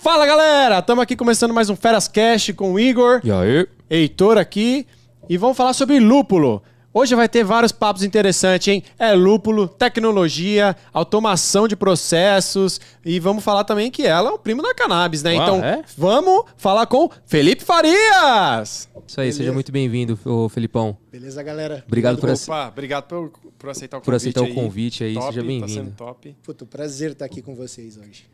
[0.00, 3.66] Fala galera, estamos aqui começando mais um Feras Cash com o Igor, E aí?
[3.90, 4.86] Heitor aqui,
[5.28, 6.62] e vamos falar sobre lúpulo.
[6.94, 8.82] Hoje vai ter vários papos interessantes, hein?
[8.98, 14.62] É lúpulo, tecnologia, automação de processos e vamos falar também que ela é o primo
[14.62, 15.30] da cannabis, né?
[15.32, 15.82] Ah, então, é?
[15.96, 18.88] vamos falar com Felipe Farias!
[19.06, 20.96] Isso aí, seja muito bem-vindo, ô Felipão.
[21.10, 21.82] Beleza, galera?
[21.86, 24.52] Obrigado por, ace- Opa, obrigado por, por aceitar o por convite aceitar aí.
[24.52, 25.72] o convite aí, Top, seja Tá bem-vindo.
[25.72, 26.36] sendo top.
[26.42, 28.24] Puta, prazer estar aqui com vocês hoje.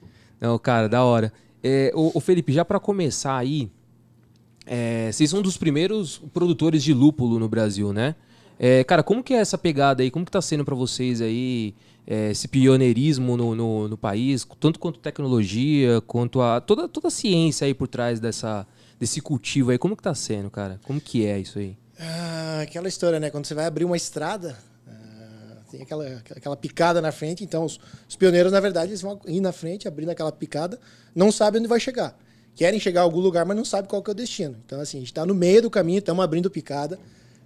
[0.41, 1.33] Não, cara, da hora.
[1.67, 3.71] É, ô, ô, Felipe, já pra começar aí,
[4.67, 8.15] é, vocês são um dos primeiros produtores de lúpulo no Brasil, né?
[8.59, 10.11] É, cara, como que é essa pegada aí?
[10.11, 11.75] Como que tá sendo pra vocês aí
[12.07, 17.11] é, esse pioneirismo no, no, no país, tanto quanto tecnologia, quanto a toda, toda a
[17.11, 18.67] ciência aí por trás dessa,
[19.01, 19.79] desse cultivo aí?
[19.79, 20.79] Como que tá sendo, cara?
[20.85, 21.79] Como que é isso aí?
[21.99, 23.31] Ah, aquela história, né?
[23.31, 24.59] Quando você vai abrir uma estrada,
[25.75, 27.43] tem aquela, aquela picada na frente.
[27.45, 27.79] Então, os,
[28.09, 30.79] os pioneiros, na verdade, eles vão ir na frente, abrindo aquela picada,
[31.15, 32.17] não sabem onde vai chegar.
[32.55, 34.57] Querem chegar a algum lugar, mas não sabem qual que é o destino.
[34.65, 36.99] Então, assim, a gente está no meio do caminho, estamos abrindo picada,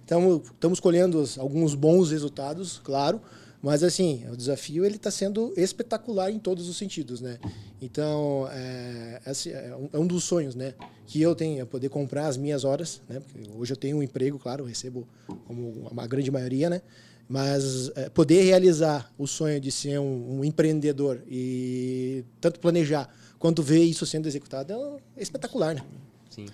[0.03, 3.19] estamos colhendo os- alguns bons resultados, claro.
[3.61, 7.39] Mas, assim, o desafio ele está sendo espetacular em todos os sentidos, né?
[7.81, 10.73] Então, é, é um, é um dos sonhos, né?
[11.05, 13.19] Que eu tenho, é poder comprar as minhas horas, né?
[13.19, 15.05] Porque hoje eu tenho um emprego, claro, recebo
[15.45, 16.81] como a grande maioria, né?
[17.31, 23.61] Mas é, poder realizar o sonho de ser um, um empreendedor e tanto planejar quanto
[23.61, 24.73] ver isso sendo executado
[25.15, 25.81] é, espetacular, né?
[26.27, 26.47] Sim.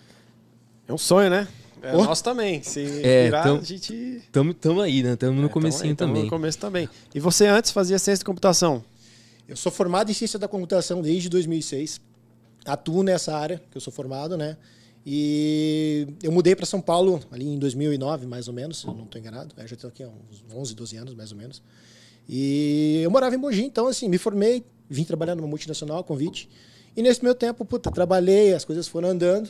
[0.86, 1.48] É um sonho, né?
[1.82, 2.04] É Oh.
[2.04, 2.62] nós também.
[2.62, 4.22] Se É, virar, então- a gente...
[4.32, 5.16] Tamo, tamo aí, né?
[5.16, 6.23] Tamo no É, comecinho tamo também.
[6.26, 6.89] No começo também.
[7.14, 8.84] E você antes fazia ciência de computação?
[9.48, 12.02] Eu sou formado em ciência da computação desde 2006.
[12.66, 14.58] Atuo nessa área que eu sou formado, né?
[15.06, 19.03] E eu mudei para São Paulo ali em 2009, mais ou menos, se eu não
[19.03, 19.53] estou enganado.
[19.56, 21.61] Eu já estou aqui há uns 11, 12 anos, mais ou menos.
[22.28, 26.50] E eu morava em Mogi, então assim, me formei, vim trabalhar numa multinacional, convite.
[26.98, 29.50] E nesse meu tempo, puta, trabalhei, as coisas foram andando.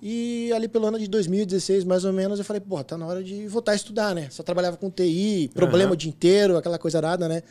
[0.00, 3.22] E ali pelo ano de 2016, mais ou menos, eu falei, porra, tá na hora
[3.22, 4.28] de voltar a estudar, né?
[4.30, 5.94] Só trabalhava com TI, problema Aham.
[5.94, 7.42] o dia inteiro, aquela coisa arada, né?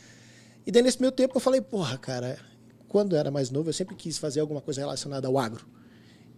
[0.66, 2.40] E daí nesse meu tempo eu falei, porra, cara,
[2.88, 5.66] quando eu era mais novo, eu sempre quis fazer alguma coisa relacionada ao agro.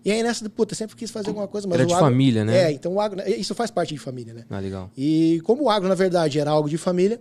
[0.06, 2.46] E aí nessa, puta, sempre quis fazer alguma coisa, mas Era o de agro- família,
[2.46, 2.66] né?
[2.66, 4.46] É, então o agro, isso faz parte de família, né?
[4.50, 4.92] Ah, legal.
[4.96, 7.20] E como o agro, na verdade, era algo de família,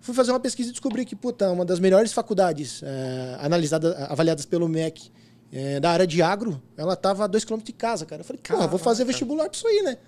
[0.00, 4.46] fui fazer uma pesquisa e descobri que, puta, uma das melhores faculdades eh, analisadas, avaliadas
[4.46, 5.10] pelo MEC
[5.52, 8.22] eh, da área de agro, ela tava a dois quilômetros de casa, cara.
[8.22, 9.98] Eu falei, porra, vou fazer vestibular pra isso aí, né?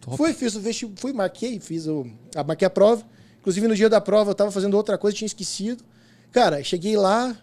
[0.00, 0.16] Top.
[0.16, 2.06] Fui, fiz o vestibular, fui, marquei, fiz o.
[2.34, 3.04] a- marquei a prova.
[3.40, 5.84] Inclusive, no dia da prova, eu tava fazendo outra coisa, tinha esquecido.
[6.32, 7.36] Cara, cheguei lá,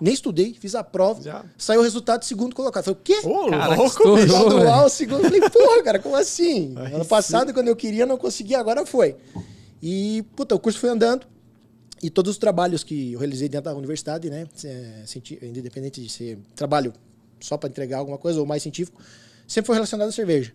[0.00, 1.22] nem estudei, fiz a prova.
[1.22, 1.44] Já.
[1.56, 2.84] Saiu o resultado de segundo colocado.
[2.84, 3.20] Falei, o quê?
[3.24, 4.28] Ô, Caraca, louco, estourou, bicho.
[4.28, 4.48] velho.
[4.48, 5.22] Estadual, segundo.
[5.22, 6.74] Falei, porra, cara, como assim?
[6.76, 7.10] Aí ano sim.
[7.10, 9.16] passado, quando eu queria, não conseguia, agora foi.
[9.82, 11.26] E, puta, o curso foi andando.
[12.02, 14.46] E todos os trabalhos que eu realizei dentro da universidade, né?
[15.04, 16.92] cienti- independente de ser trabalho
[17.40, 19.00] só para entregar alguma coisa ou mais científico,
[19.46, 20.52] sempre foi relacionado à cerveja.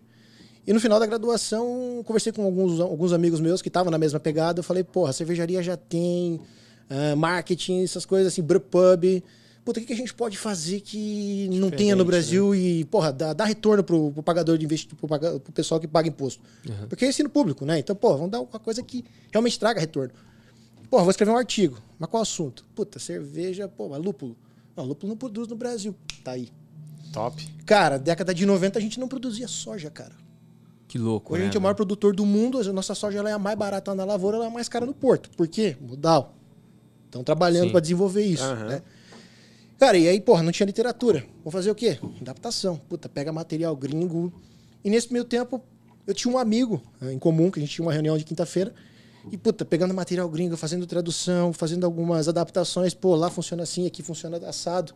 [0.66, 4.18] E no final da graduação, conversei com alguns, alguns amigos meus que estavam na mesma
[4.18, 4.60] pegada.
[4.60, 6.40] Eu falei, porra, a cervejaria já tem
[6.88, 9.22] ah, marketing, essas coisas assim, brewpub.
[9.64, 12.84] Puta, o que, que a gente pode fazer que não tenha no Diferente, Brasil e,
[12.84, 15.08] porra, dá, dá retorno pro, pro pagador de investimento, pro,
[15.40, 16.42] pro pessoal que paga imposto.
[16.86, 17.78] Porque é ensino público, né?
[17.78, 19.02] Então, porra, vamos dar uma coisa que
[19.32, 20.12] realmente traga retorno.
[20.90, 21.78] Porra, vou escrever um artigo.
[21.98, 22.64] Mas qual assunto?
[22.74, 24.36] Puta, cerveja, pô, mas lúpulo.
[24.76, 25.94] Não, lúpulo não produz no Brasil.
[26.22, 26.50] Tá aí.
[27.10, 27.42] Top.
[27.64, 30.12] Cara, década de 90 a gente não produzia soja, cara.
[30.86, 33.18] Que louco, Hoje né, a gente é o maior produtor do mundo, a nossa soja
[33.18, 35.30] ela é a mais barata na lavoura, ela é a mais cara no porto.
[35.30, 35.76] Por quê?
[35.80, 36.33] Modal.
[37.14, 38.42] Estão trabalhando para desenvolver isso.
[38.42, 38.66] Aham.
[38.66, 38.82] Né?
[39.78, 41.24] Cara, e aí, porra, não tinha literatura.
[41.44, 41.96] Vou fazer o quê?
[42.20, 42.76] Adaptação.
[42.88, 44.32] Puta, pega material gringo.
[44.82, 45.62] E nesse meio tempo,
[46.08, 48.74] eu tinha um amigo eh, em comum, que a gente tinha uma reunião de quinta-feira.
[49.30, 52.94] E, puta, pegando material gringo, fazendo tradução, fazendo algumas adaptações.
[52.94, 54.92] Pô, lá funciona assim, aqui funciona assado.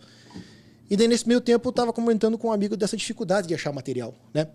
[0.91, 3.73] E daí, nesse meio tempo, eu tava comentando com um amigo dessa dificuldade de achar
[3.73, 4.49] material, né?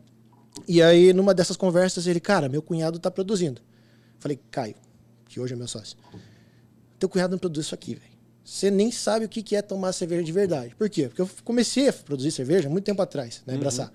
[0.67, 3.61] E aí, numa dessas conversas, ele, cara, meu cunhado tá produzindo.
[4.19, 4.75] Falei, Caio,
[5.29, 5.97] que hoje é meu sócio.
[7.03, 8.13] Teu cunhado não produz isso aqui, velho.
[8.45, 10.73] Você nem sabe o que é tomar cerveja de verdade.
[10.73, 11.09] Por quê?
[11.09, 13.55] Porque eu comecei a produzir cerveja muito tempo atrás, né?
[13.55, 13.91] Abraçar.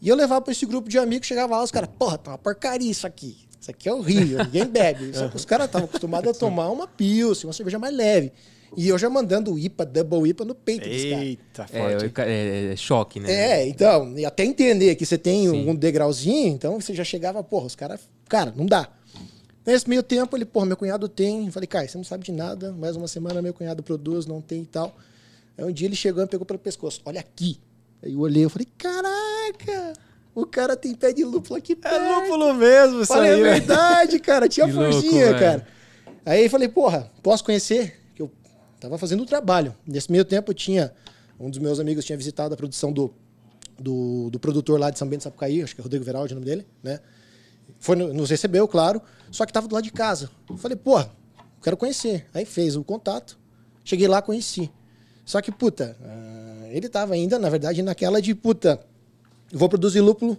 [0.00, 2.38] E eu levava pra esse grupo de amigos, chegava lá, os caras, porra, tá uma
[2.38, 3.36] porcaria isso aqui.
[3.60, 5.10] Isso aqui é horrível, ninguém bebe.
[5.18, 8.30] Só que os caras estavam acostumados a tomar uma Pilsen, uma cerveja mais leve.
[8.76, 11.24] E eu já mandando IPA, double IPA no peito dos caras.
[11.24, 12.20] Eita, É, forte.
[12.20, 12.22] é,
[12.68, 13.32] é- é choque, né?
[13.32, 15.68] É, então, e até entender que você tem Sim.
[15.68, 18.88] um degrauzinho, então você já chegava, porra, os caras, cara, não dá.
[19.66, 21.46] Nesse meio tempo, ele, porra, meu cunhado tem.
[21.46, 24.40] Eu Falei, cara, você não sabe de nada, mais uma semana meu cunhado produz, não
[24.40, 24.96] tem e tal.
[25.58, 27.58] Aí um dia ele chegou e pegou pelo pescoço, olha aqui.
[28.02, 29.94] Aí eu olhei, eu falei, caraca,
[30.34, 31.96] o cara tem pé de lúpulo aqui perto.
[31.96, 35.38] É lúpulo mesmo isso Falei, aí, é verdade, cara, tinha velho.
[35.38, 35.66] cara.
[36.24, 37.98] Aí eu falei, porra, posso conhecer?
[38.14, 38.30] Que eu
[38.78, 39.74] tava fazendo o trabalho.
[39.86, 40.92] Nesse meio tempo eu tinha
[41.40, 43.12] Um dos meus amigos tinha visitado a produção do,
[43.80, 46.46] do, do produtor lá de São Bento Sapucaí, acho que é Rodrigo Veraldi o nome
[46.46, 47.00] dele, né?
[47.86, 49.00] Foi, no- nos recebeu, claro,
[49.30, 50.28] só que tava do lado de casa.
[50.50, 51.00] Eu falei, pô,
[51.62, 52.26] quero conhecer.
[52.34, 53.38] Aí fez o contato,
[53.84, 54.68] cheguei lá, conheci.
[55.24, 58.80] Só que, puta, ah, ele tava ainda, na verdade, naquela de, puta,
[59.52, 60.36] vou produzir lúpulo.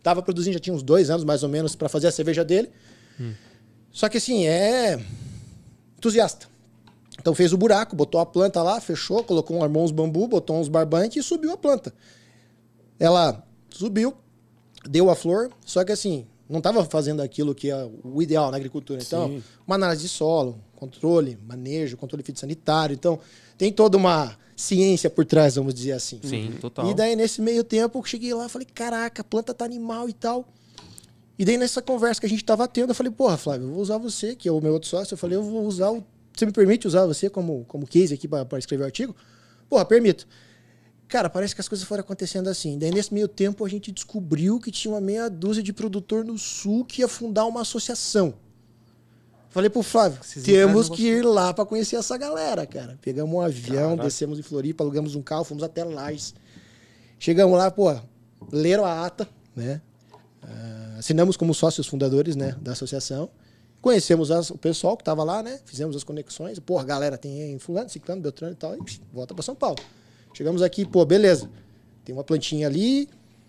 [0.00, 2.70] Tava produzindo, já tinha uns dois anos, mais ou menos, para fazer a cerveja dele.
[3.90, 5.00] Só que, assim, é
[5.98, 6.46] entusiasta.
[7.18, 10.60] Então fez o buraco, botou a planta lá, fechou, colocou um armou uns bambu, botou
[10.60, 11.92] uns barbantes e subiu a planta.
[13.00, 14.14] Ela subiu,
[14.88, 18.56] deu a flor, só que assim, não estava fazendo aquilo que é o ideal na
[18.56, 19.02] agricultura.
[19.02, 19.42] Então, Sim.
[19.66, 22.94] uma análise de solo, controle, manejo, controle fitossanitário.
[22.94, 23.18] Então,
[23.58, 26.20] tem toda uma ciência por trás, vamos dizer assim.
[26.22, 26.90] Sim, total.
[26.90, 30.08] E daí, nesse meio tempo, eu cheguei lá e falei, caraca, a planta tá animal
[30.08, 30.48] e tal.
[31.38, 33.82] E daí, nessa conversa que a gente tava tendo, eu falei, porra, Flávio, eu vou
[33.82, 35.14] usar você, que é o meu outro sócio.
[35.14, 36.02] Eu falei, eu vou usar o...
[36.34, 39.16] Você me permite usar você como, como case aqui para escrever o artigo?
[39.68, 40.26] Porra, permito.
[41.08, 42.78] Cara, parece que as coisas foram acontecendo assim.
[42.78, 46.36] Daí, nesse meio tempo, a gente descobriu que tinha uma meia dúzia de produtor no
[46.36, 48.34] sul que ia fundar uma associação.
[49.50, 52.98] Falei pro Flávio, Vocês temos que ir lá para conhecer essa galera, cara.
[53.00, 54.02] Pegamos um avião, Caraca.
[54.02, 56.34] descemos em Floripa, alugamos um carro, fomos até Lages.
[57.18, 57.96] Chegamos lá, pô,
[58.52, 59.80] leram a ata, né?
[60.42, 63.30] Ah, assinamos como sócios fundadores, né, da associação.
[63.80, 65.58] Conhecemos as- o pessoal que estava lá, né?
[65.64, 66.58] Fizemos as conexões.
[66.58, 68.74] Pô, a galera tem fulano, ciclano, beltrano e tal.
[68.74, 69.78] E psh, volta para São Paulo.
[70.36, 71.48] Chegamos aqui, pô, beleza.
[72.04, 73.08] Tem uma plantinha ali,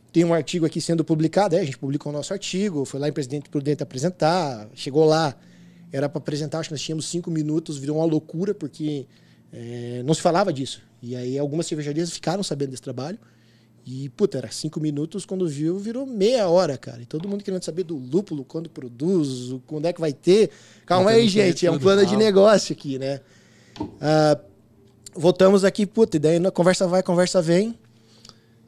[0.09, 1.53] tem um artigo aqui sendo publicado.
[1.53, 4.69] É, a gente publicou o nosso artigo, foi lá em Presidente Prudente apresentar.
[4.73, 5.35] Chegou lá,
[5.91, 9.05] era para apresentar, acho que nós tínhamos cinco minutos, virou uma loucura, porque
[9.51, 10.81] é, não se falava disso.
[11.01, 13.19] E aí algumas cervejarias ficaram sabendo desse trabalho.
[13.85, 17.01] E, puta, era cinco minutos, quando viu, virou meia hora, cara.
[17.01, 20.51] E todo mundo querendo saber do lúpulo, quando produz, quando é que vai ter.
[20.85, 23.19] Calma aí, gente, é um plano de negócio aqui, né?
[23.99, 24.39] Ah,
[25.17, 27.77] voltamos aqui, puta, e daí na conversa vai, conversa vem.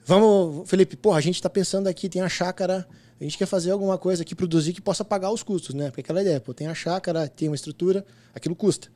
[0.05, 2.87] Vamos, Felipe, porra, a gente tá pensando aqui, tem a chácara,
[3.19, 5.89] a gente quer fazer alguma coisa aqui, produzir que possa pagar os custos, né?
[5.89, 8.03] Porque aquela ideia, pô, tem a chácara, tem uma estrutura,
[8.33, 8.89] aquilo custa.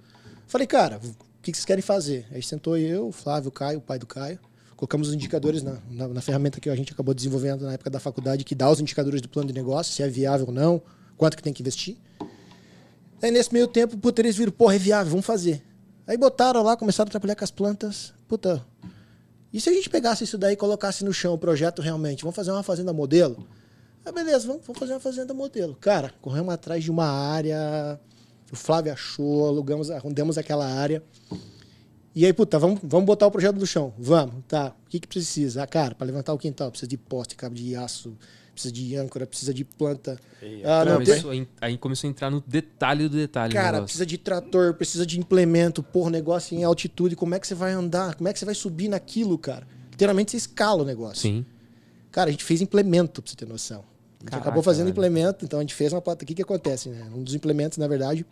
[0.47, 2.25] Falei, cara, o que que vocês querem fazer?
[2.31, 4.39] Aí sentou eu, o Flávio, o Caio, o pai do Caio,
[4.75, 7.99] colocamos os indicadores na, na, na ferramenta que a gente acabou desenvolvendo na época da
[7.99, 10.81] faculdade, que dá os indicadores do plano de negócio, se é viável ou não,
[11.15, 11.97] quanto que tem que investir.
[13.21, 15.61] Aí nesse meio tempo, puta, eles viram, porra, é viável, vamos fazer.
[16.05, 18.13] Aí botaram lá, começaram a trabalhar com as plantas.
[18.27, 18.65] Puta,
[19.53, 22.23] e se a gente pegasse isso daí e colocasse no chão o projeto realmente?
[22.23, 23.47] Vamos fazer uma fazenda modelo?
[24.03, 25.75] Ah, beleza, vamos, vamos fazer uma fazenda modelo.
[25.75, 27.99] Cara, corremos atrás de uma área,
[28.51, 31.01] o Flávio achou, alugamos, arrondamos aquela área.
[32.15, 33.93] E aí, puta, vamos, vamos botar o projeto no chão.
[33.97, 34.75] Vamos, tá.
[34.85, 35.63] O que, que precisa?
[35.63, 38.17] Ah, cara, para levantar o quintal, precisa de poste, cabo de aço,
[38.53, 40.17] precisa de âncora, precisa de planta.
[40.63, 43.53] Ah, não, tem- começou en- aí começou a entrar no detalhe do detalhe.
[43.53, 47.15] Cara, precisa de trator, precisa de implemento, pôr negócio em altitude.
[47.15, 48.15] Como é que você vai andar?
[48.15, 49.67] Como é que você vai subir naquilo, cara?
[49.91, 51.21] Literalmente você escala o negócio.
[51.21, 51.45] Sim.
[52.11, 53.79] Cara, a gente fez implemento, pra você ter noção.
[53.79, 53.81] A
[54.23, 54.93] gente Caraca, acabou fazendo velho.
[54.93, 56.23] implemento, então a gente fez uma plata.
[56.23, 57.09] O que, que acontece, né?
[57.13, 58.25] Um dos implementos, na verdade,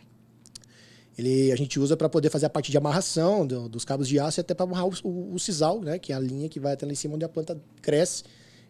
[1.18, 4.18] ele, a gente usa para poder fazer a parte de amarração do- dos cabos de
[4.18, 5.98] aço e até para amarrar o, o, o sisal, né?
[5.98, 8.24] Que é a linha que vai até lá em cima onde a planta cresce.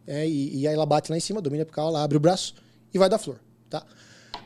[0.06, 2.54] É, e, e aí ela bate lá em cima, domina pical, ela abre o braço
[2.92, 3.38] e vai dar flor,
[3.70, 3.84] tá?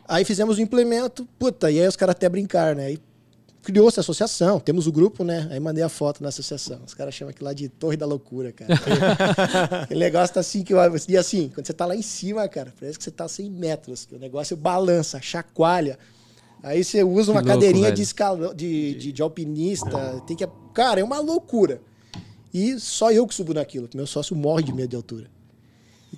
[0.08, 2.86] Aí fizemos o implemento, puta, e aí os caras até brincaram, né?
[2.86, 3.00] Aí
[3.66, 5.48] criou-se a associação, temos o grupo, né?
[5.50, 6.78] Aí mandei a foto na associação.
[6.86, 8.72] Os caras chamam aquilo lá de Torre da Loucura, cara.
[9.82, 10.72] Aquele negócio tá assim que.
[11.08, 13.50] E assim, quando você tá lá em cima, cara, parece que você tá a 100
[13.50, 15.98] metros, que o negócio balança, chacoalha.
[16.62, 17.96] Aí você usa uma louco, cadeirinha velho.
[17.96, 20.22] de, escalão, de, de, de alpinista.
[20.28, 20.46] Tem que.
[20.72, 21.80] Cara, é uma loucura.
[22.54, 25.35] E só eu que subo naquilo, meu sócio morre de medo de altura.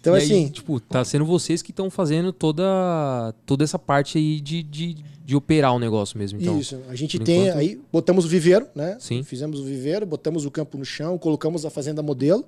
[0.01, 0.49] Então, e aí, assim.
[0.49, 5.37] tipo, tá sendo vocês que estão fazendo toda, toda essa parte aí de, de, de
[5.37, 6.41] operar o negócio mesmo.
[6.41, 8.97] Então, Isso, a gente tem enquanto- aí, botamos o viveiro, né?
[9.01, 9.23] Sim.
[9.23, 12.45] Fizemos o viveiro, botamos o campo no chão, colocamos a fazenda modelo.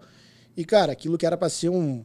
[0.56, 2.04] E, cara, aquilo que era para ser um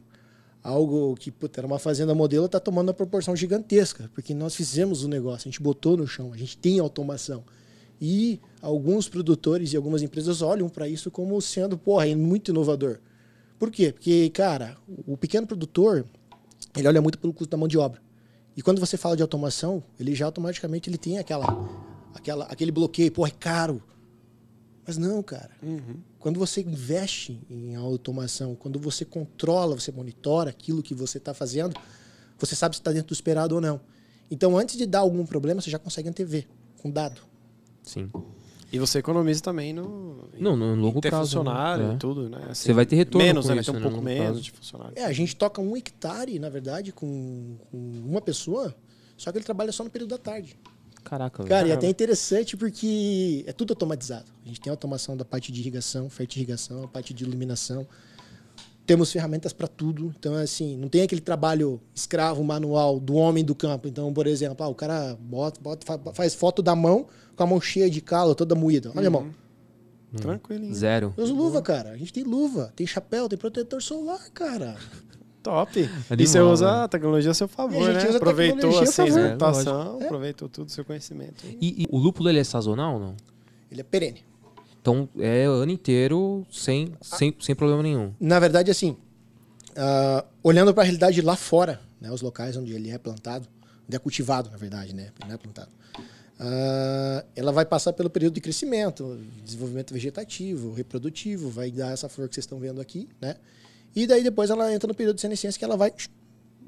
[0.62, 5.04] algo que puta, era uma fazenda modelo tá tomando uma proporção gigantesca, porque nós fizemos
[5.04, 7.44] o negócio, a gente botou no chão, a gente tem automação.
[8.00, 12.98] E alguns produtores e algumas empresas olham para isso como sendo, porra, é muito inovador.
[13.58, 13.92] Por quê?
[13.92, 16.06] Porque, cara, o pequeno produtor,
[16.76, 18.00] ele olha muito pelo custo da mão de obra.
[18.56, 21.46] E quando você fala de automação, ele já automaticamente ele tem aquela,
[22.14, 23.82] aquela, aquele bloqueio, pô, é caro.
[24.86, 25.50] Mas não, cara.
[26.18, 31.78] Quando você investe em automação, quando você controla, você monitora aquilo que você está fazendo,
[32.38, 33.80] você sabe se está dentro do esperado ou não.
[34.30, 36.46] Então, antes de dar algum problema, você já consegue antever
[36.78, 37.20] com dado.
[37.82, 38.10] sim.
[38.72, 40.28] E você economiza também no.
[40.38, 41.44] Não, no longo ter prazo, né?
[41.44, 41.94] funcionário É.
[41.94, 42.38] e tudo, né?
[42.50, 43.60] Assim, Você vai ter retorno Menos, com né?
[43.60, 44.40] isso, Vai ter um né, pouco menos prazo.
[44.42, 44.92] de funcionário.
[44.96, 48.74] É, a gente toca um hectare, na verdade, com, com uma pessoa,
[49.16, 50.58] só que ele trabalha só no período da tarde.
[51.04, 51.48] Caraca, velho.
[51.48, 54.24] Cara, e até interessante porque é tudo automatizado.
[54.44, 57.86] A gente tem automação da parte de irrigação, fertirrigação, a parte de iluminação.
[58.86, 60.14] Temos ferramentas para tudo.
[60.18, 63.88] Então, assim, não tem aquele trabalho escravo, manual do homem do campo.
[63.88, 67.46] Então, por exemplo, ah, o cara bota, bota, fa- faz foto da mão com a
[67.46, 68.92] mão cheia de calo, toda moída.
[68.94, 69.28] Olha a mão.
[70.16, 70.74] Tranquilinho.
[70.74, 71.12] Zero.
[71.16, 71.90] Eu uso luva, cara.
[71.90, 74.76] A gente tem luva, tem chapéu, tem protetor solar, cara.
[75.42, 75.78] Top.
[75.80, 76.78] Animal, e você usa velho.
[76.84, 78.08] a tecnologia a seu favor, a gente né?
[78.08, 79.08] usa a Aproveitou a a favor.
[79.18, 80.04] exportação, É.
[80.06, 81.44] aproveitou tudo o seu conhecimento.
[81.60, 83.16] E, e o lúpulo ele é sazonal ou não?
[83.70, 84.24] Ele é perene.
[84.86, 88.14] Então é ano inteiro sem, sem, sem problema nenhum.
[88.20, 88.96] Na verdade, assim,
[89.74, 93.48] ah, olhando para a realidade lá fora, né, os locais onde ele é plantado,
[93.84, 95.70] onde é cultivado, na verdade, né, não é plantado,
[96.38, 102.28] ah, ela vai passar pelo período de crescimento, desenvolvimento vegetativo, reprodutivo, vai dar essa flor
[102.28, 103.34] que vocês estão vendo aqui, né?
[103.92, 105.92] E daí depois ela entra no período de senescência que ela vai,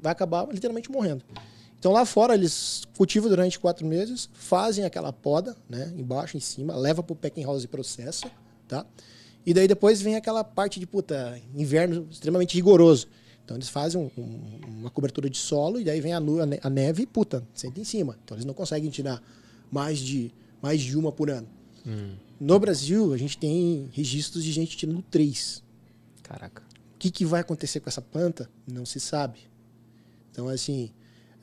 [0.01, 1.23] vai acabar literalmente morrendo.
[1.79, 6.75] Então lá fora eles cultivam durante quatro meses, fazem aquela poda, né, embaixo, em cima,
[6.75, 8.29] leva para o packing house e processa,
[8.67, 8.85] tá?
[9.45, 13.07] E daí depois vem aquela parte de puta, inverno extremamente rigoroso.
[13.45, 16.45] Então eles fazem um- um- uma cobertura de solo e daí vem a, nu- a
[16.45, 18.17] ne- a neve e puta, senta em cima.
[18.23, 19.23] Então eles não conseguem tirar
[19.71, 20.31] mais de
[20.61, 21.47] mais de uma por ano.
[22.39, 25.63] No Brasil, a gente tem registros de gente tirando três.
[26.21, 26.61] Caraca.
[26.95, 28.49] O que, que vai acontecer com essa planta?
[28.67, 29.39] Não se sabe.
[30.31, 30.91] Então, assim,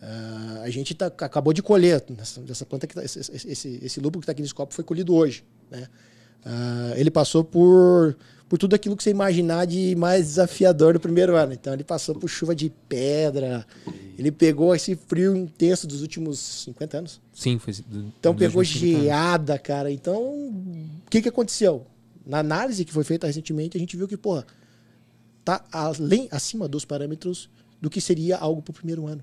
[0.02, 4.00] ah, a gente tá- acabou de colher nessa, dessa planta que tá, esse, esse, esse,
[4.00, 5.44] lúpulo que está aqui nesse copo foi colhido hoje.
[5.70, 5.88] Né?
[6.44, 8.16] Ah, ele passou por,
[8.48, 11.52] por tudo aquilo que você imaginar de mais desafiador no primeiro ano.
[11.52, 13.66] Então, ele passou por chuva de pedra,
[14.18, 17.20] ele pegou esse frio intenso dos últimos 50 anos.
[17.32, 17.72] Sim, foi.
[17.86, 19.04] do- Então pegou últimos 50 anos.
[19.06, 19.90] geada, cara.
[19.90, 21.86] Então, o que, que aconteceu?
[22.24, 24.44] Na análise que foi feita recentemente, a gente viu que, porra,
[25.44, 27.48] tá além, acima dos parâmetros
[27.80, 29.22] do que seria algo pro primeiro ano.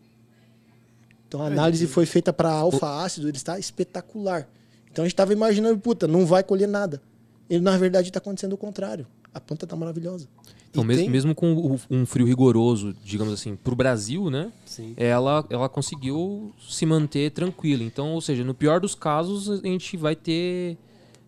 [1.34, 4.48] Então a análise foi feita para alfa-ácido, ele está espetacular.
[4.92, 7.02] Então a gente estava imaginando, puta, não vai colher nada.
[7.50, 9.08] E na verdade está acontecendo o contrário.
[9.34, 10.28] A planta tá maravilhosa.
[10.70, 14.52] Então, E mesmo, tem- mesmo com o- um frio rigoroso, digamos assim, pro Brasil, né?
[14.64, 14.94] Sim.
[14.96, 17.82] Ela, ela conseguiu se manter tranquila.
[17.84, 20.78] Então, ou seja, no pior dos casos, a gente vai ter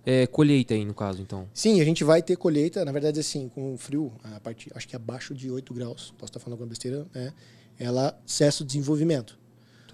[0.07, 1.47] é, colheita aí, no caso, então.
[1.51, 4.87] Sim, a gente vai ter colheita, na verdade, assim, com o frio, a partir, acho
[4.87, 7.33] que abaixo de 8 graus, posso estar falando alguma besteira, né?
[7.79, 9.35] Ela cessa o desenvolvimento.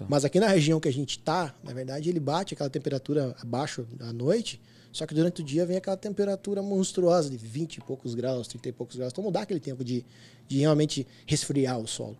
[0.02, 0.06] Tá.
[0.08, 3.86] Mas aqui na região que a gente tá, na verdade, ele bate aquela temperatura abaixo
[3.96, 4.60] da noite,
[4.92, 8.68] só que durante o dia vem aquela temperatura monstruosa de 20 e poucos graus, 30
[8.68, 9.12] e poucos graus.
[9.12, 10.04] Então não dá aquele tempo de,
[10.46, 12.16] de realmente resfriar o solo.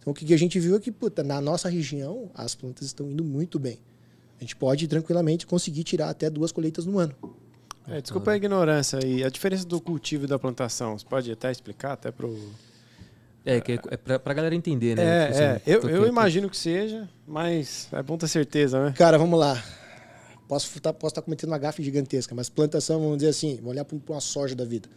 [0.00, 2.86] Então o que que a gente viu é que, puta, na nossa região, as plantas
[2.86, 3.78] estão indo muito bem.
[4.38, 7.14] A gente pode tranquilamente conseguir tirar até duas colheitas no ano.
[7.88, 9.22] É, desculpa a ignorância aí.
[9.22, 12.36] A diferença do cultivo e da plantação, você pode até explicar até pro.
[13.46, 15.04] É, que é, é pra, pra galera entender, né?
[15.04, 15.50] É, Tipo é.
[15.52, 18.92] assim, Eu, tô- eu tô- imagino que seja, mas é bom ter certeza, né?
[18.98, 19.62] Cara, vamos lá.
[20.48, 23.84] Posso estar posso tá cometendo uma gafe gigantesca, mas plantação, vamos dizer assim, vamos olhar
[23.84, 24.88] para uma soja da vida.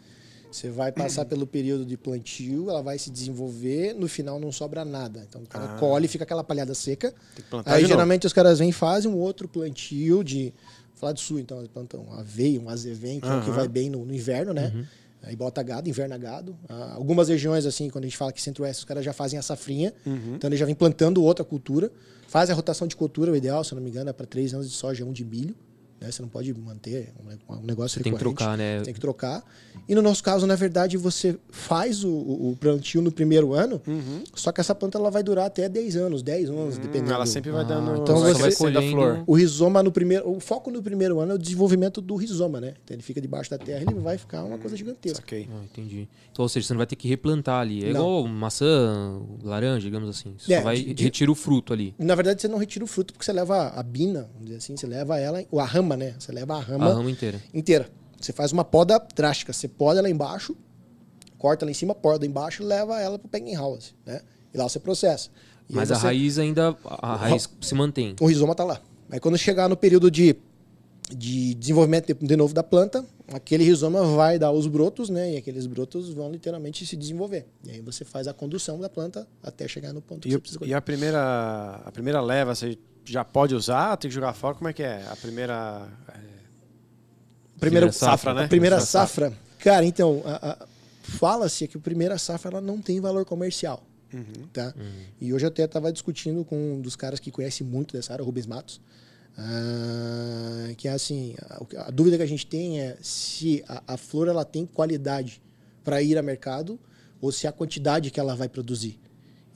[0.52, 4.84] Você vai passar pelo período de plantio, ela vai se desenvolver, no final não sobra
[4.84, 5.24] nada.
[5.30, 5.78] Então o cara Ah.
[5.78, 7.12] colhe, fica aquela palhada seca.
[7.36, 7.94] Tem que plantar Aí de novo.
[7.94, 10.46] geralmente os caras vêm e fazem um outro plantio de.
[10.90, 13.68] Vou falar do sul, então, eles plantam aveia, um azevém, que é o que vai
[13.68, 14.86] bem no, no inverno, né?
[15.22, 16.58] Aí bota gado, inverna gado.
[16.68, 19.42] Ah, algumas regiões, assim, quando a gente fala que centro-oeste, os caras já fazem a
[19.42, 19.94] safrinha.
[20.06, 20.36] Uhum.
[20.36, 21.92] Então eles já vêm plantando outra cultura.
[22.28, 24.54] Faz a rotação de cultura, o ideal, se eu não me engano, é para três
[24.54, 25.56] anos de soja, um de milho.
[26.00, 26.12] Né?
[26.12, 27.14] Você não pode manter
[27.50, 28.38] um, um negócio Você tem que recorrente.
[28.38, 28.82] trocar, né?
[28.82, 29.44] Tem que trocar.
[29.88, 33.82] E no nosso caso, na verdade, você faz o, o, o plantio no primeiro ano,
[33.88, 34.24] Uhum.
[34.36, 37.12] só que essa planta ela vai durar até 10 anos, 10 anos, dependendo.
[37.12, 38.02] Hum, Ela sempre vai Ah, dando.
[38.02, 39.24] então vai você- a colhendo- flor.
[39.28, 40.30] O rizoma no primeiro.
[40.30, 42.76] O foco no primeiro ano é o desenvolvimento do rizoma, né?
[42.84, 45.18] Então ele fica debaixo da terra ele vai ficar uma coisa gigantesca.
[45.22, 45.50] Saquei.
[45.52, 46.08] Ah, entendi.
[46.32, 47.84] Então, ou seja, você não vai ter que replantar ali.
[47.84, 48.00] É Não.
[48.02, 50.36] igual maçã, laranja, digamos assim.
[50.38, 51.94] Você É, só vai de- retira o fruto ali.
[51.98, 54.76] Na verdade, você não retira o fruto porque você leva a bina, vamos dizer assim,
[54.78, 56.16] você leva ela, a rama, né?
[56.20, 57.42] Você leva a rama, A rama inteira.
[57.54, 57.90] inteira.
[58.20, 59.54] Você faz uma poda drástica.
[59.54, 60.56] Você poda ela embaixo,
[61.38, 64.22] corta ela em cima, poda embaixo e leva ela pro packing house, né?
[64.54, 65.30] E lá você processa.
[65.70, 66.76] E Mas aí a você- raiz ainda.
[66.86, 68.16] A raiz se mantém.
[68.20, 68.82] o rizoma tá lá.
[69.12, 70.36] Aí quando chegar no período de,
[71.16, 75.34] de desenvolvimento de, de novo da planta, aquele rizoma vai dar os brotos, né?
[75.34, 77.46] E aqueles brotos vão literalmente se desenvolver.
[77.66, 80.38] E aí você faz a condução da planta até chegar no ponto que E, você
[80.38, 82.78] o- precisa e a primeira, a primeira leva, você
[83.12, 83.98] já pode usar?
[83.98, 84.56] Tem que jogar fora?
[84.56, 85.06] Como é que é?
[85.10, 85.88] A primeira.
[86.10, 86.12] é,
[87.60, 88.46] Primeira Primeira safra, né?
[88.46, 89.34] A primeira safra.
[89.60, 90.68] Cara, então, a- a-
[91.04, 93.84] fala-se que a primeira safra ela não tem valor comercial.
[94.14, 94.48] Uhum.
[94.54, 94.74] Tá?
[95.22, 98.24] E hoje eu até estava discutindo com um dos caras que conhece muito dessa área,
[98.24, 98.80] o Rubens Matos.
[99.38, 101.36] ah, que é assim,
[101.76, 105.42] a, a dúvida que a gente tem é se a, a flor ela tem qualidade
[105.84, 106.80] para ir a mercado
[107.22, 109.00] ou se a quantidade que ela vai produzir.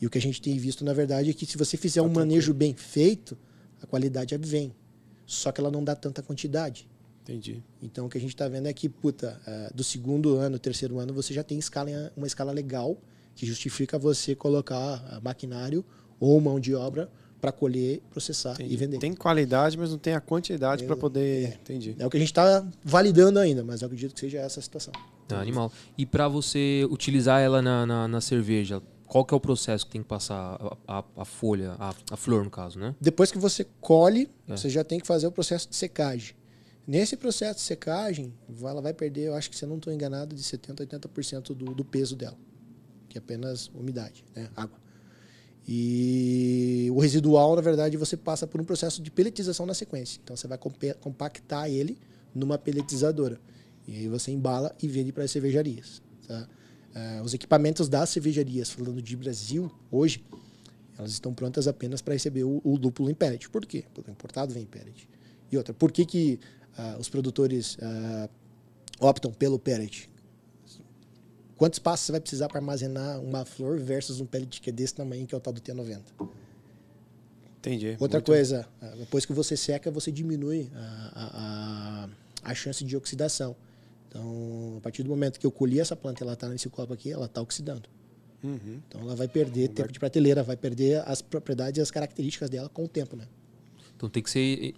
[0.03, 2.09] E o que a gente tem visto, na verdade, é que se você fizer um
[2.09, 3.37] manejo bem feito,
[3.81, 4.75] a qualidade vem.
[5.25, 6.89] só que ela não dá tanta quantidade.
[7.21, 7.63] Entendi.
[7.81, 10.99] Então o que a gente está vendo é que, puta, uh, do segundo ano, terceiro
[10.99, 12.97] ano, você já tem escala, uma escala legal
[13.33, 15.85] que justifica você colocar uh, maquinário
[16.19, 18.73] ou mão de obra para colher, processar Entendi.
[18.73, 18.97] e vender.
[18.99, 21.45] Tem qualidade, mas não tem a quantidade para poder.
[21.45, 21.53] É.
[21.61, 21.95] Entendi.
[21.97, 24.63] É o que a gente está validando ainda, mas eu acredito que seja essa a
[24.63, 24.93] situação.
[25.27, 25.71] Tá, animal.
[25.97, 28.81] E para você utilizar ela na, na, na, cerveja,
[29.13, 32.17] qual que é o processo que tem que passar a, a, a folha, a, a,
[32.17, 32.95] flor no caso, né?
[32.99, 34.57] Depois que você colhe, é.
[34.57, 36.35] você já tem que fazer o processo de secagem.
[36.87, 40.35] Nesse processo de secagem, ela vai perder, eu acho que se eu não estou enganado,
[40.35, 42.35] de 70% a 80% do, do peso dela,
[43.07, 44.49] que é apenas umidade, né?
[44.55, 44.79] água.
[45.67, 50.19] E o residual, na verdade, você passa por um processo de peletização na sequência.
[50.23, 50.57] Então você vai
[50.99, 51.99] compactar ele
[52.33, 53.39] numa peletizadora.
[53.87, 56.01] E aí você embala e vende para as cervejarias.
[56.27, 56.49] Tá?
[56.95, 60.23] Uh, os equipamentos das cervejarias, falando de Brasil, hoje,
[60.97, 63.49] elas estão prontas apenas para receber o, o lúpulo em pellet.
[63.49, 63.83] Por quê?
[63.93, 65.09] Porque o importado vem em pellet.
[65.51, 66.39] E outra, por que, que
[66.77, 68.29] uh, os produtores uh,
[68.99, 70.09] optam pelo pellet?
[71.57, 74.93] Quanto espaço você vai precisar para armazenar uma flor versus um pellet que é desse
[74.93, 76.01] tamanho, que é o tal do T90?
[77.59, 77.95] Entendi.
[77.99, 78.25] Outra Muito...
[78.25, 82.09] coisa, depois que você seca, você diminui a,
[82.43, 83.55] a, a chance de oxidação.
[84.13, 87.11] Então, a partir do momento que eu colhi essa planta, ela está nesse copo aqui,
[87.11, 87.89] ela está oxidando.
[88.43, 88.79] Uhum.
[88.87, 92.69] Então, ela vai perder tempo de prateleira, vai perder as propriedades e as características dela
[92.69, 93.27] com o tempo, né?
[93.95, 94.75] Então, tem que ser...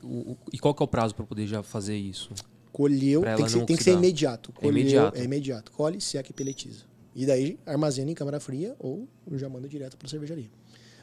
[0.53, 2.29] E qual que é o prazo para poder já fazer isso?
[2.71, 4.53] Colheu, tem que, ser, tem que, ser, imediato.
[4.57, 5.17] É Colheu, é imediato.
[5.17, 5.71] É imediato.
[5.73, 6.83] Colhe, seca e peletiza.
[7.13, 10.49] E daí armazena em câmara fria ou já manda direto para a cervejaria.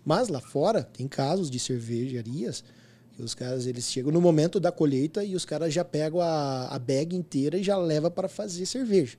[0.05, 2.65] Mas lá fora tem casos de cervejarias
[3.19, 6.79] os caras eles chegam no momento da colheita e os caras já pegam a, a
[6.79, 9.17] bag inteira e já leva para fazer cerveja.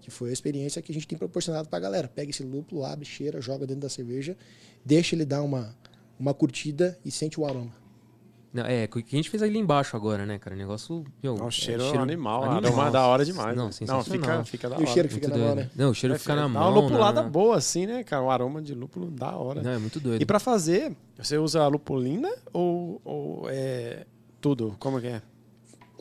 [0.00, 2.08] Que foi a experiência que a gente tem proporcionado para a galera.
[2.08, 4.36] Pega esse lúpulo, abre, cheira, joga dentro da cerveja,
[4.84, 5.76] deixa ele dar uma,
[6.18, 7.79] uma curtida e sente o aroma.
[8.52, 10.56] Não, é, o que a gente fez ali embaixo agora, né, cara?
[10.56, 11.04] O negócio.
[11.22, 12.64] Meu, é, cheiro, é, cheiro animal, animal.
[12.64, 13.56] aroma da hora demais.
[13.56, 14.84] Não, não fica, fica da hora.
[14.84, 15.70] E o cheiro que fica muito na mão, né?
[15.76, 16.62] Não, o cheiro é, fica na mão.
[16.62, 17.30] Dá uma lupulada né?
[17.30, 18.22] boa, assim, né, cara?
[18.22, 19.62] O aroma de lúpulo da hora.
[19.62, 20.20] Não, é muito doido.
[20.20, 24.04] E pra fazer, você usa a lupulina ou, ou é
[24.40, 24.74] tudo?
[24.80, 25.22] Como que é?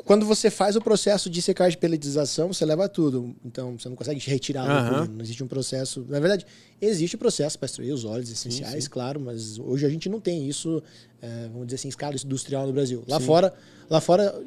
[0.06, 3.36] Quando você faz o processo de secagem de peletização, você leva tudo.
[3.44, 5.06] Então, você não consegue retirar uhum.
[5.16, 6.06] Não existe um processo.
[6.10, 6.46] Na verdade,
[6.82, 8.90] existe o processo para extrair os óleos essenciais, sim, sim.
[8.90, 10.82] claro, mas hoje a gente não tem isso,
[11.22, 13.04] é, vamos dizer assim, escala industrial no Brasil.
[13.08, 13.26] Lá sim.
[13.26, 13.54] fora,
[13.90, 14.42] lá fora,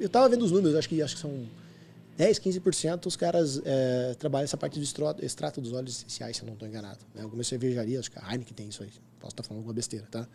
[0.00, 1.46] eu estava vendo os números, acho que, acho que são
[2.16, 6.42] 10, 15% os caras é, trabalham essa parte do extrato, extrato dos óleos essenciais, se
[6.42, 7.00] eu não estou enganado.
[7.14, 7.22] Né?
[7.22, 8.90] Algumas cervejarias, acho que a Heineken tem isso aí.
[9.18, 10.28] Posso estar falando alguma besteira, tá?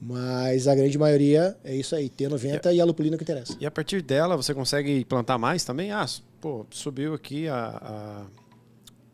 [0.00, 3.56] Mas a grande maioria é isso aí, T90 e, e a lupulina que interessa.
[3.60, 5.90] E a partir dela você consegue plantar mais também?
[5.90, 6.06] Ah,
[6.40, 8.26] pô, subiu aqui a,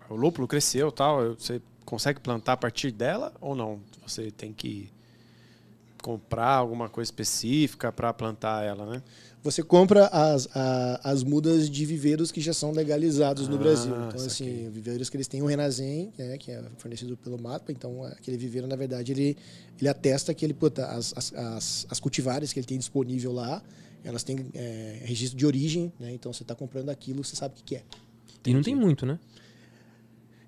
[0.08, 3.80] a o lúpulo cresceu tal, você consegue plantar a partir dela ou não?
[4.06, 4.90] Você tem que
[6.02, 9.02] comprar alguma coisa específica para plantar ela, né?
[9.44, 13.94] Você compra as, a, as mudas de viveiros que já são legalizados ah, no Brasil.
[14.08, 17.70] Então, assim, viveiros que eles têm o Renazem, né, que é fornecido pelo MAPA.
[17.70, 19.36] Então, aquele viveiro, na verdade, ele,
[19.78, 23.62] ele atesta que ele, puta, as, as, as, cultivares que ele tem disponível lá,
[24.02, 26.10] elas têm é, registro de origem, né?
[26.10, 27.82] Então, você está comprando aquilo, você sabe o que, que é.
[28.46, 29.18] E não tem muito, né?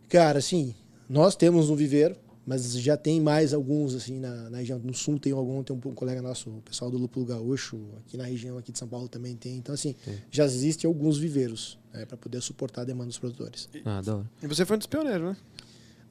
[0.08, 0.74] Cara, assim,
[1.06, 5.18] nós temos um viveiro, mas já tem mais alguns assim na, na, região no sul
[5.18, 8.70] tem algum tem um, colega nosso o pessoal do lúpulo gaúcho aqui na região aqui
[8.70, 10.16] de São Paulo também tem então assim Sim.
[10.30, 14.30] já existem alguns viveiros né, para poder suportar a demanda dos produtores ah da hora.
[14.42, 15.36] e você foi um dos pioneiros né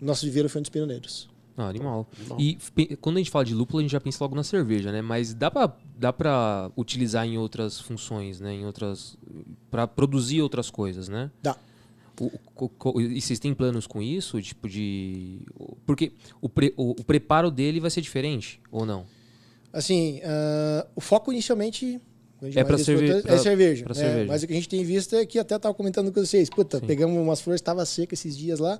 [0.02, 2.06] nosso viveiro foi um dos pioneiros ah, animal.
[2.20, 2.38] animal.
[2.38, 2.58] E
[2.98, 5.02] quando a gente fala de lúpulo, a gente já pensa logo na cerveja, né?
[5.02, 8.54] Mas dá para dá para utilizar em outras funções, né?
[8.54, 9.18] Em outras
[9.72, 11.32] para produzir outras coisas, né?
[11.42, 11.58] Dá.
[12.20, 14.42] O, e vocês têm planos com isso?
[14.42, 15.42] Tipo de.
[15.86, 19.06] Porque o, pre, o, o preparo dele vai ser diferente, ou não?
[19.74, 22.00] Assim, uh, o foco inicialmente.
[22.42, 23.86] É para cerve é cerveja.
[23.86, 24.26] Pra é, cerveja.
[24.28, 26.50] Mas o que a gente tem visto é que até estava comentando com vocês.
[26.50, 26.86] Puta, Sim.
[26.86, 28.80] pegamos umas flores, estava seca esses dias lá.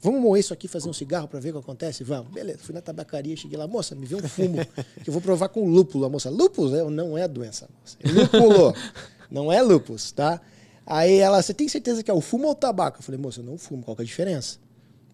[0.00, 2.04] Vamos moer isso aqui, fazer um cigarro para ver o que acontece?
[2.04, 2.32] Vamos.
[2.32, 4.58] Beleza, fui na tabacaria, cheguei lá, moça, me vê um fumo
[5.02, 6.04] que eu vou provar com lúpulo.
[6.04, 6.72] A moça, lúpus?
[6.90, 7.96] Não é doença, moça.
[8.00, 8.74] É lúpulo.
[9.30, 10.40] não é lúpus, tá?
[10.86, 12.98] Aí ela, você tem certeza que é o fumo ou o tabaco?
[12.98, 14.58] Eu falei, moça, eu não fumo, qual que é a diferença?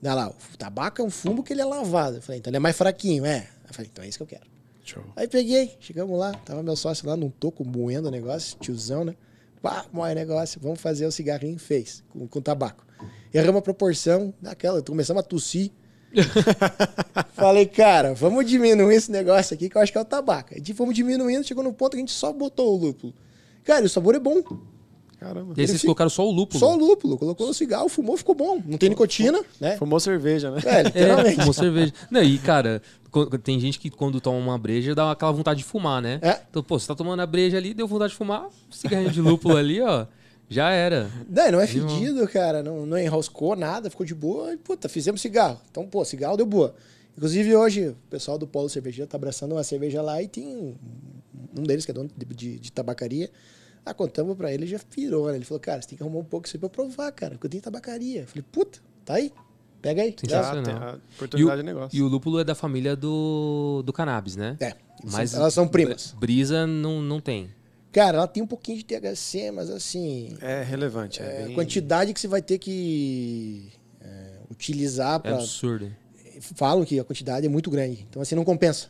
[0.02, 2.16] Olha lá, o tabaco é um fumo que ele é lavado.
[2.16, 3.48] Eu falei, então ele é mais fraquinho, é.
[3.66, 4.44] Eu falei, então é isso que eu quero.
[4.84, 5.02] Show.
[5.16, 9.14] Aí peguei, chegamos lá, tava meu sócio lá num toco moendo o negócio, tiozão, né?
[9.62, 12.84] Pá, moe negócio, vamos fazer o cigarrinho, fez, com, com tabaco.
[13.32, 15.70] Erramos a proporção daquela, começamos a tossir.
[17.32, 20.52] Falei, cara, vamos diminuir esse negócio aqui, que eu acho que é o tabaco.
[20.52, 23.14] Aí fomos diminuindo, chegou no ponto que a gente só botou o lúpulo.
[23.64, 24.42] Cara, o sabor é bom.
[25.22, 25.54] Caramba.
[25.56, 26.58] E aí vocês fica- colocaram só o lúpulo.
[26.60, 28.60] Só o lúpulo, colocou no cigarro, fumou, ficou bom.
[28.66, 29.76] Não tem nicotina, né?
[29.76, 30.60] Fumou cerveja, né?
[30.64, 31.36] É, É, literalmente.
[31.36, 31.92] fumou cerveja.
[32.10, 32.82] Não, e cara,
[33.42, 36.18] tem gente que quando toma uma breja dá aquela vontade de fumar, né?
[36.22, 36.40] É.
[36.50, 39.56] Então, pô, você tá tomando a breja ali, deu vontade de fumar, cigarrinho de lúpulo
[39.56, 40.06] ali, ó,
[40.48, 41.10] já era.
[41.28, 42.62] Não, não é fedido, cara.
[42.62, 44.52] Não, não enroscou nada, ficou de boa.
[44.52, 45.58] E, puta, fizemos cigarro.
[45.70, 46.74] Então, pô, cigarro deu boa.
[47.16, 50.74] Inclusive, hoje, o pessoal do Polo Cervejeiro tá abraçando uma cerveja lá e tem um,
[51.58, 53.30] um deles que é dono de, de- de tabacaria.
[53.84, 55.36] Ah, contamos pra ele, ele já pirou, né?
[55.36, 57.46] Ele falou, cara, você tem que arrumar um pouco isso aí pra provar, cara, porque
[57.46, 58.20] eu tenho tabacaria.
[58.22, 59.32] Eu falei, puta, tá aí.
[59.80, 60.14] Pega aí.
[60.16, 60.76] Sensacional.
[60.82, 61.98] a E oportunidade de o, negócio.
[61.98, 64.56] e o lúpulo é da família do, do cannabis, né?
[64.60, 64.74] É,
[65.10, 66.14] Mas elas são primas.
[66.16, 67.50] Brisa não, não tem.
[67.90, 71.20] Cara, ela tem um pouquinho de THC, mas assim, É relevante.
[71.20, 75.90] É, é, a bem- quantidade que você vai ter que é, utilizar É para absurdo.
[76.54, 78.06] falam que a quantidade é muito grande.
[78.08, 78.86] Então, assim, não compensa.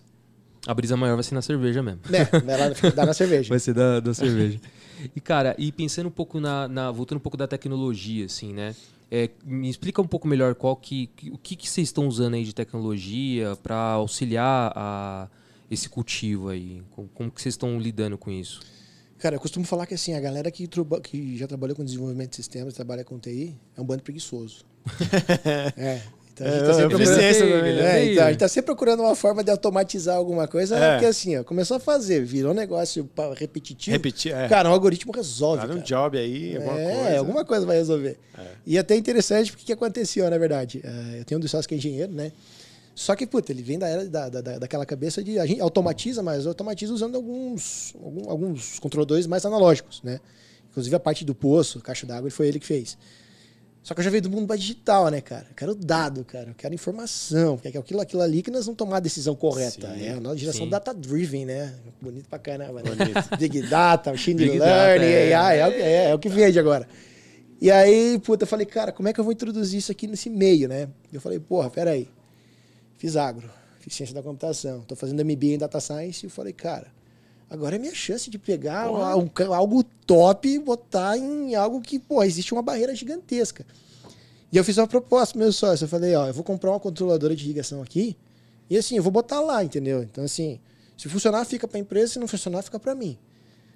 [0.66, 2.00] A brisa maior vai ser na cerveja mesmo.
[2.08, 2.24] Né?
[2.44, 3.48] Vai lá dar na cerveja.
[3.50, 4.60] Vai ser da, da cerveja.
[5.14, 8.74] E, cara, e pensando um pouco na, na- Voltando um pouco da tecnologia, assim, né?
[9.10, 12.34] É, me explica um pouco melhor qual que, que- o que, que vocês estão usando
[12.34, 15.28] aí de tecnologia para auxiliar a,
[15.70, 16.82] esse cultivo aí.
[16.92, 18.60] Como, como que vocês estão lidando com isso?
[19.18, 20.66] Cara, eu costumo falar que assim, a galera que,
[21.02, 24.64] que já trabalhou com desenvolvimento de sistemas, trabalha com TI, é um bando preguiçoso.
[25.76, 26.02] é.
[26.34, 27.76] Então a gente É, tá sempre é procurando...
[27.76, 28.00] né?
[28.00, 30.92] É, então, a gente tá sempre procurando uma forma de automatizar alguma coisa, É.
[30.92, 33.92] porque assim, ó, começou a fazer, virou um negócio repetitivo.
[33.94, 34.48] Repetir, é.
[34.48, 35.58] Cara, um algoritmo resolve.
[35.66, 35.80] Dá um cara.
[35.82, 37.18] job aí, alguma é, coisa.
[37.18, 38.18] alguma coisa vai resolver.
[38.38, 38.42] É.
[38.66, 40.80] E até interessante porque o que aconteceu, na verdade.
[40.82, 42.32] É, eu tenho um dos sócios que é engenheiro, né?
[42.94, 45.38] Só que, puta, ele vem da era da, da, da- daquela cabeça de.
[45.38, 50.20] A gente automatiza, mas automatiza usando alguns, algum- alguns controladores mais analógicos, né?
[50.70, 52.96] Inclusive a parte do poço, caixa d'água, foi ele que fez.
[53.82, 55.44] Só que eu já veio do mundo mais digital, né, cara?
[55.50, 56.50] Eu quero dado, cara.
[56.50, 57.56] Eu quero informação.
[57.58, 59.92] Porque é aquilo, aquilo ali que nós vamos tomar a decisão correta.
[59.94, 61.74] Sim, é a nossa geração data-driven, né?
[62.00, 62.80] Bonito pra caramba.
[62.82, 62.94] Né?
[62.94, 63.28] Bonito.
[63.38, 65.34] Big Data, Machine Big Learning, é.
[65.34, 66.86] AI, é, o que- é, é o que vende agora.
[67.60, 70.30] E aí, puta, eu falei, cara, como é que eu vou introduzir isso aqui nesse
[70.30, 70.88] meio, né?
[71.12, 72.08] Eu falei, porra, peraí.
[72.98, 76.52] Fiz agro, fiz ciência da computação, tô fazendo MBA em Data Science e eu falei,
[76.52, 76.86] cara,
[77.52, 82.24] agora é minha chance de pegar um- algo top e botar em algo que, pô,
[82.24, 83.64] existe uma barreira gigantesca.
[84.50, 86.80] E eu fiz uma proposta pro meu sócio, eu falei, ó, eu vou comprar uma
[86.80, 88.16] controladora de irrigação aqui
[88.70, 90.02] e assim, eu vou botar lá, entendeu?
[90.02, 90.58] Então assim,
[90.96, 93.18] se funcionar fica pra empresa, se não funcionar fica pra mim.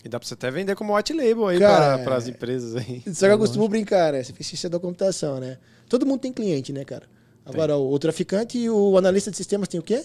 [0.05, 3.03] E dá pra você até vender como white label aí Cara, para as empresas aí.
[3.13, 4.23] Só que eu costumo brincar, né?
[4.23, 5.59] Você fez ciência da computação, né?
[5.89, 7.05] Todo mundo tem cliente, né, cara?
[7.45, 10.05] Agora, o traficante e o analista de sistemas tem o quê?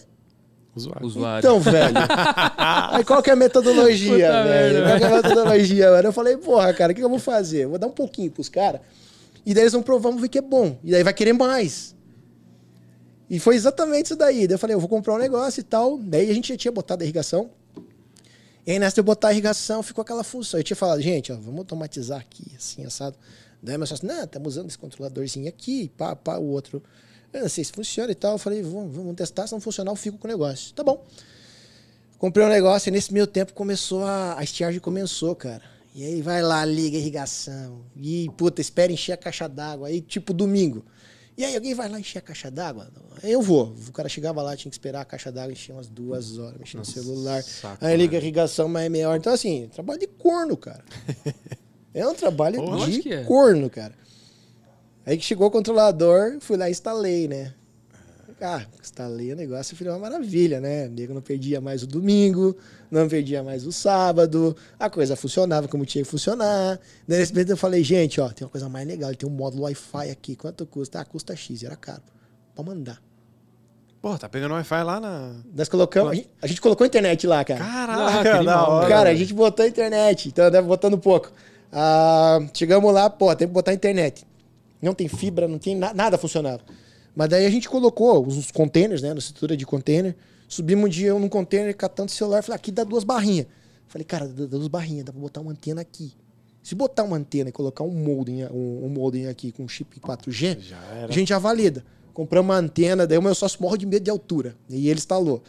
[0.76, 1.06] Usuário.
[1.06, 1.40] Usuário.
[1.40, 1.96] Então, velho.
[2.92, 4.84] aí qual que é a metodologia, Puta velho?
[4.86, 6.08] Qual que é a metodologia, mano?
[6.08, 7.66] Eu falei, porra, cara, o que eu vou fazer?
[7.66, 8.82] Eu vou dar um pouquinho pros caras.
[9.46, 10.78] E daí eles vão provar, vão ver que é bom.
[10.84, 11.96] E daí vai querer mais.
[13.30, 14.48] E foi exatamente isso daí.
[14.48, 15.98] Daí eu falei, eu vou comprar um negócio e tal.
[15.98, 17.50] Daí a gente já tinha botado a irrigação.
[18.66, 20.60] E aí, nessa de eu botar a irrigação, ficou aquela função.
[20.60, 23.18] Eu tinha falado, gente, ó, vamos automatizar aqui, assim, assado.
[23.62, 26.82] Daí meu sócio, não, estamos usando esse controladorzinho aqui, pá, pá, o outro.
[27.34, 28.34] Eu não sei se funciona e tal.
[28.34, 30.74] Eu falei, vamos, vamos testar, se não funcionar, eu fico com o negócio.
[30.74, 31.04] Tá bom.
[32.18, 34.38] Comprei um negócio e nesse meio tempo começou a.
[34.38, 35.64] A estiagem começou, cara.
[35.94, 37.82] E aí vai lá, liga a irrigação.
[37.98, 39.88] E, puta, espera encher a caixa d'água.
[39.88, 40.86] Aí, tipo, domingo.
[41.38, 42.90] E aí, alguém vai lá encher a caixa d'água?
[43.24, 43.74] Aí eu vou.
[43.88, 46.78] O cara chegava lá, tinha que esperar a caixa d'água encher umas duas horas, mexer
[46.78, 47.42] no celular.
[47.44, 48.26] saco, aí liga a né?
[48.26, 49.18] irrigação, mas é meia hora.
[49.18, 50.84] Então, assim, trabalho de corno, cara.
[51.94, 53.24] É um trabalho Pô, de é.
[53.26, 53.94] corno, cara.
[55.06, 57.54] Aí que chegou o controlador, fui lá e instalei, né?
[58.44, 60.88] Ah, instalei o negócio e foi uma maravilha, né?
[60.88, 62.58] O nego não perdia mais o domingo,
[62.90, 66.80] não perdia mais o sábado, a coisa funcionava como tinha que funcionar.
[67.08, 69.64] Daí, nesse momento eu falei, gente, ó, tem uma coisa mais legal, tem um módulo
[69.64, 71.00] Wi-Fi aqui, quanto custa?
[71.00, 72.02] Ah, custa X, era caro.
[72.56, 73.00] Pode mandar.
[74.02, 75.36] Pô, tá pegando Wi-Fi lá na.
[75.56, 77.64] Nós colocamos, a gente, a gente colocou a internet lá, cara.
[77.64, 78.90] Caraca, da animal, hora.
[78.90, 81.32] Cara, a gente botou a internet, então deve botando pouco.
[81.72, 84.26] Ah, chegamos lá, pô, tem que botar a internet.
[84.82, 86.62] Não tem fibra, não tem na- nada funcionava.
[87.16, 90.16] Mas daí a gente colocou os containers, né, na estrutura de container.
[90.48, 93.46] Subimos um dia num container catando celular, falei, aqui dá duas barrinhas.
[93.88, 96.14] Falei, cara, dá duas barrinhas, dá pra botar uma antena aqui.
[96.64, 100.58] Se botar uma antena e colocar um modem, um, um modem aqui com chip 4G,
[100.62, 101.08] Já era.
[101.10, 101.84] a gente já valida.
[102.14, 104.56] Compramos uma antena, daí o meu sócio morre de medo de altura.
[104.70, 105.42] E ele instalou.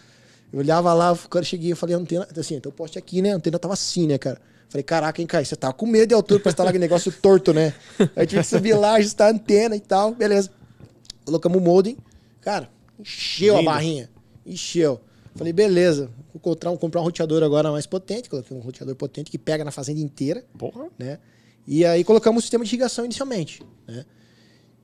[0.53, 3.33] Eu olhava lá, quando eu cheguei, eu falei, antena, assim, então eu poste aqui, né?
[3.33, 4.41] A antena tava assim, né, cara?
[4.73, 7.53] Falei, caraca, hein, Caio, você tava com medo de altura pra instalar aquele negócio torto,
[7.53, 7.75] né?
[8.17, 10.51] Aí tive que subir lá, ajustar a antena e tal, beleza.
[11.27, 11.97] Colocamos o modem.
[12.41, 13.69] Cara, encheu Lindo.
[13.69, 14.11] a barrinha.
[14.47, 14.99] Encheu.
[15.37, 16.11] Falei, beleza.
[16.33, 18.31] Vou comprar um, comprar um roteador agora mais potente.
[18.31, 20.87] Coloquei um roteador potente que pega na fazenda inteira Porra.
[20.99, 21.19] né?
[21.67, 24.05] E aí colocamos o sistema de irrigação inicialmente, né?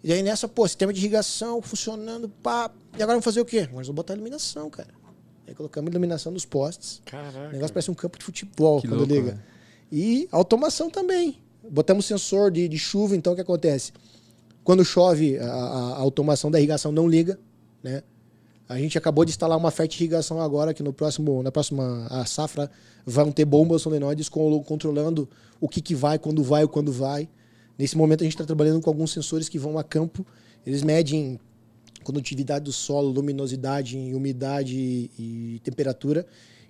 [0.05, 2.71] E aí nessa, pô, sistema de irrigação funcionando, pá.
[2.93, 3.63] E agora vamos fazer o quê?
[3.63, 4.91] Nós vamos botar iluminação, cara.
[5.47, 6.99] Aí colocamos iluminação nos postes.
[6.99, 7.49] O Caraca.
[7.49, 9.27] negócio parece um campo de futebol Que quando louco, liga.
[9.31, 9.43] velho.
[9.91, 11.39] E automação também.
[11.71, 13.93] Botamos sensor de, de chuva, então o que acontece?
[14.65, 17.39] Quando chove, a, a- automação da irrigação não liga,
[17.83, 18.03] né?
[18.69, 22.71] A gente acabou de instalar uma fertirrigação agora, que no próximo, na próxima safra
[23.07, 25.27] vão ter bombas solenoides controlando
[25.59, 27.27] o que, que vai, quando vai, quando vai.
[27.79, 30.27] Nesse momento a gente está trabalhando com alguns sensores que vão a campo.
[30.67, 31.41] Eles medem
[32.05, 36.27] condutividade do solo, luminosidade, umidade e temperatura.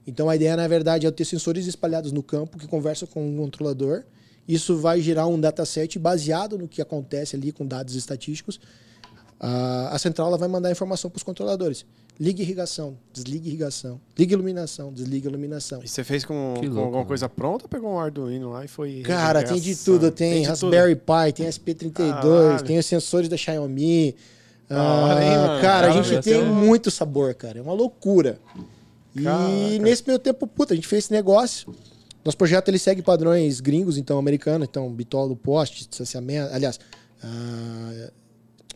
[0.09, 3.37] Então a ideia, na verdade, é ter sensores espalhados no campo que conversam com um
[3.37, 4.05] controlador.
[4.49, 8.59] Isso vai gerar um dataset baseado no que acontece ali com dados estatísticos.
[9.39, 11.85] A, a central ela vai mandar informação para os controladores.
[12.19, 14.01] Ligue irrigação, desligue irrigação.
[14.19, 15.81] Ligue iluminação, desligue iluminação.
[15.85, 17.07] E você fez com, com louco, alguma velho.
[17.07, 19.03] coisa pronta ou pegou um Arduino lá e foi.
[19.03, 20.11] Cara, tem de tudo.
[20.11, 20.49] Tem, de tudo.
[20.49, 22.65] Raspberry Pi, tem SP32, Caralho.
[22.65, 23.83] tem os sensores da Xiaomi.
[24.07, 24.15] Hein,
[24.71, 25.15] Ah,
[25.47, 25.61] mano?
[25.63, 27.59] cara, a Cara, gente já tem tem um- muito sabor, cara.
[27.59, 28.41] É uma loucura.
[29.15, 29.79] E Caraca.
[29.81, 31.75] nesse meio tempo, puta, a gente fez esse negócio.
[32.25, 36.79] Nosso projeto ele segue padrões gringos, então americanos, então bitola do poste, distanciamento, aliás,
[37.23, 38.11] ah,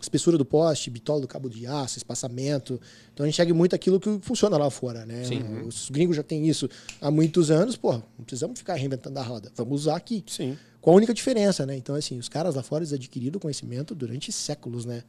[0.00, 2.80] espessura do poste, bitola do cabo de aço, espaçamento.
[3.12, 5.24] Então a gente segue muito aquilo que funciona lá fora, né?
[5.24, 5.42] Sim.
[5.66, 6.68] Os gringos já têm isso
[7.00, 9.50] há muitos anos, pô, não precisamos ficar reinventando a roda.
[9.54, 10.24] Vamos usar aqui.
[10.26, 10.56] Sim.
[10.80, 11.76] Com a única diferença, né?
[11.76, 15.04] Então, assim, os caras lá fora eles adquiriram conhecimento durante séculos, né?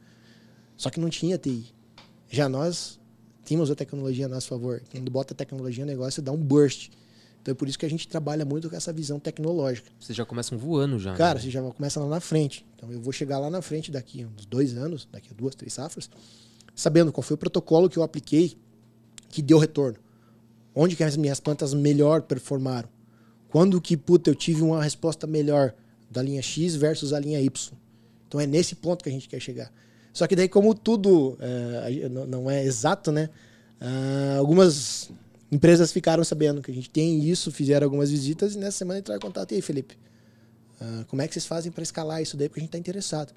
[0.76, 1.74] Só que não tinha TI.
[2.30, 2.98] Já nós
[3.44, 4.82] tínhamos a tecnologia a nosso favor.
[4.90, 6.90] Quando bota tecnologia no negócio, dá um burst.
[7.42, 9.90] Então é por isso que a gente trabalha muito com essa visão tecnológica.
[10.00, 11.14] Vocês já começam voando já.
[11.14, 11.44] Cara, né?
[11.44, 12.64] você já começa lá na frente.
[12.74, 15.74] Então eu vou chegar lá na frente daqui uns dois anos, daqui a duas, três
[15.74, 16.08] safras,
[16.74, 18.56] sabendo qual foi o protocolo que eu apliquei
[19.28, 19.98] que deu retorno.
[20.74, 22.88] Onde que as minhas plantas melhor performaram.
[23.48, 25.74] Quando que, puta, eu tive uma resposta melhor
[26.10, 27.78] da linha X versus a linha Y.
[28.26, 29.70] Então é nesse ponto que a gente quer chegar.
[30.14, 33.28] Só que daí, como tudo é, não- é exato, né?
[33.80, 35.10] Ah, algumas
[35.50, 39.18] empresas ficaram sabendo que a gente tem isso, fizeram algumas visitas e nessa semana entraram
[39.18, 39.50] em contato.
[39.52, 39.98] E aí, Felipe?
[40.80, 42.48] Ah, como é que vocês fazem para escalar isso daí?
[42.48, 43.34] Porque a gente está interessado.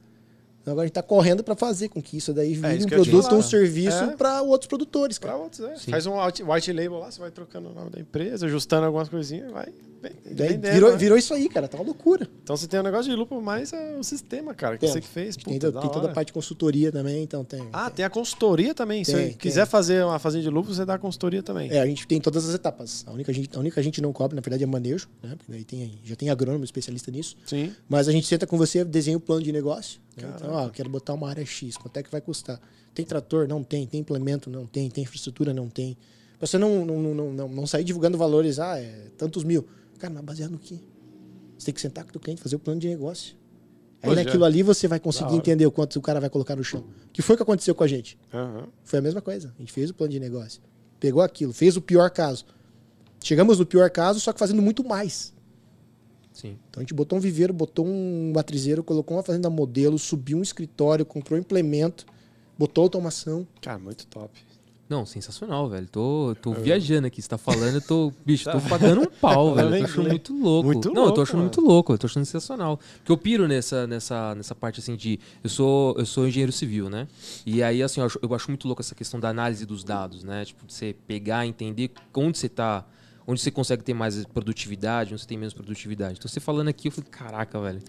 [0.68, 2.88] Então agora a gente está correndo para fazer com que isso daí vire É, isso
[2.88, 3.38] um produto, falar.
[3.38, 4.16] um serviço É.
[4.18, 5.42] para outros produtores, Pra cara.
[5.42, 5.78] outros, é.
[5.78, 5.92] Sim.
[5.92, 9.50] Faz um white, label lá, você vai trocando o nome da empresa, ajustando algumas coisinhas,
[9.50, 9.68] vai.
[10.02, 10.98] vem- Daí vendendo, virou, né?
[10.98, 11.68] virou isso aí, cara.
[11.70, 12.30] Tá uma loucura.
[12.44, 14.92] Então você tem um negócio de lupa, mas é o sistema, cara, que Tem.
[14.92, 15.38] você que fez.
[15.38, 17.66] tem, Puta, to- da tem toda a parte de consultoria também, então tem.
[17.72, 17.96] Ah, tem.
[17.96, 19.06] tem a consultoria também.
[19.06, 19.72] Se Tem, você quiser tem.
[19.72, 21.72] fazer uma fazenda de lúpulo, você dá a consultoria também.
[21.72, 23.06] É, a gente tem todas as etapas.
[23.08, 25.08] A única, a gente, a única que a gente não cobra, na verdade, é manejo,
[25.24, 25.30] né?
[25.38, 27.38] Porque daí tem, já tem agrônomo especialista nisso.
[27.46, 27.74] Sim.
[27.88, 30.00] Mas a gente senta com você, desenha o plano de negócio.
[30.18, 30.34] Né?
[30.36, 32.60] Então, ó, quero botar uma área X, quanto é que vai custar?
[32.94, 33.48] Tem trator?
[33.48, 33.86] Não tem.
[33.86, 34.50] Tem implemento?
[34.50, 34.90] Não tem.
[34.90, 35.54] Tem infraestrutura?
[35.54, 35.98] Não tem.
[36.38, 39.68] Pra você não, não, não, não, não, sair divulgando valores, ah, é tantos mil.
[39.98, 40.80] Cara, mas baseado no quê?
[41.58, 43.36] Você tem que sentar com o cliente, fazer o plano de negócio.
[44.02, 44.16] Aí é.
[44.16, 46.84] naquilo ali você vai conseguir entender o quanto o cara vai colocar no chão.
[47.12, 48.18] Que foi o que aconteceu com a gente.
[48.32, 48.68] Aham.
[48.84, 49.52] Foi a mesma coisa.
[49.58, 50.62] A gente fez o plano de negócio.
[51.00, 52.46] Pegou aquilo, fez o pior caso.
[53.24, 55.34] Chegamos no pior caso, só que fazendo muito mais.
[56.38, 56.56] Sim.
[56.70, 60.44] Então a gente botou um viveiro, botou um matrizeiro, colocou uma fazenda modelo, subiu um
[60.44, 62.06] escritório, comprou um implemento,
[62.56, 63.48] botou automação.
[63.60, 64.30] Cara, muito top.
[64.88, 65.88] Não, sensacional, velho.
[65.88, 66.60] Tô, tô É.
[66.60, 67.22] viajando aqui.
[67.22, 68.14] Você tá falando, eu tô.
[68.24, 69.74] Bicho, tô pagando um pau, velho.
[69.76, 70.66] Eu tô achando muito louco.
[70.68, 71.44] Muito não, eu louco, tô achando mano.
[71.46, 72.78] muito louco, eu tô achando sensacional.
[73.00, 75.20] Porque eu piro nessa, nessa, nessa parte assim de.
[75.44, 77.08] Eu sou, eu sou engenheiro civil, né?
[77.48, 80.24] E aí, assim, eu acho, eu acho muito louco essa questão da análise dos dados,
[80.24, 80.46] né?
[80.46, 82.86] Tipo, de você pegar, entender onde você tá.
[83.28, 86.16] Onde você consegue ter mais produtividade, onde você tem menos produtividade.
[86.18, 87.82] Então, você falando aqui, eu falei, caraca, velho.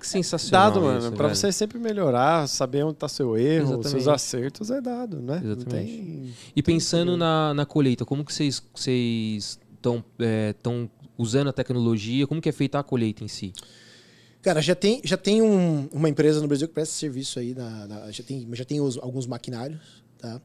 [0.00, 0.70] Que sensacional.
[0.70, 1.10] Dado, mano.
[1.14, 1.28] velho.
[1.34, 3.90] você sempre melhorar, saber onde tá seu erro, Exatamente.
[3.90, 5.40] seus acertos, é dado, né?
[5.44, 5.92] Não Exatamente.
[5.92, 6.34] tem...
[6.56, 8.62] E pensando na, na colheita, como que vocês
[9.74, 10.04] estão
[10.62, 12.26] tão usando a tecnologia?
[12.26, 13.52] Como que é feita a colheita em si?
[14.42, 17.86] Cara, já tem, já tem um- uma empresa no Brasil que presta serviço aí, na,
[17.86, 20.40] na- já tem, já tem os- alguns maquinários, tá?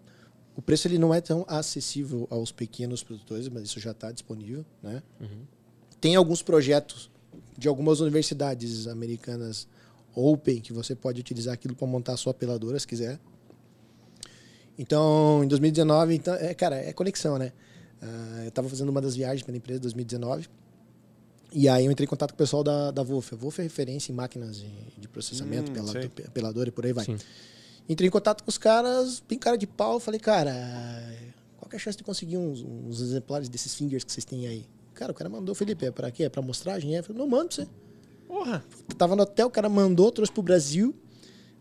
[0.62, 4.64] O preço ele não é tão acessível aos pequenos produtores, mas isso já está disponível,
[4.84, 5.02] né?
[6.00, 7.10] Tem alguns projetos
[7.58, 9.68] de algumas universidades americanas
[10.14, 13.20] open que você pode utilizar aquilo para montar a sua peladora, se quiser.
[14.78, 17.52] Então, em 2019, então, é, cara, é conexão, né?
[18.02, 20.48] Ah, eu estava fazendo uma das viagens pela empresa em 2019
[21.54, 23.34] e aí eu entrei em contato com o pessoal da, da Wolf.
[23.34, 26.08] A Wolf é referência em máquinas de, de processamento, Hum, pela, sei.
[26.08, 27.06] pe- peladora e por aí vai.
[27.06, 27.18] Sim.
[27.88, 30.00] Entrei em contato com os caras, bem cara de pau.
[30.00, 30.54] Falei, cara,
[31.58, 34.48] qual que é a chance de conseguir uns, uns exemplares desses fingers que vocês têm
[34.48, 34.66] aí?
[34.94, 36.24] Cara, o cara mandou, Felipe, é pra quê?
[36.24, 36.96] É pra amostragem?
[36.96, 37.00] É?
[37.00, 37.68] Eu falei, não, mando pra você.
[38.28, 38.64] Porra!
[38.98, 40.96] Tava no hotel, o cara mandou, trouxe pro Brasil.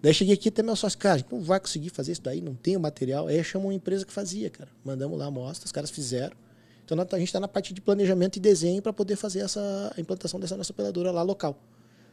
[0.02, 2.76] Daí cheguei aqui até meu sócio, cara, não vai conseguir fazer isso daí, não tem
[2.76, 3.26] o material.
[3.26, 4.70] Aí chamou uma empresa que fazia, cara.
[4.85, 6.35] Mandamos lá a amostra, os caras fizeram.
[6.85, 10.00] Então a gente está na parte de planejamento e desenho para poder fazer essa a
[10.00, 11.56] implantação dessa nossa operadora lá local.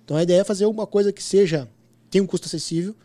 [0.04, 1.67] Então a ideia é fazer uma coisa que seja
[2.10, 2.96] tenha um custo acessível,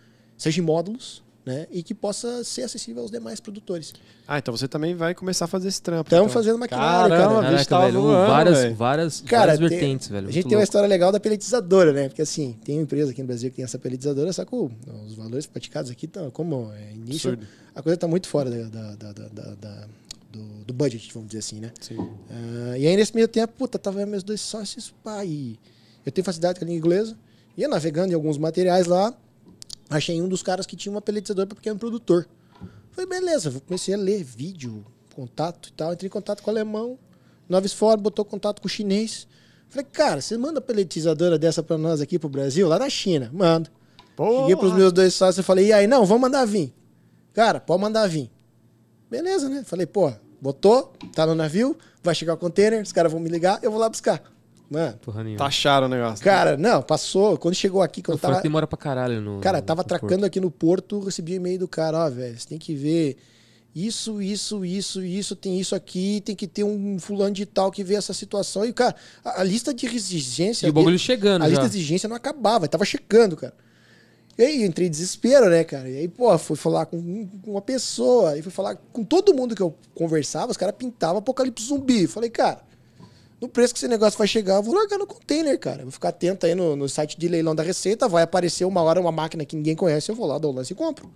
[0.42, 1.66] seja em módulos, né?
[1.72, 3.92] E que possa ser acessível aos demais produtores.
[4.28, 6.02] Ah, então você também vai começar a fazer esse trampo.
[6.08, 6.42] Estamos então.
[6.42, 7.64] fazendo maquinário, Caramba, cara.
[7.64, 8.00] Caraca, velho.
[8.00, 8.74] voando, várias, velho.
[8.76, 10.28] várias, Cara, várias tem- vertentes, velho.
[10.28, 10.64] A gente tem uma louco.
[10.64, 12.08] história legal da peletizadora, né?
[12.08, 15.14] Porque assim, tem uma empresa aqui no Brasil que tem essa peletizadora, só que os
[15.16, 17.46] valores praticados aqui estão, como é início, Absurdo.
[17.74, 19.86] a coisa está muito fora da, da- da- da- da- da-
[20.32, 21.72] do, do budget, vamos dizer assim, né?
[21.80, 21.96] Sim.
[22.30, 24.94] Ah, e aí nesse meio tempo, puta, tava eu meus dois sócios,
[25.26, 25.58] e
[26.06, 27.16] eu tenho facilidade com a língua inglesa,
[27.56, 29.12] ia navegando em alguns materiais lá,
[29.96, 32.28] achei um dos caras que tinha uma peletizadora para pequeno produtor.
[32.90, 36.98] Falei, beleza, comecei a ler vídeo, contato e tal, entrei em contato com o alemão,
[37.48, 39.26] Noves Fora botou contato com o chinês.
[39.68, 43.70] Falei, cara, você manda peletizadora dessa para nós aqui pro Brasil, lá na China, manda.
[44.40, 46.74] Cheguei pros meus dois sócios e falei, e aí, não, vamos mandar vir.
[47.32, 48.30] Cara, pode mandar vir.
[49.10, 49.62] Beleza, né?
[49.64, 53.58] Falei, pô, botou, tá no navio, vai chegar o container, os caras vão me ligar,
[53.62, 54.22] eu vou lá buscar.
[54.72, 55.38] Mano, Porra nenhuma.
[55.44, 56.24] Taxaram o negócio.
[56.24, 57.36] cara, não, passou.
[57.36, 58.42] Quando chegou aqui, quando Fora tava.
[58.42, 59.40] demora pra caralho no.
[59.40, 62.38] Cara, no- tava no atracando aqui no porto, recebi um e-mail do cara, ó, velho,
[62.38, 63.16] você tem que ver
[63.74, 67.82] isso, isso, isso, isso, tem isso aqui, tem que ter um fulano de tal que
[67.82, 68.64] vê essa situação.
[68.64, 70.66] E, cara, a, a lista de exigência.
[70.66, 71.50] E o bagulho chegando A já.
[71.50, 73.54] lista de exigência não acabava, tava checando, cara.
[74.38, 75.88] E aí, eu entrei em desespero, né, cara?
[75.88, 79.54] E aí, pô, fui falar com com uma pessoa, aí fui falar com todo mundo
[79.54, 82.06] que eu conversava, os caras pintavam apocalipse zumbi.
[82.06, 82.60] Falei, cara,
[83.42, 85.82] no preço que esse negócio vai chegar, eu vou largar no container, cara.
[85.82, 89.00] Vou ficar atento aí no, no site de leilão da Receita, vai aparecer uma hora
[89.00, 91.10] uma máquina que ninguém conhece, eu vou lá, dou o lance e compro.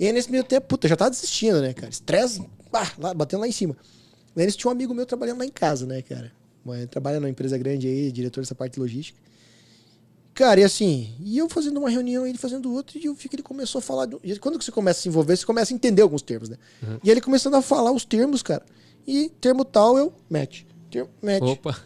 [0.00, 1.90] E aí, nesse meio tempo, puta, já tava desistindo, né, cara?
[1.90, 2.42] Estresse,
[2.98, 3.76] lá, batendo lá em cima.
[4.34, 6.32] E aí, eles tinham um amigo meu trabalhando lá em casa, né, cara?
[6.68, 9.18] Ele trabalha numa empresa grande aí, diretor dessa parte de logística.
[10.34, 13.36] Cara, e assim, e eu fazendo uma reunião, ele fazendo outra, e eu vi que
[13.36, 14.04] ele começou a falar.
[14.06, 16.56] do- quando você começa a se envolver, você começa a entender alguns termos, né?
[17.02, 18.64] E ele começando a falar os termos, cara.
[19.06, 20.64] E termo tal, eu match.
[20.96, 21.42] Termo, match.
[21.42, 21.76] Opa.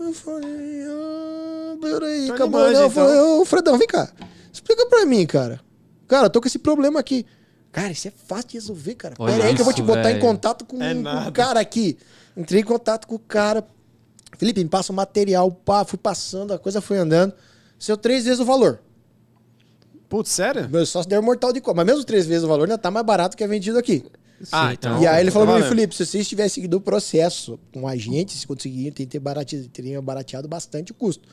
[0.00, 2.60] Eu falei, ah, peraí, Então acabou.
[2.60, 3.40] Não, eu falei, então.
[3.40, 4.10] ô Fredão, vem cá.
[4.52, 5.60] Explica pra mim, cara.
[6.06, 7.26] Cara, eu tô com esse problema aqui.
[7.72, 9.14] Cara, isso é fácil de resolver, cara.
[9.18, 10.20] Olha Pera aí que eu vou te botar em velho.
[10.20, 11.98] contato com, É com o cara aqui.
[12.36, 13.66] Entrei em contato com o cara.
[14.38, 17.34] Felipe, me passa o material, pá, fui passando, a coisa foi andando.
[17.78, 18.80] Seu três vezes o valor.
[20.08, 20.68] Putz, sério?
[20.70, 21.84] Meu sócio deu mortal de cobra.
[21.84, 24.04] Mas mesmo três vezes o valor ainda tá mais barato que é vendido aqui.
[24.52, 25.02] Ah, Sim, então.
[25.02, 25.68] E aí ele falou tá pra mim.
[25.68, 29.68] Felipe, se vocês tivessem seguido o processo com a gente, se conseguir, ter barate...
[29.68, 31.28] teriam barateado bastante o custo.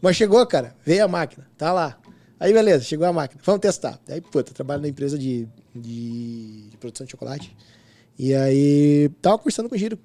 [0.00, 1.98] Mas chegou, cara, veio a máquina, tá lá.
[2.38, 4.00] Aí beleza, chegou a máquina, vamos testar.
[4.08, 7.56] Aí, puta, trabalho na empresa de, de, de produção de chocolate.
[8.18, 9.98] E aí, tava conversando com o Giro,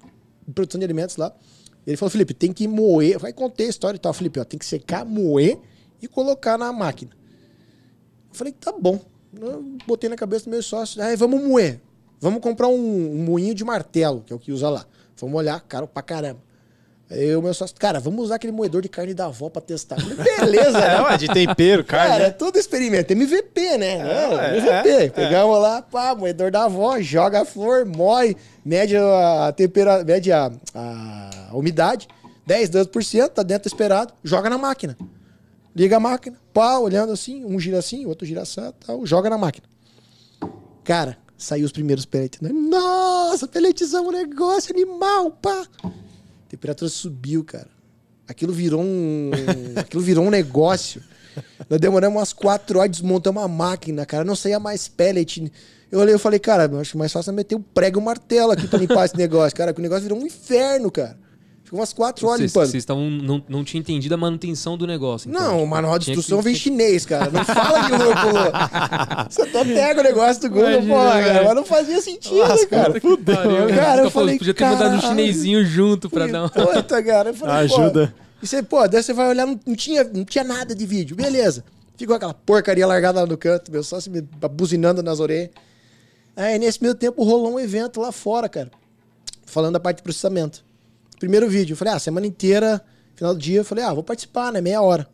[0.46, 1.34] de produção de alimentos lá.
[1.86, 3.18] Ele falou, Felipe, tem que moer.
[3.18, 4.12] Vai contei a história e tal.
[4.12, 5.58] Felipe, ó, tem que secar, moer
[6.00, 7.10] e colocar na máquina.
[8.30, 9.00] Eu falei, tá bom.
[9.34, 11.80] Eu botei na cabeça do meu sócio, aí vamos moer.
[12.20, 14.84] Vamos comprar um, um moinho de martelo, que é o que usa lá.
[15.16, 16.40] Vamos olhar, caro pra caramba.
[17.10, 19.96] Aí o meu sócio, cara, vamos usar aquele moedor de carne da avó pra testar.
[19.98, 21.02] Eu falei, Beleza, É, né?
[21.02, 22.10] ué, de tempero, carne.
[22.10, 22.32] Cara, é né?
[22.32, 23.10] todo experimento.
[23.12, 23.98] MVP, né?
[23.98, 24.88] Não, é, MVP.
[24.90, 30.30] é, Pegamos lá, pá, moedor da avó, joga a flor, moe, mede a temperatura, mede
[30.30, 32.06] a, a umidade,
[32.46, 34.94] 10, 12%, tá dentro do esperado, joga na máquina.
[35.74, 39.38] Liga a máquina, pá, olhando assim, um gira assim, outro gira assim, tal, joga na
[39.38, 39.66] máquina.
[40.84, 42.40] Cara, saiu os primeiros pellets.
[42.42, 45.66] Nossa, pelletizamos um negócio animal, pá.
[45.84, 45.90] A
[46.48, 47.68] temperatura subiu, cara.
[48.26, 49.30] Aquilo virou um.
[49.78, 51.00] aquilo virou um negócio.
[51.70, 54.24] Nós demoramos umas quatro horas, desmontamos a máquina, cara.
[54.24, 55.50] Não saía mais pellet.
[55.90, 58.50] Eu olhei e falei, cara, acho mais fácil é meter um prego e um martelo
[58.50, 59.56] aqui pra limpar esse negócio.
[59.56, 61.16] Cara, que o negócio virou um inferno, cara.
[61.68, 62.70] Ficou umas quatro horas Vocês limpando.
[62.70, 65.28] vocês estavam não, não tinha entendido a manutenção do negócio.
[65.28, 65.38] então.
[65.42, 67.30] Não, o manual de Tinha que- instrução vem chinês, cara.
[67.30, 68.42] Não fala que o lúpulo.
[69.28, 71.44] Você até pega o negócio do Google, Imagina, pô, cara.
[71.44, 72.98] Mas não fazia sentido, Lascou, cara.
[72.98, 73.36] fudeu.
[73.36, 76.48] Cara, Cara, eu falei, podia ter mandado um chinesinho junto pra dar uma...
[76.48, 77.28] Puta, cara.
[77.28, 78.14] Eu falei, Ajuda.
[78.42, 81.14] E você, pô, daí você vai olhar, não, não tinha, não tinha nada de vídeo.
[81.16, 81.62] Beleza.
[81.98, 85.50] Ficou aquela porcaria largada lá no canto, meu sócio me buzinando nas orelhas.
[86.34, 88.70] Aí, nesse meio tempo, rolou um evento lá fora, cara.
[89.44, 90.66] Falando da parte de processamento.
[91.18, 91.72] Primeiro vídeo.
[91.72, 94.60] Eu falei, ah, semana inteira, final do dia, eu falei, ah, vou participar, né?
[94.60, 95.08] Meia hora.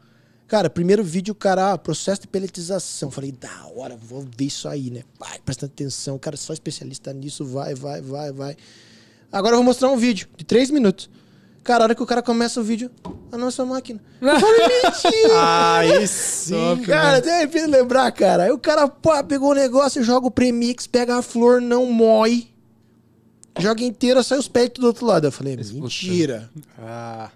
[0.47, 3.11] Cara, primeiro vídeo, o cara, ah, processo de pelletização.
[3.11, 5.03] Falei, da hora, vou ver isso aí, né?
[5.19, 8.57] Vai, prestando atenção, cara é só especialista nisso, vai, vai, vai, vai.
[9.33, 11.09] Agora eu vou mostrar um vídeo de três minutos.
[11.65, 12.91] Cara, a hora que o cara começa o vídeo,
[13.33, 13.99] a nossa máquina.
[14.21, 15.77] Eu falei, mentira!
[15.77, 18.45] Aí sim, cara, de repente lembrar, cara.
[18.45, 22.54] Aí o cara pá, pegou o negócio, joga o premix, pega a flor, não mói.
[23.59, 25.27] Joga inteira, sai os pés do outro lado.
[25.27, 26.51] Eu falei, mentira.
[26.79, 27.31] Ah,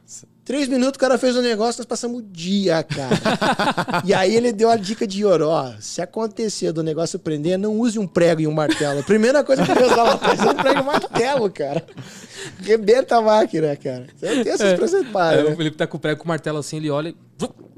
[0.48, 3.14] Três minutos o cara fez o negócio, nós passamos o dia, cara.
[4.02, 5.74] e aí ele deu a dica de ouro, ó.
[5.78, 9.00] Se acontecer do negócio prender, não use um prego e um martelo.
[9.00, 11.84] A primeira coisa que eu atrás é um prego e um martelo, cara.
[12.60, 14.06] Rebenta a máquina, cara.
[14.14, 15.56] Você tem esses Aí preseparos, o né?
[15.56, 17.16] Felipe tá com o prego com o martelo assim, ele olha e...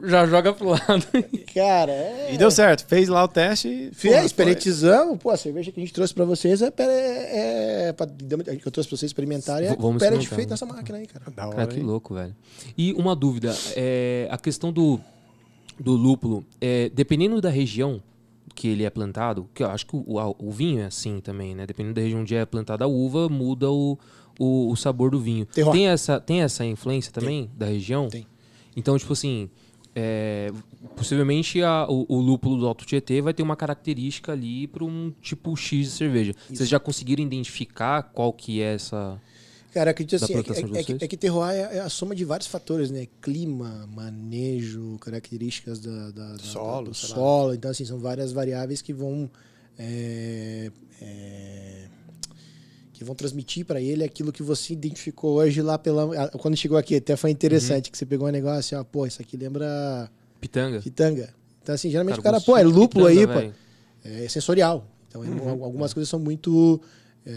[0.08, 1.06] já joga pro lado.
[1.54, 2.30] Cara, é...
[2.32, 2.86] E deu certo.
[2.86, 3.68] Fez lá o teste.
[3.68, 5.18] e, Fez, experimentizamos.
[5.18, 8.72] Pô, a cerveja que a gente trouxe pra vocês é, é, é pra, que eu
[8.72, 10.52] trouxe pra vocês experimentarem é vamos pera de feito né?
[10.52, 11.24] nessa máquina aí, cara.
[11.34, 11.86] Da hora, Cara, que hein?
[11.86, 12.34] louco, velho.
[12.76, 15.00] E uma dúvida, é, a questão do,
[15.78, 18.02] do lúpulo, é, dependendo da região
[18.54, 21.66] que ele é plantado, que eu acho que o, o vinho é assim também, né?
[21.66, 23.98] Dependendo da região onde é plantada a uva, muda o,
[24.42, 25.44] o, o sabor do vinho.
[25.44, 25.74] Terroir.
[25.76, 28.08] Tem essa, tem essa influência também da região?
[28.08, 28.26] Tem.
[28.74, 29.50] Então, tipo assim,
[29.94, 30.50] é,
[30.96, 35.12] possivelmente a- o, o lúpulo do Alto Tietê vai ter uma característica ali para um
[35.20, 36.34] tipo X de cerveja.
[36.48, 39.20] Vocês já conseguiram identificar qual que é essa...
[39.74, 41.88] Cara, acredito assim, é, que- plantação de é, que- é que terroir é, é a
[41.88, 43.06] soma de vários fatores, né?
[43.20, 47.54] Clima, manejo, características da, da- da- Solo, do solo.
[47.54, 49.30] Então, assim, são várias variáveis que vão
[49.78, 50.70] é,
[51.00, 51.79] é,
[53.00, 56.96] que vão transmitir para ele aquilo que você identificou hoje lá pela quando chegou aqui.
[56.96, 57.92] Até foi interessante Uhum.
[57.92, 60.80] que você pegou um negócio, ó, pô, isso aqui lembra Pitanga?
[60.82, 61.32] pitanga.
[61.62, 63.52] Então, assim, geralmente o cara, pô, é lúpulo aí, pô.
[64.04, 64.86] É sensorial.
[65.08, 65.64] Então, Uhum.
[65.64, 66.78] algumas coisas são muito.
[67.24, 67.30] é,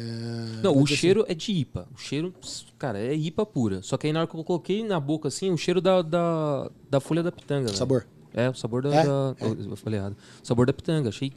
[0.61, 1.87] Não, o vamos dizer cheiro é de IPA.
[1.95, 2.33] O cheiro,
[2.77, 3.81] cara, é IPA pura.
[3.81, 6.69] Só que aí na hora que eu coloquei na boca, assim, o cheiro da, da,
[6.89, 7.59] da folha da pitanga.
[7.61, 7.77] assim, velho.
[7.77, 8.07] sabor.
[8.33, 8.93] É, o sabor da.
[8.93, 9.35] É, da-
[9.69, 10.17] Eu falei errado.
[10.43, 11.07] O sabor da pitanga.
[11.07, 11.31] Achei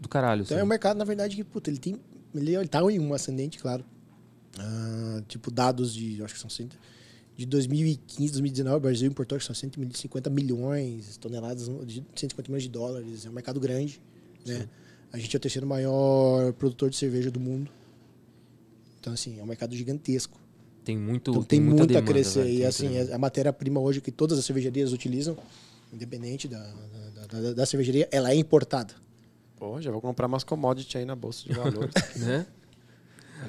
[0.00, 0.42] do caralho.
[0.42, 0.60] Então assim.
[0.60, 1.96] é um mercado, na verdade, que, puta, ele tem.
[2.34, 3.84] Ele, ele tá em um ascendente, claro.
[4.58, 6.22] Ah, tipo, dados de.
[6.22, 6.78] Acho que são cento,
[7.36, 12.62] de 2015, 2019, o Brasil importou, acho que são 150 milhões, toneladas de 150 milhões
[12.62, 13.26] de dólares.
[13.26, 14.00] É um mercado grande,
[14.46, 14.68] né?
[15.12, 17.70] A gente é o terceiro maior produtor de cerveja do mundo.
[19.00, 20.38] Então, assim, é um mercado gigantesco.
[20.84, 21.30] Tem muito.
[21.30, 22.40] Então tem, muita muito demanda, a crescer.
[22.40, 23.10] velho, tem E assim, demanda.
[23.10, 25.36] é a matéria-prima hoje que todas as cervejarias utilizam,
[25.92, 26.58] independente da,
[27.28, 28.94] da, da- da cervejaria, ela é importada.
[29.56, 31.94] Pô, já vou comprar umas commodities aí na bolsa de valores.
[32.16, 32.46] né?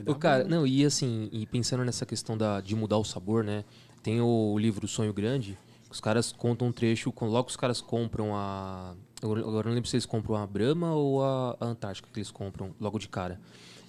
[0.05, 3.63] O cara, não, e assim, e pensando nessa questão da, de mudar o sabor, né?
[4.03, 5.57] Tem o livro Sonho Grande,
[5.89, 8.93] os caras contam um trecho, logo os caras compram a.
[9.21, 12.75] Agora não lembro se eles compram a Brahma ou a, a Antártica que eles compram
[12.79, 13.39] logo de cara.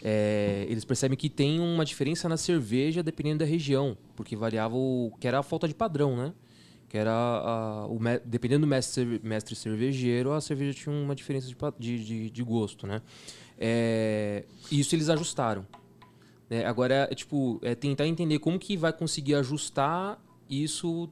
[0.02, 5.12] É, eles percebem que tem uma diferença na cerveja dependendo da região, porque variava o.
[5.20, 6.32] que era a falta de padrão, né?
[6.88, 12.04] Que era a- o, dependendo do mestre, mestre cervejeiro, a cerveja tinha uma diferença de,
[12.04, 13.02] de, de, gosto, né?
[13.58, 15.66] É, isso eles ajustaram.
[16.48, 16.64] né?
[16.64, 21.08] agora, é, tipo, é tentar entender como que vai conseguir ajustar isso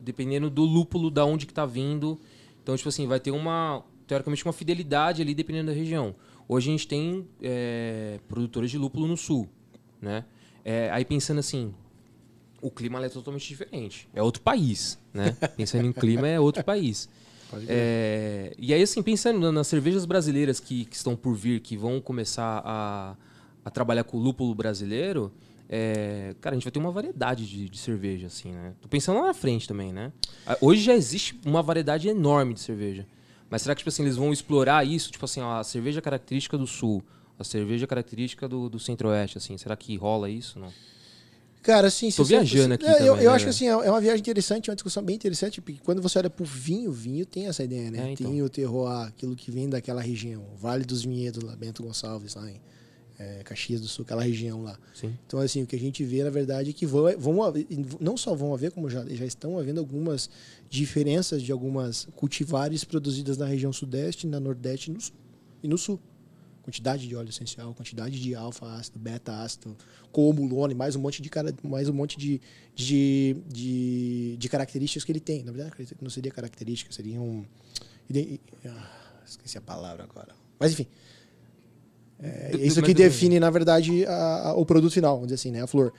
[0.00, 2.18] dependendo do lúpulo, da onde que tá vindo.
[2.62, 6.14] Então, tipo assim, vai ter uma, teoricamente, uma fidelidade ali dependendo da região.
[6.48, 9.48] Hoje a gente tem é, produtores de lúpulo no sul,
[10.00, 10.24] né?
[10.64, 11.74] É, aí pensando assim,
[12.60, 14.08] o clima é totalmente diferente.
[14.14, 15.36] É outro país, né?
[15.56, 17.08] Pensando em clima, é outro país.
[17.66, 21.76] É, e aí, assim, pensando na- nas cervejas brasileiras que, que estão por vir, que
[21.76, 23.16] vão começar a,
[23.64, 25.32] a trabalhar com o lúpulo brasileiro,
[25.68, 28.74] é, cara, a gente vai ter uma variedade de, de cerveja, assim, né?
[28.80, 30.12] Tô pensando lá na frente também, né?
[30.46, 33.06] Ah, Hoje já existe uma variedade enorme de cerveja.
[33.50, 35.10] Mas será que, tipo assim, eles vão explorar isso?
[35.10, 37.02] Tipo assim, ó, a cerveja característica do sul,
[37.38, 39.56] a cerveja característica do, do centro-oeste, assim.
[39.56, 40.58] Será que rola isso?
[40.58, 40.68] Não?
[41.68, 42.10] Cara, assim...
[42.10, 44.20] Tô viajando aqui É, eu, também, eu né, acho que assim, é é uma viagem
[44.20, 47.46] interessante, é uma discussão bem interessante, porque quando você olha pro vinho, o vinho tem
[47.46, 48.08] essa ideia, né?
[48.08, 48.30] É, então.
[48.30, 52.50] Tem o terroir, aquilo que vem daquela região, Vale dos Vinhedos, lá, Bento Gonçalves, lá
[52.50, 52.58] em
[53.18, 54.78] é, Caxias do Sul, aquela região lá.
[54.94, 55.14] Sim.
[55.26, 57.52] Então, assim, o que a gente vê, na verdade, é que vão, vão
[58.00, 60.30] não só vão haver, como já, já estão havendo algumas
[60.70, 65.14] diferenças de algumas cultivares produzidas na região sudeste, na nordeste e no sul.
[65.62, 66.00] E no sul.
[66.68, 69.74] Quantidade de óleo essencial, quantidade de alfa-ácido, beta-ácido,
[70.12, 72.42] coomulone, mais um monte de cara, mais um monte de,
[72.74, 75.42] de, de, de características que ele tem.
[75.42, 77.42] Na verdade, não seria característica, seria um.
[78.66, 78.90] ah,
[79.26, 80.34] esqueci a palavra agora.
[80.60, 80.86] Mas enfim.
[82.18, 85.50] É, isso mas que define, na verdade, a- a- o produto final, vamos dizer assim,
[85.50, 85.62] né?
[85.62, 85.90] A flor.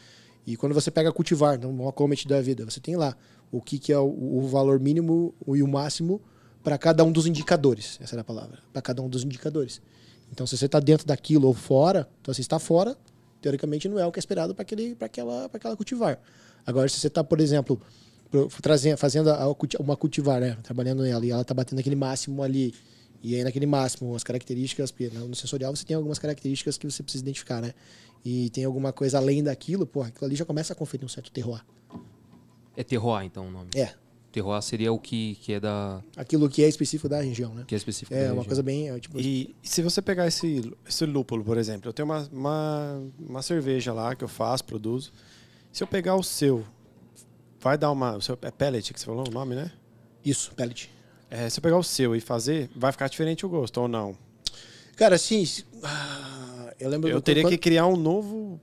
[0.46, 3.18] E quando você pega cultivar, então, uma comet da vida, você tem lá
[3.52, 4.06] o que, que é o,
[4.38, 6.22] o valor mínimo e o máximo
[6.62, 7.98] para cada um dos indicadores.
[8.00, 8.60] Essa era a palavra.
[8.72, 9.82] Para cada um dos indicadores.
[10.32, 12.96] Então, se você está dentro daquilo ou fora, então se está fora,
[13.42, 14.64] teoricamente não é o que é esperado para
[15.06, 16.20] aquela, pra aquela cultivar.
[16.66, 17.82] Agora, se você está, por exemplo,
[18.62, 19.30] trazendo, fazendo
[19.80, 20.58] uma cultivar, né?
[20.62, 22.74] trabalhando nela, e ela está batendo aquele máximo ali,
[23.22, 24.94] e aí naquele máximo, as características,
[25.28, 27.74] no sensorial você tem algumas características que você precisa identificar, né?
[28.24, 31.32] E tem alguma coisa além daquilo, pô, aquilo ali já começa a conferir um certo
[31.32, 31.66] terroir.
[32.76, 33.70] É terroir, então, o nome.
[33.76, 33.94] É,
[34.32, 36.02] Terroir seria o que, que é da...
[36.16, 37.64] aquilo que é específico da região, né?
[37.68, 38.46] Que é específico da É uma região.
[38.46, 42.06] coisa bem, é, tipo, E se você pegar esse, esse lúpulo, por exemplo, eu tenho
[42.08, 45.12] uma, uma, uma cerveja lá que eu faço, produzo.
[45.72, 46.64] Se eu pegar o seu,
[47.60, 48.18] vai dar uma.
[48.18, 49.72] O seu, é pellet que você falou o nome, né?
[50.24, 50.90] isso, pellet.
[51.32, 54.16] É, se eu pegar o seu e fazer, vai ficar diferente o gosto, ou não?
[54.96, 55.44] Cara, assim,
[55.84, 58.60] ah, eu lembro Eu do- teria quando- que criar um novo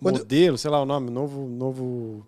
[0.00, 1.46] Quando- modelo, sei lá o nome, novo.
[1.48, 2.26] novo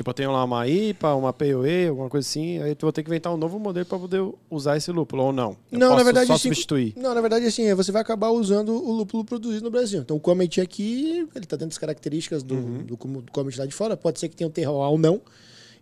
[0.00, 3.02] Tipo, eu tenho lá uma IPA, uma POE, alguma coisa assim, aí tu vou ter
[3.02, 5.58] que inventar um novo modelo para poder usar esse lúpulo, ou não?
[5.70, 6.94] Eu não, na verdade, só assim, substituir.
[6.96, 10.00] Não, na verdade, assim, você vai acabar usando o lúpulo produzido no Brasil.
[10.00, 12.78] Então, o Comet aqui, ele tá dentro das características do, Uhum.
[12.78, 13.94] do, do Comet lá de fora.
[13.94, 15.20] Pode ser que tenha um terroir ou não.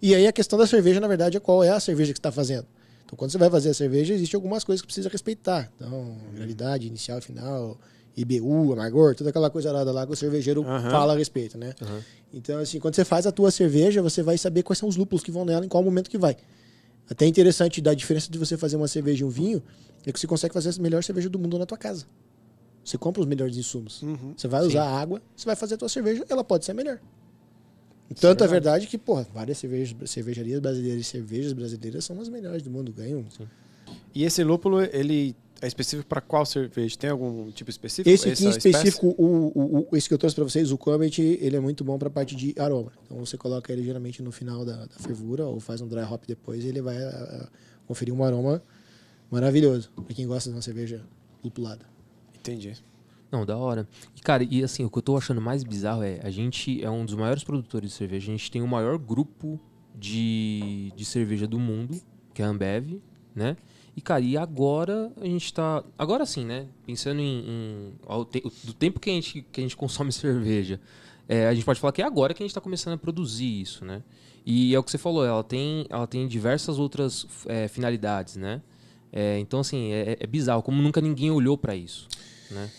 [0.02, 2.18] E aí, a questão da cerveja, na verdade, é qual é a cerveja que você
[2.18, 2.66] está fazendo.
[3.04, 5.70] Então, quando você vai fazer a cerveja, existem algumas coisas que precisa respeitar.
[5.76, 7.78] Então, gravidade, inicial, final,
[8.20, 10.90] IBU, amargor, toda aquela coisa lá, lá que o cervejeiro Aham.
[10.90, 11.74] fala a respeito, né?
[12.32, 15.22] Então, assim, quando você faz a tua cerveja, você vai saber quais são os lúpulos
[15.22, 16.36] que vão nela, em qual momento que vai.
[17.08, 19.62] Até é interessante da diferença de você fazer uma cerveja e um vinho,
[20.04, 22.06] é que você consegue fazer a melhor cerveja do mundo na tua casa.
[22.84, 24.02] Você compra os melhores insumos.
[24.02, 24.34] Uhum.
[24.36, 26.98] Você vai usar água, você vai fazer a tua cerveja, ela pode ser melhor.
[28.18, 32.62] Tanto é verdade que, porra, várias cervejas, cervejarias brasileiras e cervejas brasileiras são as melhores
[32.62, 33.24] do mundo, ganham.
[34.14, 36.96] E esse lúpulo, ele é específico para qual cerveja?
[36.96, 38.08] Tem algum tipo específico?
[38.08, 41.20] Esse aqui em específico, o, o, o- esse que eu trouxe pra vocês, o Comet,
[41.20, 42.92] ele é muito bom pra parte de aroma.
[43.04, 46.22] Então você coloca ele geralmente no final da, da fervura ou faz um dry hop
[46.26, 47.08] depois e ele vai ah,
[47.44, 47.48] ah,
[47.86, 48.62] conferir um aroma
[49.30, 49.90] maravilhoso.
[49.94, 51.02] Pra quem gosta de uma cerveja
[51.42, 51.84] lupulada.
[52.38, 52.74] Entendi.
[53.30, 53.86] Não, da hora.
[54.16, 56.88] E, cara, e assim, o que eu tô achando mais bizarro é, a gente é
[56.90, 58.28] um dos maiores produtores de cerveja.
[58.28, 59.60] A gente tem o maior grupo
[59.94, 62.00] de, de cerveja do mundo,
[62.32, 63.00] que é a Ambev,
[63.34, 63.56] né?
[63.98, 65.82] E, cara, e agora a gente tá.
[65.98, 66.68] Agora sim, né?
[66.86, 67.40] Pensando em.
[67.40, 70.80] em- te- do tempo que a gente, que a gente consome cerveja,
[71.28, 73.60] é, a gente pode falar que é agora que a gente tá começando a produzir
[73.60, 74.04] isso, né?
[74.46, 78.62] E é o que você falou, ela tem, ela tem diversas outras é, finalidades, né?
[79.12, 82.06] É, então, assim, é, é bizarro, como nunca ninguém olhou para isso,
[82.52, 82.70] né?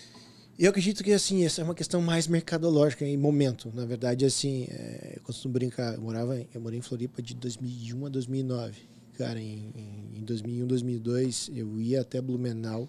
[0.57, 3.69] Eu acredito que assim, essa é uma questão mais mercadológica em momento.
[3.73, 8.05] Na verdade, assim, é, eu costumo brincar, eu morava, eu morei em Floripa de 2001
[8.05, 8.87] a 2009.
[9.19, 12.87] Cara, em, em, em 2001, 2002, eu ia até Blumenau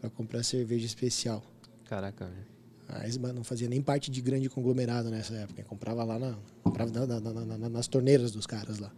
[0.00, 1.42] para comprar cerveja especial.
[1.86, 2.46] Caraca, velho.
[2.88, 5.64] A Esma não fazia nem parte de grande conglomerado nessa época.
[5.64, 8.92] Comprava lá na, comprava na- na- na- na- nas torneiras dos caras lá.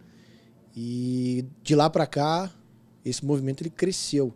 [0.75, 2.51] E de lá para cá,
[3.03, 4.31] esse movimento ele cresceu.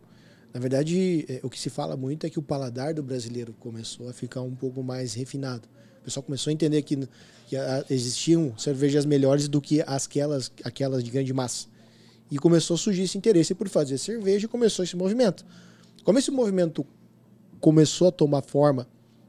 [0.52, 4.08] Na verdade, é, o que se fala muito é que o paladar do brasileiro começou
[4.08, 5.68] a ficar um pouco mais refinado.
[6.00, 6.96] O pessoal começou a entender que,
[7.46, 11.68] que ah, existiam cervejas melhores do que aquelas, aquelas de grande massa.
[12.30, 15.44] E começou a surgir esse interesse por fazer cerveja e começou esse movimento.
[16.04, 16.86] Como esse movimento
[17.60, 18.86] começou a tomar forma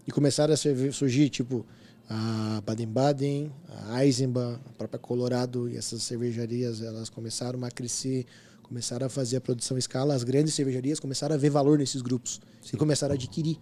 [0.08, 0.58] e começaram a
[0.92, 1.66] surgir, tipo,
[2.10, 3.52] a Baden-Baden,
[3.90, 8.26] a Eisenbahn, a própria Colorado, e essas cervejarias, elas começaram a crescer,
[8.64, 12.02] começaram a fazer a produção em escala, as grandes cervejarias começaram a ver valor nesses
[12.02, 12.42] grupos
[12.72, 13.58] e começaram a adquirir.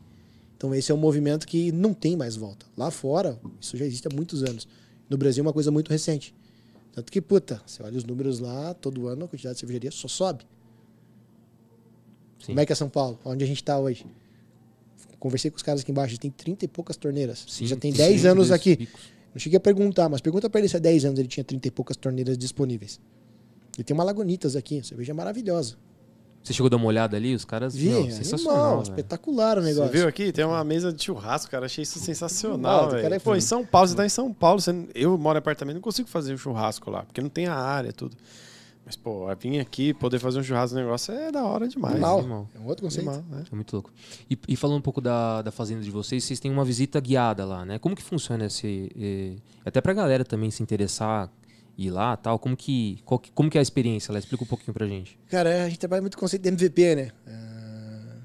[0.55, 2.65] Então esse é um movimento que não tem mais volta.
[2.75, 4.67] Lá fora, isso já existe há muitos anos.
[5.09, 6.33] No Brasil é uma coisa muito recente.
[6.97, 10.07] Tanto que, puta, você olha os números lá, todo ano a quantidade de cervejaria só
[10.07, 10.43] sobe.
[12.39, 12.47] Sim.
[12.47, 13.19] Como é que é São Paulo?
[13.23, 14.03] Onde a gente está hoje?
[15.19, 17.45] Conversei com os caras aqui embaixo, tem 30 e poucas torneiras.
[17.47, 18.77] Sim, já tem sim, 10 anos aqui.
[18.77, 19.11] picos.
[19.31, 21.67] Não cheguei a perguntar, mas pergunta pra ele se há 10 anos ele tinha 30
[21.67, 22.99] e poucas torneiras disponíveis.
[23.75, 25.75] Ele tem uma Lagunitas aqui, a cerveja é maravilhosa.
[26.43, 27.35] Você chegou a dar uma olhada ali?
[27.35, 27.75] Os caras.
[27.75, 28.55] Vi, meu, é sensacional.
[28.65, 29.91] animal, espetacular o Você negócio.
[29.91, 30.31] viu aqui?
[30.31, 31.65] Tem uma mesa de churrasco, cara.
[31.65, 33.03] Achei isso sensacional, Animal, o velho.
[33.03, 33.41] cara é Pô, em.
[33.41, 34.61] São Paulo, você tá em São Paulo.
[34.61, 34.87] Você...
[34.95, 37.91] Eu moro em apartamento, não consigo fazer um churrasco lá, porque não tem a área,
[37.91, 38.15] tudo.
[38.85, 41.95] Mas, pô, vir aqui, poder fazer um churrasco no negócio é da hora demais.
[41.95, 42.19] Animal.
[42.19, 42.49] animal.
[42.55, 43.09] É um outro conceito.
[43.09, 43.43] Animal, né?
[43.51, 43.91] É muito louco.
[44.31, 47.43] E, e falando um pouco da, da fazenda de vocês, vocês têm uma visita guiada
[47.43, 47.77] lá, né?
[47.79, 48.89] Como que funciona esse.
[48.97, 49.35] eh,
[49.65, 51.29] até pra galera também se interessar,
[51.77, 52.39] ir lá tal.
[52.39, 54.19] Como que, qual que- como que é a experiência lá?
[54.19, 55.17] Explica um pouquinho pra gente.
[55.29, 57.11] Cara, a gente trabalha muito com o conceito de MVP, né?
[57.27, 58.17] Ah,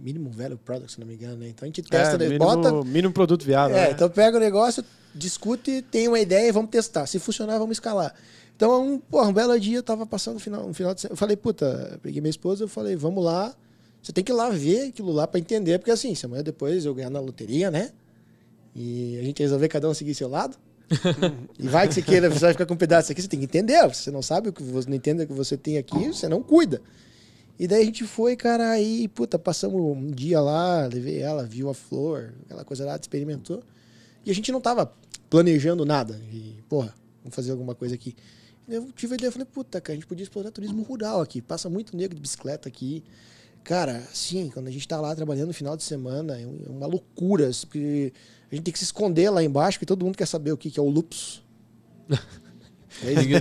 [0.00, 1.48] Minimum Value Product, se não me engano, né?
[1.48, 2.24] Então a gente testa, É, né?
[2.28, 2.84] mínimo, bota.
[2.84, 3.76] mínimo produto viável.
[3.76, 3.90] É, né?
[3.92, 4.84] então pega o negócio,
[5.14, 7.06] discute, tem uma ideia e vamos testar.
[7.06, 8.14] Se funcionar, vamos escalar.
[8.56, 11.12] Então, um, porra, um belo dia eu tava passando um final, um final de semana.
[11.12, 13.54] Eu falei, puta, eu peguei minha esposa, eu falei, vamos lá.
[14.02, 16.84] Você tem que ir lá ver aquilo lá pra entender, porque assim, se amanhã depois
[16.84, 17.90] eu ganhar na loteria, né?
[18.74, 20.56] E a gente resolver cada um seguir seu lado.
[21.58, 23.44] e vai que você queira, você vai ficar com um pedaço aqui, você tem que
[23.44, 23.86] entender.
[23.88, 26.42] Você não sabe o que você não entende o que você tem aqui, você não
[26.42, 26.80] cuida.
[27.58, 31.68] E daí a gente foi, cara, aí, puta, passamos um dia lá, levei ela, viu
[31.68, 33.62] a flor, aquela coisa lá, experimentou.
[34.24, 34.92] E a gente não tava
[35.28, 36.20] planejando nada.
[36.32, 38.14] E, porra, vamos fazer alguma coisa aqui.
[38.68, 41.42] E eu tive a ideia, falei, puta, cara, a gente podia explorar turismo rural aqui.
[41.42, 43.02] Passa muito negro de bicicleta aqui.
[43.64, 46.86] Cara, sim, quando a gente tá lá trabalhando no final de semana, é é uma
[46.86, 47.50] loucura.
[47.62, 48.12] Porque
[48.50, 50.70] a gente tem que se esconder lá embaixo, porque todo mundo quer saber o que,
[50.70, 51.42] que é o lupus.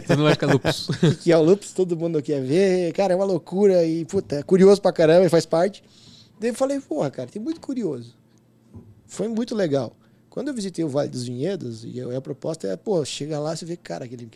[0.05, 0.89] Todo mundo vai ficar lupus.
[1.01, 2.93] o que, é o lupus, todo mundo quer ver.
[2.93, 5.83] Cara, é uma loucura e, puta, é curioso pra caramba e faz parte.
[6.39, 8.15] Daí eu falei, porra, cara, tem muito curioso.
[9.07, 9.95] Foi muito legal.
[10.29, 13.65] Quando eu visitei o Vale dos Vinhedos, e a proposta é, pô, chega lá, você
[13.65, 14.29] vê, cara, aquele,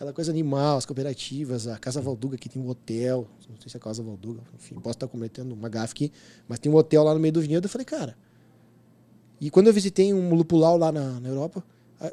[0.00, 3.76] aquela coisa animal, as cooperativas, a Casa Valduga que tem um hotel, não sei se
[3.76, 6.12] é a Casa Valduga, enfim, posso estar cometendo uma gafe aqui,
[6.48, 7.66] mas tem um hotel lá no meio do vinhedo.
[7.66, 8.16] Eu falei, cara.
[9.38, 11.62] E quando eu visitei um lupulau lá na, na Europa,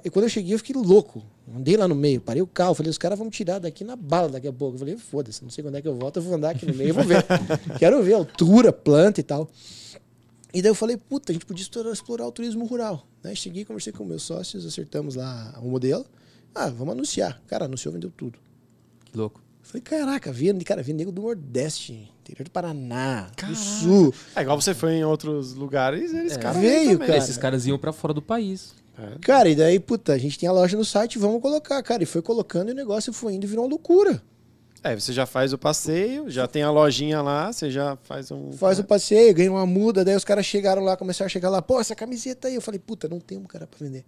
[0.03, 1.23] E quando eu cheguei, eu fiquei louco.
[1.55, 3.95] Andei lá no meio, parei o carro, falei, os caras vão me tirar daqui na
[3.95, 4.75] bala daqui a pouco.
[4.75, 6.73] Eu falei, foda-se, não sei quando é que eu volto, eu vou andar aqui no
[6.73, 7.23] meio, vou ver.
[7.79, 9.49] Quero ver a altura, planta e tal.
[10.53, 13.07] E daí eu falei, puta, a gente podia explorar, explorar o turismo rural.
[13.23, 13.33] Né?
[13.33, 16.05] Cheguei, conversei com meus sócios, acertamos lá o modelo.
[16.58, 17.41] Ah, vamos anunciar.
[17.47, 18.38] Cara, anunciou, vendeu tudo.
[19.05, 19.41] Que louco.
[19.62, 24.14] Falei, caraca, vi, cara, vi nego do Nordeste, interior do Paraná, do Sul.
[24.36, 26.38] É igual você foi em outros lugares, eles É.
[26.39, 27.08] caras Veio, também.
[27.08, 27.18] cara.
[27.18, 28.74] Esses caras iam pra fora do país.
[28.97, 29.18] É.
[29.20, 32.01] Cara, e daí, puta, a gente tem a loja no site, vamos colocar, cara.
[32.01, 34.24] E foi colocando e o negócio foi indo e virou uma loucura.
[34.82, 38.53] É, você já faz o passeio, já tem a lojinha lá, você já faz um.
[38.53, 41.62] Faz o passeio, ganha uma muda, daí os caras chegaram lá, começaram a chegar lá,
[41.62, 42.55] pô, essa camiseta aí.
[42.55, 44.05] Eu falei, puta, não tem um cara pra vender.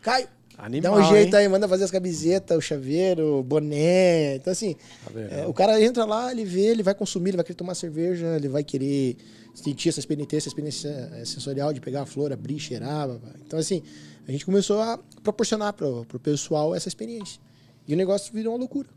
[0.00, 0.26] Caio,
[0.56, 1.42] Animal, dá um jeito hein?
[1.42, 4.36] aí, manda fazer as camisetas, o chaveiro, o boné.
[4.36, 7.44] Então, assim, Tá é, o cara entra lá, ele vê, ele vai consumir, ele vai
[7.44, 9.16] querer tomar cerveja, ele vai querer
[9.54, 13.08] sentir essa experiência, essa experiência sensorial de pegar a flor, abrir, cheirar.
[13.08, 13.30] blá, blá.
[13.44, 13.82] Então, assim,
[14.26, 17.40] a gente começou a proporcionar pro, pro pessoal essa experiência.
[17.86, 18.88] E o negócio virou uma loucura.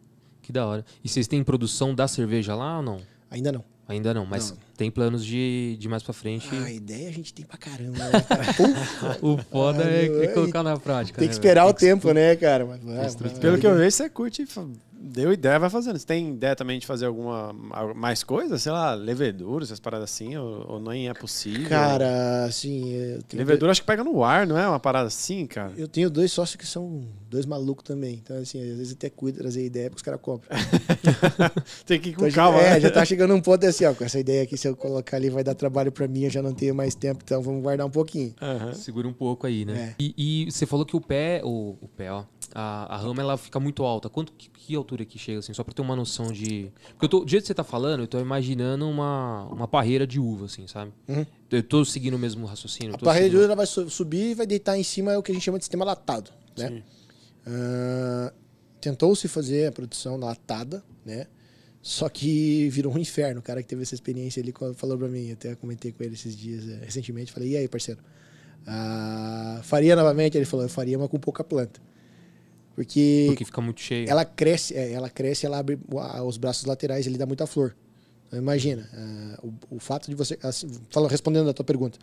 [0.42, 0.86] Que da hora.
[1.04, 3.02] E vocês têm produção da cerveja lá ou não?
[3.30, 3.77] Ainda não.
[3.88, 4.58] Ainda não, mas Não.
[4.76, 6.50] tem planos de, de mais pra frente.
[6.52, 8.44] Ah, a ideia a gente tem pra caramba, né, cara?
[9.22, 11.18] O foda Ah, é, é colocar na prática.
[11.18, 12.66] tem né, que esperar o tempo, né, cara?
[12.66, 13.30] Mas, vai.
[13.40, 14.46] Pelo que eu vejo, você curte,
[15.00, 15.98] deu ideia, vai fazendo.
[15.98, 17.54] Você tem ideia também de fazer alguma
[17.96, 18.58] mais coisa?
[18.58, 21.68] Sei lá, levedura, essas paradas assim, ou, ou nem é possível?
[21.70, 24.68] Cara, assim, eu Levedura acho que pega no ar, não é?
[24.68, 25.74] Uma parada assim, cara?
[25.78, 28.16] eu tenho dois sócios que são dois malucos também.
[28.24, 30.50] Então, assim, às vezes até cuido de trazer ideia porque os caras compram.
[31.86, 32.60] tem que ir com Então, calma.
[32.60, 32.80] é, né?
[32.80, 35.30] já tá chegando um ponto assim, ó, com essa ideia aqui, se eu colocar ali
[35.30, 37.92] vai dar trabalho pra mim, eu já não tenho mais tempo, então vamos guardar um
[37.92, 38.34] pouquinho.
[38.42, 38.74] Aham.
[38.74, 39.96] Segura um pouco aí, né?
[40.00, 40.04] É.
[40.04, 42.24] E, e você falou que o pé, o, o pé, ó,
[42.54, 44.10] a, a rama ela fica muito alta.
[44.10, 47.10] Quanto que, que altura que chega assim, só pra ter uma noção de, porque eu
[47.10, 50.46] tô, do jeito que você tá falando, eu tô imaginando uma uma parreira de uva
[50.46, 50.94] assim, sabe?
[51.08, 51.26] Uhum.
[51.52, 52.96] Eu tô seguindo o mesmo raciocínio.
[52.96, 55.32] A parede seguindo- ela vai su- subir e vai deitar em cima, é o que
[55.32, 56.82] a gente chama de sistema latado, né?
[57.46, 58.34] Ah,
[58.80, 61.26] Tentou-se fazer a produção latada, né?
[61.82, 63.40] Só que virou um inferno.
[63.40, 66.36] O cara que teve essa experiência ele falou pra mim, até comentei com ele esses
[66.38, 67.32] dias eh, recentemente.
[67.32, 68.00] Falei, e aí, parceiro?
[68.66, 70.38] Ah, faria novamente?
[70.38, 71.82] Ele falou, eu faria, mas com pouca planta.
[72.78, 74.08] Porque, porque fica muito cheio.
[74.08, 75.80] ela cresce, é, ela cresce, ela abre
[76.24, 77.76] os braços laterais, ele dá muita flor.
[78.28, 80.38] Então, imagina, ah, o, o fato de você.
[80.44, 81.98] Assim, fala- respondendo a tua pergunta.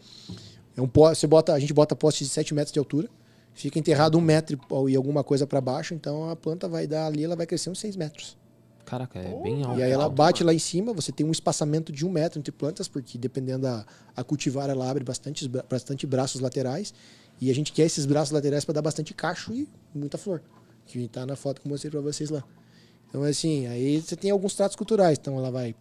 [0.77, 3.09] É um você bota, a gente bota poste de 7 metros de altura,
[3.53, 4.59] fica enterrado um metro
[4.89, 7.71] e- e alguma coisa para baixo, então a planta vai dar ali, ela vai crescer
[7.71, 8.37] uns 6 metros.
[8.85, 9.79] Caraca, é bem alto.
[9.79, 12.51] e aí ela bate lá em cima, você tem um espaçamento de um metro entre
[12.51, 16.93] plantas, porque dependendo da a cultivar, ela abre bastante, bastante braços laterais.
[17.41, 20.43] E a gente quer esses braços laterais para dar bastante cacho e muita flor.
[20.87, 22.45] Que tá na foto que eu mostrei para vocês lá.
[23.09, 25.19] Então, assim, aí você tem alguns tratos culturais.
[25.21, 25.75] Então, ela vai,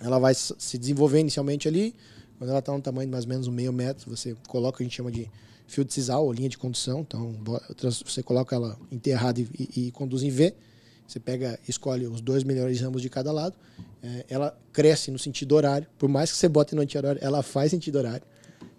[0.00, 1.94] ela vai se desenvolver inicialmente ali.
[2.38, 4.84] Quando ela está no tamanho de mais ou menos um meio metro, você coloca a
[4.84, 5.30] gente chama de
[5.66, 7.00] fio de sisal, ou linha de condução.
[7.00, 7.34] Então,
[8.04, 10.54] você coloca ela enterrada e, e- e conduz em V.
[11.06, 13.54] Você pega, escolhe os dois melhores ramos de cada lado.
[14.02, 15.86] É, ela cresce no sentido horário.
[15.98, 18.24] Por mais que você bote no anti-horário, ela faz sentido horário.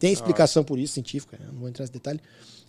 [0.04, 1.46] Tem explicação por isso, científica, né?
[1.50, 2.20] não vou entrar nesse detalhe.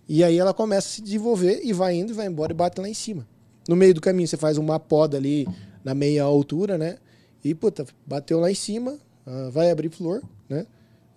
[0.07, 2.79] E aí ela começa a se desenvolver e vai indo e vai embora e bate
[2.79, 3.27] lá em cima.
[3.67, 5.45] No meio do caminho você faz uma poda ali
[5.83, 6.97] na meia altura, né?
[7.43, 10.65] E, puta, bateu lá em cima, ah, vai abrir flor, né?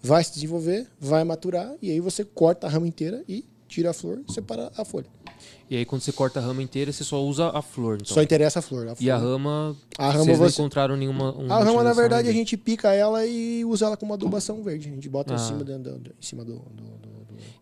[0.02, 3.94] Vai se desenvolver, vai maturar, e aí você corta a rama inteira e tira a
[3.94, 5.06] flor e separa a folha.
[5.70, 8.14] E aí quando você corta a rama inteira, você só usa a flor, então.
[8.14, 8.88] Só interessa a flor.
[8.88, 11.82] A E a flor- rama, A rama vocês não você- encontraram nenhuma uma A rama,
[11.84, 12.38] na verdade, a ainda?
[12.38, 14.88] gente pica ela e usa ela como adubação verde.
[14.88, 15.38] A gente bota em Ah.
[15.38, 16.98] cima, do, do- em cima do, do-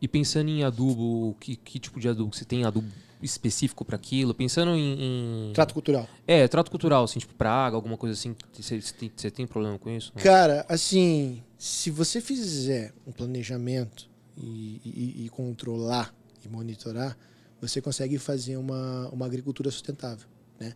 [0.01, 2.35] E pensando em adubo, que, que tipo de adubo?
[2.35, 2.87] Você tem adubo
[3.23, 4.33] específico para aquilo?
[4.35, 6.07] Pensando em, em- trato cultural.
[6.27, 8.37] É, trato cultural, assim, tipo praga, alguma coisa assim.
[8.53, 10.13] Você, você tem, você tem problema com isso?
[10.15, 10.23] Não?
[10.23, 17.17] Cara, assim, se você fizer um planejamento e, e- e controlar e monitorar,
[17.61, 20.27] você consegue fazer uma, uma agricultura sustentável,
[20.59, 20.75] né?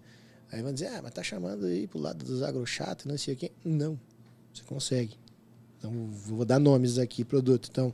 [0.53, 3.37] Aí vão dizer, ah, mas tá chamando aí pro lado dos agrochatos, não sei o
[3.37, 3.53] quê.
[3.65, 3.99] Não,
[4.53, 5.17] você consegue.
[5.79, 7.69] Então, vou dar nomes aqui, produto.
[7.71, 7.93] Então,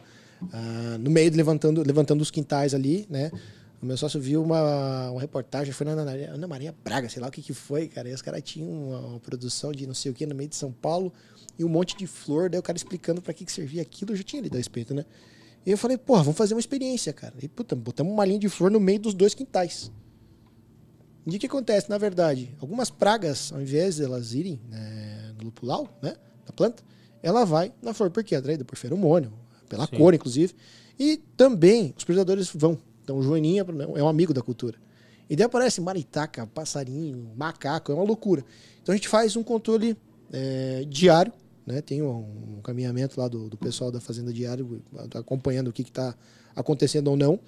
[0.52, 3.30] ah, no meio, levantando, levantando os quintais ali, né?
[3.80, 7.30] O meu sócio viu uma, uma reportagem, foi na Ana Maria, Braga, sei lá o
[7.30, 8.08] que que foi, cara.
[8.08, 10.56] E os caras tinham uma, uma produção de não sei o que no meio de
[10.56, 11.12] São Paulo
[11.58, 14.16] e um monte de flor, daí o cara explicando para que, que servia aquilo, eu
[14.16, 15.04] já tinha lido a respeito, né?
[15.66, 17.34] E eu falei, porra, vamos fazer uma experiência, cara.
[17.42, 19.90] E, puta, botamos uma linha de flor no meio dos dois quintais.
[21.26, 21.90] E o que acontece?
[21.90, 26.14] Na verdade, algumas pragas, ao invés de elas irem né, no lupulau, né,
[26.46, 26.84] na planta,
[27.20, 29.32] ela vai na flor, porque é atraída por feromônio,
[29.68, 29.96] pela Sim.
[29.96, 30.54] cor, inclusive.
[30.96, 32.78] E também os predadores vão.
[33.02, 34.78] Então, o joaninha é um amigo da cultura.
[35.28, 38.44] E daí aparece maritaca, passarinho, macaco, é uma loucura.
[38.80, 39.96] Então, a gente faz um controle
[40.32, 41.32] é, diário,
[41.66, 41.80] né?
[41.80, 44.80] Tem um, um caminhamento lá do, do, pessoal da Fazenda Diário
[45.14, 46.14] acompanhando o que está
[46.54, 47.40] acontecendo ou não.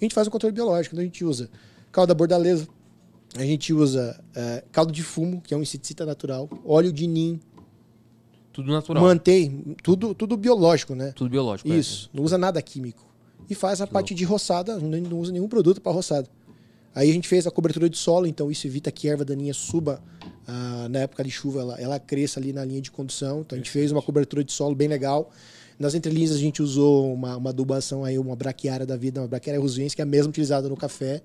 [0.00, 1.50] A gente faz um controle biológico, então a gente usa
[1.90, 2.68] calda bordaleza,
[3.34, 7.40] a gente usa é, caldo de fumo, que é um inseticida natural, óleo de nim.
[8.52, 9.02] Tudo natural.
[9.02, 11.12] Mantém, tudo, tudo biológico, né?
[11.12, 11.72] Tudo biológico.
[11.72, 11.76] É.
[11.76, 12.16] Isso, é.
[12.16, 13.12] não usa nada químico.
[13.50, 14.18] E faz a que parte louco.
[14.18, 16.28] de roçada, não usa nenhum produto para roçada.
[16.94, 19.52] Aí a gente fez a cobertura de solo, então isso evita que a erva daninha
[19.52, 20.00] suba
[20.46, 23.40] ah, na época de chuva, ela, ela cresça ali na linha de condução.
[23.40, 25.30] Então a gente fez uma cobertura de solo bem legal.
[25.78, 29.60] Nas entrelinhas a gente usou uma, uma adubação aí, uma braquiária da vida, uma braquiária
[29.60, 31.22] rosuense, que é a mesma utilizada no café.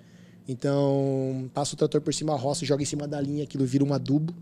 [0.47, 3.83] Então, passa o trator por cima da roça, joga em cima da linha, aquilo vira
[3.83, 4.33] um adubo.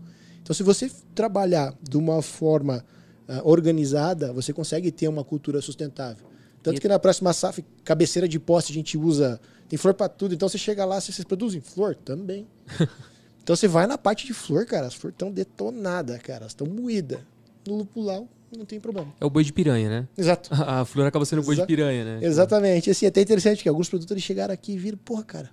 [0.42, 2.82] Então, se você trabalhar de uma forma
[3.28, 6.26] uh, organizada, você consegue ter uma cultura sustentável.
[6.62, 9.38] Tanto que na próxima safra, cabeceira de poste, a gente usa.
[9.68, 10.34] Tem flor para tudo.
[10.34, 11.94] Então, você chega lá, vocês produzem flor?
[11.94, 12.46] Também.
[13.42, 16.66] então, você vai na parte de flor, cara, as flores estão detonadas, cara, elas estão
[16.66, 17.20] moídas.
[17.66, 19.12] No lupulau, não tem problema.
[19.20, 20.08] É o boi de piranha, né?
[20.16, 20.48] Exato.
[20.54, 22.26] A, flor acaba sendo o boi de piranha, né?
[22.26, 22.90] Exatamente.
[22.90, 25.50] Assim, é até interessante que alguns produtores chegaram aqui e viram, porra, cara,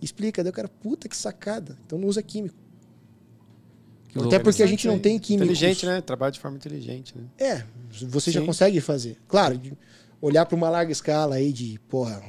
[0.00, 0.42] explica.
[0.42, 1.76] Daí o cara, puta que sacada.
[1.84, 2.56] Então não usa químico.
[4.08, 5.44] Que Até porque a gente não tem químico.
[5.44, 6.00] Inteligente, né?
[6.00, 7.24] Trabalha de forma inteligente, né?
[7.38, 7.64] É,
[8.08, 8.40] você Sim.
[8.40, 9.18] já consegue fazer.
[9.28, 9.60] Claro,
[10.20, 12.20] olhar para uma larga escala aí de, porra,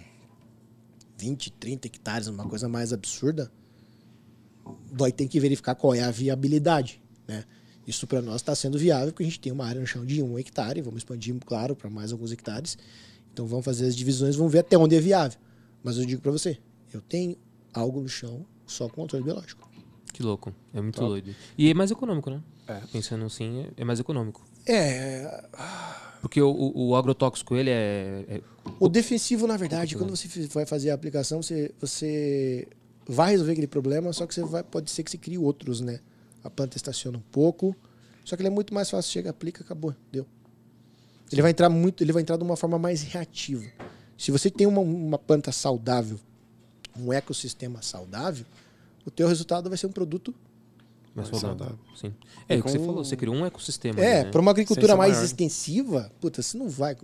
[1.22, 3.52] 20, 30 hectares, uma coisa mais absurda,
[4.92, 7.46] vai ter que verificar qual é a viabilidade, né?
[7.86, 10.22] Isso para nós está sendo viável, porque a gente tem uma área no chão de
[10.22, 12.78] um hectare, vamos expandir, claro, para mais alguns hectares.
[13.32, 15.40] Então vamos fazer as divisões, vamos ver até onde é viável.
[15.84, 16.58] Mas eu digo para você,
[16.94, 17.36] eu tenho
[17.74, 19.70] algo no chão só com controle biológico.
[20.14, 20.54] Que louco.
[20.74, 21.08] É muito Top.
[21.08, 21.36] doido.
[21.58, 22.42] E é mais econômico, né?
[22.78, 22.82] É.
[22.92, 24.46] Pensando assim, é mais econômico.
[24.66, 25.44] É.
[26.22, 28.42] Porque o, o, agrotóxico, ele é, é,
[28.80, 32.68] O defensivo, na verdade, quando você vai fazer a aplicação, você, você
[33.08, 36.00] vai resolver aquele problema, só que você vai, pode ser que você crie outros, né?
[36.44, 37.76] A planta estaciona um pouco.
[38.24, 39.12] Só que ele é muito mais fácil.
[39.12, 39.96] Chega, aplica, acabou.
[40.12, 40.26] Deu.
[41.32, 43.66] Ele vai entrar muito, ele vai entrar de uma forma mais reativa.
[44.18, 46.20] Se você tem uma, uma planta saudável
[46.98, 48.46] um ecossistema saudável,
[49.06, 50.34] o teu resultado vai ser um produto
[51.16, 51.78] mais saudável.
[51.96, 52.14] Sim.
[52.48, 54.00] É, o que você falou, você criou um ecossistema.
[54.00, 54.32] É, né?
[54.32, 55.26] para uma agricultura mais maior.
[55.26, 56.96] extensiva, puta, você não vai,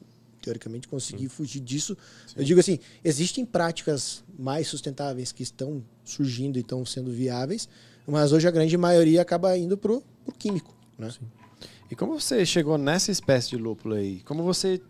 [0.41, 1.29] teoricamente, conseguir Sim.
[1.29, 1.97] fugir disso.
[2.27, 2.35] Sim.
[2.37, 7.67] Eu digo assim, existem práticas mais sustentáveis que estão surgindo e estão sendo viáveis,
[8.07, 11.11] mas hoje a grande maioria acaba indo pro, pro químico, né?
[11.11, 11.25] Sim.
[11.89, 14.21] E como você chegou nessa espécie de lúpulo aí?
[14.21, 14.81] Como você,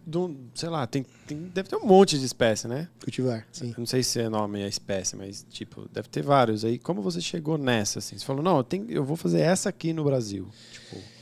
[0.56, 2.88] sei lá, tem, tem, deve ter um monte de espécie, né?
[3.04, 3.70] Cultivar, sim.
[3.70, 6.80] Eu não sei se é nome a espécie, mas tipo, deve ter vários aí.
[6.80, 8.18] Como você chegou nessa, assim?
[8.18, 10.48] Você falou, não, eu, tenho, eu vou fazer essa aqui no Brasil.
[10.72, 11.17] Tipo...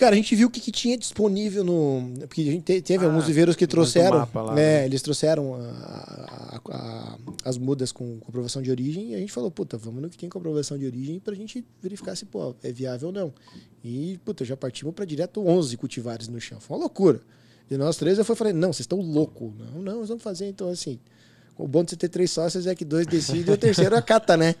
[0.00, 2.10] Cara, a gente viu o que, que tinha disponível no.
[2.20, 4.26] Porque a gente teve ah, alguns viveiros que trouxeram.
[4.34, 4.86] Lá, né, né?
[4.86, 5.58] Eles trouxeram a,
[6.54, 10.08] a, a, as mudas com comprovação de origem e a gente falou, puta, vamos no
[10.08, 13.34] que tem comprovação de origem pra gente verificar se pô, é viável ou não.
[13.84, 16.58] E, puta, já partimos para direto 11 cultivares no chão.
[16.60, 17.20] Foi uma loucura.
[17.70, 19.52] E nós três eu falei, não, vocês estão loucos.
[19.58, 20.98] Não, não, nós vamos fazer então assim.
[21.58, 24.34] O bom de você ter três sócios é que dois decidem e o terceiro acata,
[24.34, 24.54] né?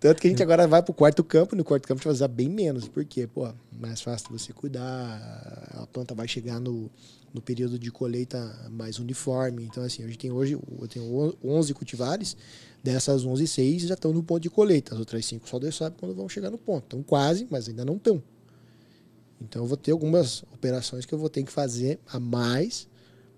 [0.00, 2.14] Tanto que a gente agora vai pro quarto campo, no quarto campo a gente vai
[2.14, 4.80] usar bem menos, porque, pô, mais fácil você cuidar,
[5.74, 6.88] a planta vai chegar no,
[7.34, 8.38] no período de colheita
[8.70, 9.64] mais uniforme.
[9.64, 12.36] Então, assim, a gente tem hoje, eu tenho 11 cultivares,
[12.82, 15.96] dessas 11, 6 já estão no ponto de colheita, as outras 5 só Deus sabe
[15.98, 16.84] quando vão chegar no ponto.
[16.84, 18.22] Estão quase, mas ainda não estão.
[19.40, 22.86] Então, eu vou ter algumas operações que eu vou ter que fazer a mais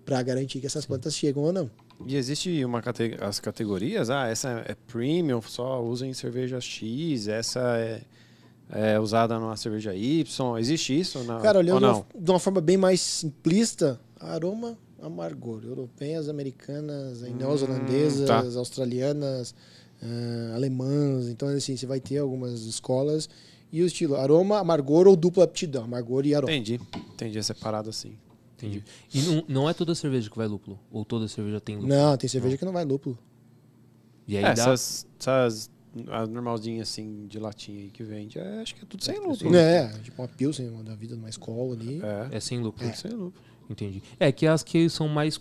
[0.05, 1.71] para garantir que essas plantas chegam ou não.
[2.05, 4.09] E existe uma cate as categorias?
[4.09, 8.01] Ah, essa é premium, só usa em cerveja X, essa é,
[8.69, 10.57] é usada numa cerveja Y.
[10.57, 11.23] Existe isso?
[11.23, 15.63] Na, Cara, olhando de uma forma bem mais simplista, aroma, amargor.
[15.65, 18.39] Europeias, americanas, hum, neozelandesas, tá.
[18.57, 19.53] australianas,
[20.01, 21.27] uh, alemãs.
[21.27, 23.29] Então, assim, você vai ter algumas escolas.
[23.71, 25.85] E o estilo aroma, amargor ou dupla aptidão.
[25.85, 26.51] Amargor e aroma.
[26.51, 26.79] Entendi.
[27.13, 27.39] Entendi.
[27.39, 28.13] É separado assim.
[28.61, 28.83] Entendi.
[29.13, 30.79] E não, não é toda cerveja que vai lúpulo?
[30.91, 31.93] Ou toda cerveja tem lúpulo?
[31.93, 32.59] Não, tem cerveja não.
[32.59, 33.17] que não vai lúpulo.
[34.27, 34.63] E aí é, dá...
[34.63, 35.71] essas, essas
[36.09, 39.55] as normalzinhas assim de latinha aí que vende, é, acho que é tudo sem lúpulo.
[39.55, 42.01] É, tipo uma pilsen uma da vida numa escola ali.
[42.01, 42.89] É, é sem lúpulo.
[42.89, 42.93] É.
[42.93, 43.33] Sem lúpulo.
[43.69, 44.01] Entendi.
[44.19, 45.39] É que as que são mais,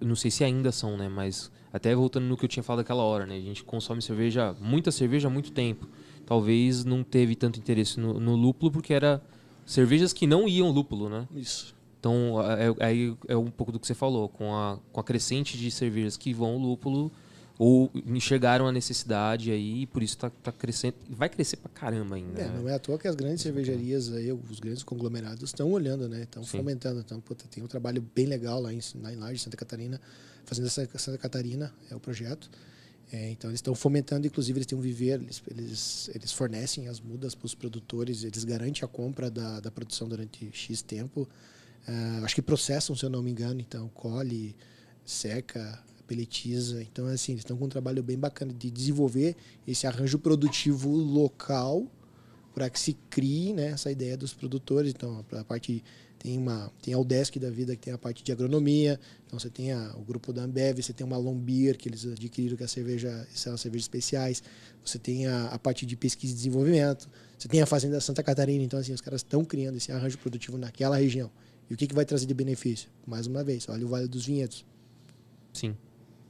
[0.00, 3.02] não sei se ainda são, né, mas até voltando no que eu tinha falado aquela
[3.02, 5.88] hora, né, a gente consome cerveja, muita cerveja há muito tempo.
[6.26, 9.22] Talvez não teve tanto interesse no, no lúpulo porque era
[9.66, 11.26] cervejas que não iam lúpulo, né?
[11.34, 11.74] Isso.
[12.00, 12.36] Então,
[12.80, 15.70] aí é, é, um pouco do que você falou, com a, com a crescente de
[15.70, 17.12] cervejas que vão lúpulo,
[17.58, 20.94] ou enxergaram a necessidade aí, por isso está tá crescendo.
[21.10, 22.40] Vai crescer pra caramba ainda.
[22.40, 22.58] É, né?
[22.58, 26.22] não é à toa que as grandes cervejarias aí, os grandes conglomerados estão olhando, né?
[26.22, 27.00] Estão fomentando.
[27.00, 30.00] Então, tem um trabalho bem legal lá em, em Laje, Santa Catarina,
[30.46, 32.50] Fazenda Santa Catarina é o projeto.
[33.12, 37.00] É, então eles estão fomentando, inclusive eles têm um viver, eles, eles, eles fornecem as
[37.00, 41.28] mudas para os produtores, eles garantem a compra da, da produção durante X tempo.
[41.88, 44.54] Uh, acho que processam, se eu não me engano, então colhe,
[45.04, 46.82] seca, peletiza.
[46.82, 51.86] Então, assim, eles estão com um trabalho bem bacana de desenvolver esse arranjo produtivo local
[52.52, 54.90] para que se crie né, essa ideia dos produtores.
[54.90, 55.82] Então, a parte
[56.20, 59.00] tem uma tem a Udesc da vida que tem a parte de agronomia.
[59.26, 62.56] Então você tem a, o grupo da Ambev você tem uma Lombir que eles adquiriram
[62.56, 64.42] que é a cerveja são cervejas especiais.
[64.84, 67.08] Você tem a, a parte de pesquisa e desenvolvimento.
[67.38, 68.62] Você tem a fazenda Santa Catarina.
[68.62, 71.30] Então assim os caras estão criando esse arranjo produtivo naquela região
[71.70, 74.26] e o que, que vai trazer de benefício mais uma vez olha o Vale dos
[74.26, 74.66] Vinhedos
[75.52, 75.74] sim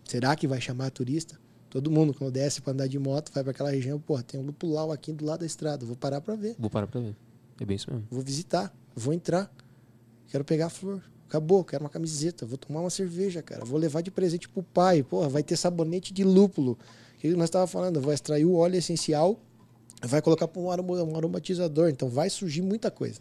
[0.04, 3.50] será que vai chamar turista todo mundo quando desce para andar de moto vai para
[3.50, 6.54] aquela região pô tem um lupulau aqui do lado da estrada vou parar para ver
[6.58, 7.16] vou parar para ver
[7.58, 9.50] é bem isso mesmo vou visitar vou entrar
[10.30, 11.02] Quero pegar a flor.
[11.28, 13.64] Acabou, quero uma camiseta, vou tomar uma cerveja, cara.
[13.64, 15.02] Vou levar de presente pro pai.
[15.02, 16.78] Porra, vai ter sabonete de lúpulo.
[17.16, 18.00] O que nós estava falando?
[18.00, 19.38] Vou extrair o óleo essencial,
[20.02, 21.88] vai colocar para um aromatizador.
[21.88, 23.20] Então vai surgir muita coisa.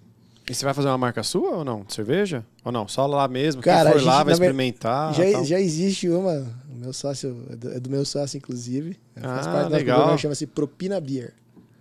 [0.49, 1.85] E você vai fazer uma marca sua ou não?
[1.87, 2.43] cerveja?
[2.65, 2.87] Ou não?
[2.87, 3.61] Só lá mesmo?
[3.61, 5.13] Cara, Quem for lá vai experimentar?
[5.13, 6.45] Já, já existe uma.
[6.71, 8.97] O meu sócio, é do, é do meu sócio, inclusive.
[9.19, 10.17] Faz ah, parte legal.
[10.17, 11.33] chama-se Propina Beer.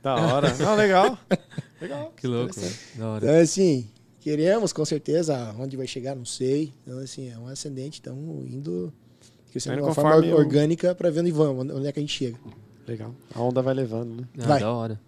[0.03, 0.55] Da hora.
[0.59, 1.19] não, legal.
[1.81, 2.13] legal.
[2.17, 2.55] Que louco.
[2.97, 3.25] Da hora.
[3.25, 3.89] Então, assim,
[4.29, 5.55] Queremos, com certeza.
[5.59, 6.73] Onde vai chegar, não sei.
[6.83, 7.99] Então, assim, é um ascendente.
[7.99, 8.93] Estamos indo
[9.51, 10.37] crescendo de uma forma eu...
[10.37, 12.37] orgânica para ver onde vamos, onde é que a gente chega.
[12.87, 13.15] Legal.
[13.35, 14.29] A onda vai levando, né?
[14.39, 14.61] Ah, vai.
[14.61, 15.01] Da hora.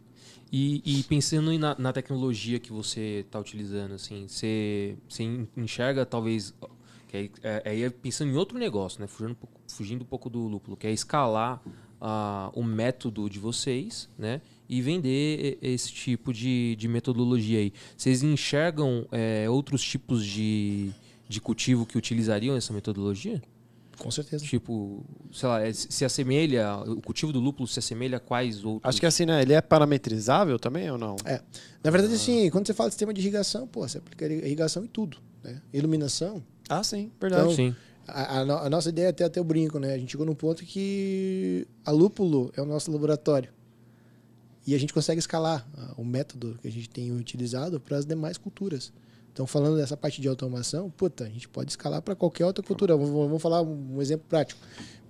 [0.53, 5.23] E, e pensando na, na, tecnologia que você está utilizando, assim, você, você
[5.57, 6.55] enxerga talvez.
[7.13, 9.07] É, é, é, pensando em outro negócio, né?
[9.07, 9.37] Fugindo,
[9.69, 11.61] fugindo um pouco do lúpulo, que é escalar
[12.01, 14.41] uh, o método de vocês, né?
[14.71, 17.73] e vender esse tipo de, de metodologia aí.
[17.97, 20.93] Vocês enxergam é, outros tipos de,
[21.29, 23.43] de cultivo que utilizariam essa metodologia?
[24.01, 24.43] Com certeza.
[24.43, 28.89] Tipo, sei lá, é, se assemelha, o cultivo do lúpulo se assemelha a quais outros?
[28.89, 29.43] Acho que assim, né?
[29.43, 31.17] Ele é parametrizável também ou não?
[31.23, 31.43] É.
[31.85, 32.17] Na verdade, ah.
[32.17, 35.61] assim, quando você fala de sistema de irrigação, pô, você aplica irrigação em tudo, né?
[35.71, 36.43] Iluminação.
[36.67, 37.43] Ah, sim, verdade.
[37.43, 37.77] Então, sim.
[38.09, 39.93] A, a, a, nossa ideia é até até o brinco, né?
[39.93, 43.53] A gente chegou num ponto que a lúpulo é o nosso laboratório.
[44.67, 48.07] E a gente consegue escalar ah, o método que a gente tem utilizado para as
[48.07, 48.93] demais culturas.
[49.41, 52.95] Então, falando dessa parte de automação, puta, a gente pode escalar para qualquer outra cultura.
[52.95, 54.61] Vamos falar um exemplo prático.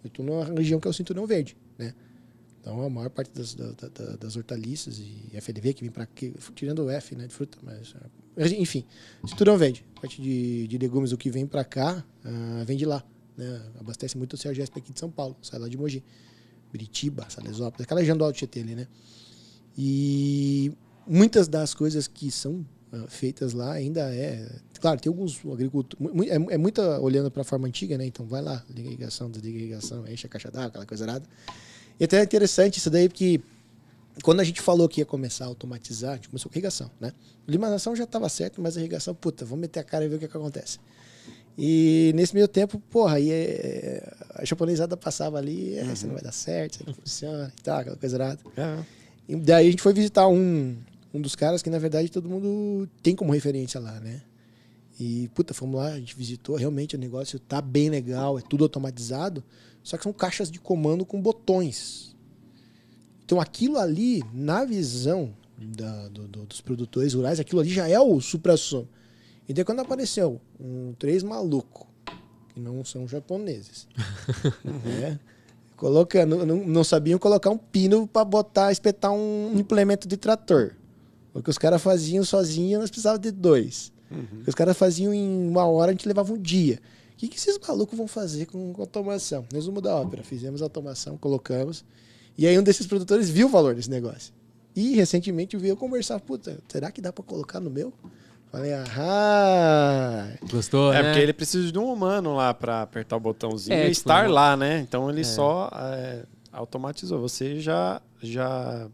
[0.05, 1.93] Eu estou numa região que é o cinturão verde, né?
[2.61, 3.75] Então, a maior parte das, das,
[4.21, 8.53] das hortaliças e FLV que vem para aqui, tirando o F, né, de fruta, mas
[8.53, 8.85] enfim,
[9.27, 9.85] cinturão verde.
[9.97, 13.05] A parte de, de legumes, o que vem para cá, uh, vem de lá,
[13.37, 13.61] né?
[13.81, 16.05] Abastece muito o CRGSP aqui de São Paulo, sai lá de Mogi,
[16.71, 18.87] Biritiba, Salesópolis, aquela região do Alto Tietê ali, né?
[19.77, 20.73] E
[21.05, 22.65] muitas das coisas que são
[23.09, 24.49] feitas lá ainda é.
[24.81, 26.29] Claro, tem alguns agricultores.
[26.29, 28.07] É, é muita olhando para a forma antiga, né?
[28.07, 31.25] Então vai lá, liga irrigação, desliga irrigação, enche a caixa d'água, aquela coisa nada.
[31.99, 33.41] E até é interessante isso daí, porque
[34.23, 37.13] quando a gente falou que ia começar a automatizar, a gente começou com irrigação, né?
[37.47, 40.19] Limanação já estava certo, mas a irrigação, puta, vamos meter a cara e ver o
[40.19, 40.79] que, que acontece.
[41.59, 45.93] E nesse meio tempo, porra, aí é, a japonesada passava ali, é, uhum.
[45.93, 48.39] isso não vai dar certo, isso não funciona e tal, aquela coisa.
[48.57, 48.85] É.
[49.29, 50.77] E daí a gente foi visitar um,
[51.13, 54.23] um dos caras que, na verdade, todo mundo tem como referência lá, né?
[54.99, 58.65] E, puta, fomos lá, a gente visitou, realmente o negócio tá bem legal, é tudo
[58.65, 59.43] automatizado,
[59.83, 62.15] só que são caixas de comando com botões.
[63.25, 67.99] Então aquilo ali, na visão da, do, do, dos produtores rurais, aquilo ali já é
[67.99, 68.89] o supra-sumo.
[69.49, 71.89] E daí quando apareceu um três maluco,
[72.53, 73.89] que não são japoneses,
[74.65, 75.19] né?
[75.77, 80.75] Colocando, não, não sabiam colocar um pino para botar, espetar um implemento de trator.
[81.33, 83.93] O que os caras faziam sozinhos, nós precisávamos de dois.
[84.11, 84.41] Uhum.
[84.41, 86.81] O que os caras faziam em uma hora, a gente levava um dia.
[87.13, 89.45] O que, que esses malucos vão fazer com, com automação?
[89.53, 90.23] Resumo da ópera.
[90.25, 91.85] Fizemos automação, colocamos.
[92.37, 94.33] E aí um desses produtores viu o valor desse negócio.
[94.75, 97.93] E recentemente veio conversar, puta, será que dá para colocar no meu?
[98.51, 100.33] Falei, aham.
[100.51, 101.09] Gostou, é né?
[101.09, 104.29] porque ele precisa de um humano lá para apertar o botãozinho é, e tipo, estar
[104.29, 104.81] lá, né?
[104.81, 105.25] Então ele é.
[105.25, 107.21] só é, automatizou.
[107.21, 108.89] Você já, já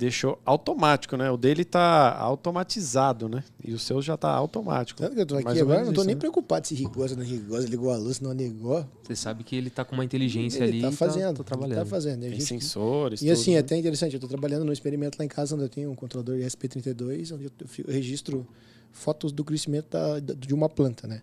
[0.00, 1.30] deixou automático, né?
[1.30, 3.44] O dele tá automatizado, né?
[3.62, 4.98] E o seu já tá automático.
[4.98, 6.18] Tanto que eu tô aqui agora, não tô isso, nem né?
[6.18, 8.86] preocupado se rigosa ou não rigosa, ligou a luz, não ligou.
[9.02, 10.80] Você sabe que ele tá com uma inteligência ele ali.
[10.80, 11.76] Tá fazendo, tá, tá trabalhando.
[11.76, 12.20] Ele tá fazendo.
[12.22, 13.20] Tem sensores.
[13.20, 13.60] E assim, é né?
[13.60, 16.36] até interessante, eu tô trabalhando no experimento lá em casa, onde eu tenho um controlador
[16.38, 17.50] ESP32, onde eu
[17.86, 18.46] registro
[18.90, 21.20] fotos do crescimento da, de uma planta, né?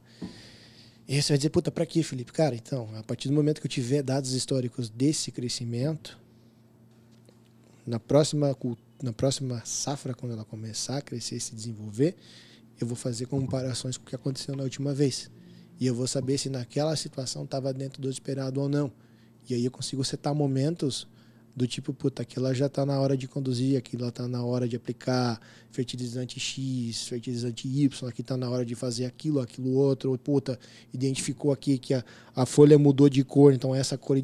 [1.07, 2.31] E você vai dizer, puta, pra quê, Felipe?
[2.31, 6.17] Cara, então, a partir do momento que eu tiver dados históricos desse crescimento,
[7.87, 8.55] na próxima,
[9.01, 12.17] na próxima safra, quando ela começar a crescer e se desenvolver,
[12.79, 15.31] eu vou fazer comparações com o que aconteceu na última vez.
[15.79, 18.91] E eu vou saber se naquela situação estava dentro do esperado ou não.
[19.49, 21.07] E aí eu consigo setar momentos
[21.57, 24.75] do tipo, puta, aquilo já tá na hora de conduzir, aquilo tá na hora de
[24.75, 25.41] aplicar
[25.71, 30.59] fertilizante X, fertilizante Y, aqui tá na hora de fazer aquilo, aquilo outro, puta,
[30.93, 32.05] identificou aqui que a,
[32.35, 34.21] a folha mudou de cor, então essa cor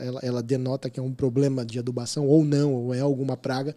[0.00, 3.74] ela, ela denota que é um problema de adubação ou não, ou é alguma praga.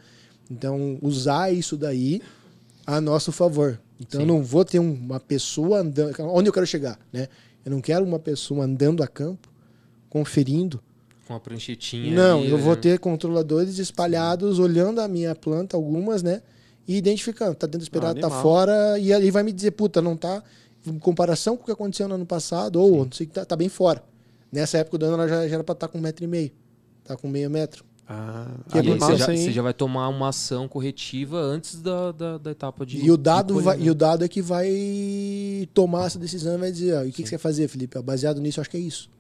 [0.48, 2.22] Então, usar isso daí
[2.86, 3.82] a nosso favor.
[4.00, 4.28] Então, Sim.
[4.28, 6.16] eu não vou ter uma pessoa andando.
[6.20, 7.28] Onde eu quero chegar, né?
[7.66, 9.50] Eu não quero uma pessoa andando a campo,
[10.08, 10.80] conferindo,
[11.30, 12.12] com a pranchetinha.
[12.12, 12.64] Não, ali, eu né?
[12.64, 16.42] vou ter controladores espalhados olhando a minha planta, algumas, né?
[16.88, 20.02] E identificando, tá dentro do esperado, ah, tá fora, e ali vai me dizer, puta,
[20.02, 20.42] não tá
[20.88, 23.56] em comparação com o que aconteceu no ano passado, ou não sei que tá, tá,
[23.56, 24.04] bem fora.
[24.52, 26.28] Nessa época do ano ela já, já era pra estar tá com um metro e
[26.28, 26.52] meio.
[27.04, 27.86] Tá com meio metro.
[28.08, 32.50] Ah, é você, já, você já vai tomar uma ação corretiva antes da, da, da
[32.50, 32.98] etapa de.
[33.06, 34.68] E o, dado vai, e o dado é que vai
[35.76, 38.02] tomar essa decisão e vai dizer: ó, e o que, que, você quer fazer, Felipe?
[38.02, 39.12] Baseado nisso, acho que é isso.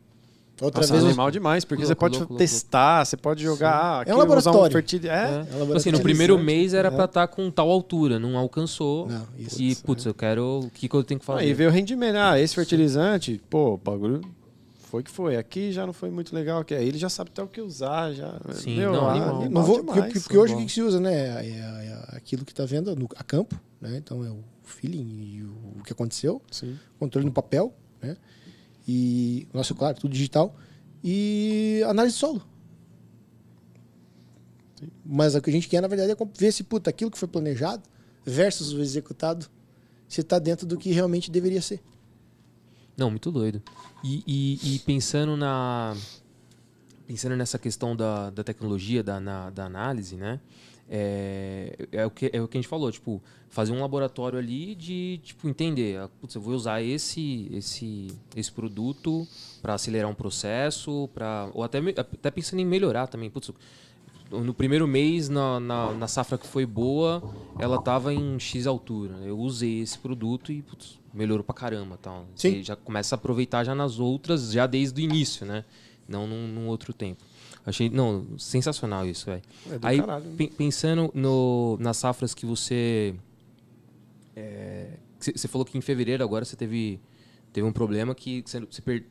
[0.61, 1.05] Outra Nossa, vez.
[1.05, 3.05] É animal demais, porque louco, você pode louco, testar, louco.
[3.05, 4.07] você pode jogar.
[4.07, 4.67] é um laboratório.
[4.67, 4.99] Um fertil...
[5.03, 5.11] é, é.
[5.11, 5.77] é um laboratório.
[5.77, 6.91] Assim, no primeiro mês era é.
[6.91, 9.07] pra estar tá com tal altura, não alcançou.
[9.07, 10.09] Não, isso, e, putz, é.
[10.09, 10.61] eu quero.
[10.65, 11.41] O que, que eu tenho que fazer?
[11.41, 12.17] Aí veio o rendimento.
[12.17, 14.21] Ah, esse fertilizante, pô, o bagulho
[14.89, 15.37] foi que foi.
[15.37, 16.63] Aqui já não foi muito legal.
[16.65, 18.11] Que aí ele já sabe até o que usar.
[18.11, 20.81] Já, Sim, meu, não, animal, animal não vou, demais, porque, porque hoje o que se
[20.81, 21.45] usa, né?
[21.45, 23.97] É, é, aquilo que está vendo no, a campo, né?
[23.97, 26.41] Então é o feeling e o, o que aconteceu.
[26.51, 26.77] Sim.
[26.97, 28.17] Controle no papel, né?
[28.91, 30.55] E, nossa, claro, tudo digital
[31.03, 32.41] e análise de solo.
[35.05, 37.27] Mas o que a gente quer, na verdade, é ver se puta, aquilo que foi
[37.27, 37.83] planejado
[38.25, 39.45] versus o executado,
[40.07, 41.83] se está dentro do que realmente deveria ser.
[42.97, 43.61] Não, muito doido.
[44.03, 45.95] E, e, e pensando na
[47.05, 50.39] pensando nessa questão da, da tecnologia, da, na, da análise, né?
[50.91, 54.73] É, é, o que, é o que a gente falou, tipo, fazer um laboratório ali
[54.73, 59.27] de tipo, entender, ah, putz, eu vou usar esse, esse, esse produto
[59.61, 63.29] para acelerar um processo, pra, ou até, até pensando em melhorar também.
[63.29, 63.51] Putz,
[64.31, 67.21] no primeiro mês, na, na, na, safra que foi boa,
[67.57, 69.15] ela estava em X altura.
[69.23, 71.97] Eu usei esse produto e putz, melhorou pra caramba.
[72.01, 72.25] Tal.
[72.35, 72.51] Sim.
[72.51, 75.65] Você já começa a aproveitar já nas outras, já desde o início, né?
[76.07, 77.23] Não num, num outro tempo.
[77.69, 79.41] Achei, não, sensacional isso, velho.
[79.69, 80.49] É Aí, caralho, né?
[80.57, 83.13] pensando no, nas safras que você.
[84.35, 84.87] É,
[85.19, 86.99] você falou que em fevereiro agora você teve,
[87.53, 89.05] teve um problema que você, per,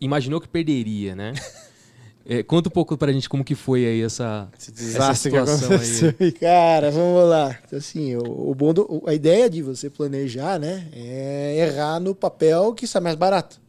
[0.00, 1.32] imaginou que perderia, né?
[2.26, 6.32] É, conta um pouco pra gente como que foi aí essa, essa situação aí.
[6.32, 7.58] Cara, vamos lá.
[7.70, 12.72] Assim, o, o bom do, a ideia de você planejar, né, é errar no papel
[12.72, 13.60] que sai mais barato.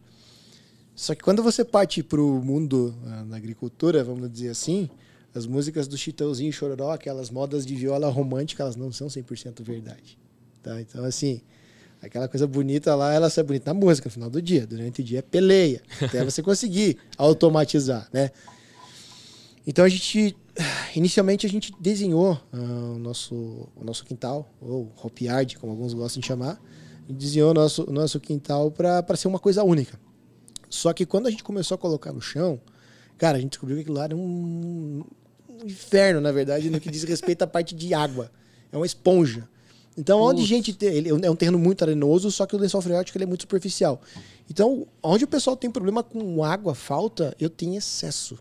[0.95, 4.89] Só que quando você parte para o mundo ah, da agricultura, vamos dizer assim,
[5.33, 9.61] as músicas do Chitãozinho e Chororó, aquelas modas de viola romântica, elas não são 100%
[9.61, 10.17] verdade.
[10.63, 10.79] Tá?
[10.79, 11.41] Então, assim,
[12.01, 14.65] aquela coisa bonita lá, ela é bonita na música, no final do dia.
[14.65, 18.31] Durante o dia é peleia, até você conseguir automatizar, né?
[19.67, 20.37] Então, a gente,
[20.95, 23.35] inicialmente, a gente desenhou uh, o, nosso,
[23.75, 26.61] o nosso quintal, ou hope yard, como alguns gostam de chamar,
[27.09, 29.99] desenhou o nosso, nosso quintal para ser uma coisa única.
[30.69, 32.59] Só que quando a gente começou a colocar no chão,
[33.17, 35.03] cara, a gente descobriu que aquilo lá era um,
[35.49, 38.31] um inferno, na verdade, no que diz respeito à parte de água.
[38.71, 39.47] É uma esponja.
[39.97, 42.81] Então, onde a gente tem, ele é um terreno muito arenoso, só que o lençol
[42.81, 44.01] freático ele é muito superficial.
[44.49, 48.37] Então, onde o pessoal tem problema com água, falta, eu tenho excesso.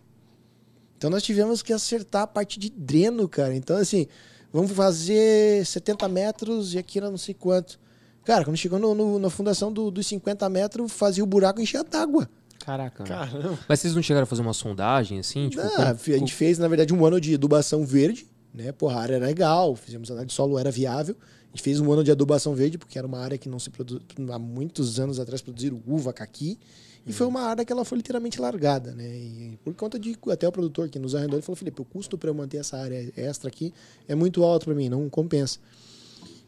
[0.98, 3.54] Então, nós tivemos que acertar a parte de dreno, cara.
[3.54, 4.08] Então, assim,
[4.52, 7.78] vamos fazer 70 metros e aqui era não sei quanto.
[8.24, 11.84] Cara, quando chegou no, no, na fundação do, dos 50 metros, fazia o buraco encher
[11.84, 12.28] d'água.
[12.64, 13.04] Caraca.
[13.04, 13.58] Caramba.
[13.68, 15.50] Mas vocês não chegaram a fazer uma sondagem assim?
[15.50, 15.88] Tipo, não, como...
[15.88, 18.72] a gente fez, na verdade, um ano de adubação verde, né?
[18.72, 21.14] Porra, a área era legal, fizemos análise de solo, era viável.
[21.20, 23.68] A gente fez um ano de adubação verde, porque era uma área que não se
[23.68, 24.02] produz.
[24.32, 26.58] Há muitos anos atrás produziram uva, caqui.
[27.06, 29.06] E foi uma área que ela foi literalmente largada, né?
[29.06, 32.16] E por conta de até o produtor que nos arrendou, ele falou: Felipe, o custo
[32.16, 33.74] para eu manter essa área extra aqui
[34.08, 35.58] é muito alto para mim, não compensa.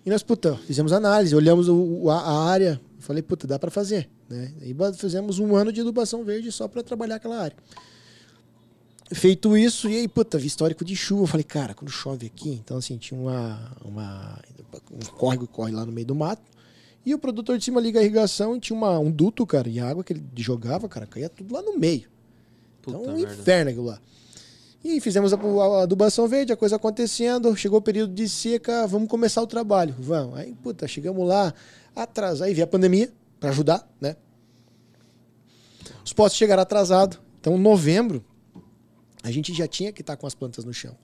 [0.07, 4.09] E nós, puta, fizemos análise, olhamos o, a, área, falei, puta, dá para fazer.
[4.29, 4.53] Né?
[4.63, 7.57] E fizemos um ano de adubação verde só para trabalhar aquela área.
[9.13, 11.25] Feito isso, e aí, puta, vi histórico de chuva.
[11.25, 14.41] Eu falei, cara, quando chove aqui, então assim, tinha uma, uma
[14.93, 16.43] um córrego corre lá no meio do mato.
[17.05, 19.81] E o produtor de cima liga a irrigação e tinha uma, um duto, cara, e
[19.81, 22.09] a água que ele jogava, cara, caía tudo lá no meio.
[22.81, 24.01] Puta então, um inferno aquilo lá.
[24.87, 29.09] E fizemos a, a, adubação verde, a coisa acontecendo, chegou o período de seca, vamos
[29.09, 29.93] começar o trabalho.
[29.99, 30.39] Vamos.
[30.39, 31.53] Aí, puta, chegamos lá,
[31.95, 34.14] atrás, aí veio a pandemia para ajudar, né?
[36.05, 37.18] Os postos chegaram atrasados.
[37.41, 38.24] Então, novembro,
[39.24, 40.97] a gente já tinha que estar tá com as plantas no chão.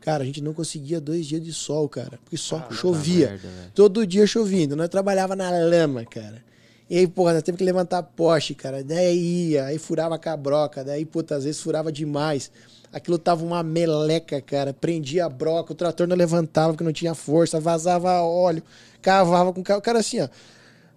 [0.00, 2.18] Cara, a gente não conseguia dois dias de sol, cara.
[2.24, 3.30] Porque só ah, chovia.
[3.30, 4.74] Merda, Todo dia chovendo.
[4.74, 6.42] Nós trabalhava na lama, cara.
[6.90, 8.82] E aí, porra, nós teve que levantar poste, cara.
[8.82, 12.50] Daí ia, aí furava a cabroca, daí, puta, às vezes furava demais.
[12.90, 14.72] Aquilo tava uma meleca, cara.
[14.72, 18.62] Prendia a broca, o trator não levantava porque não tinha força, vazava óleo,
[19.02, 19.80] cavava com o carro.
[19.80, 20.28] O cara assim, ó.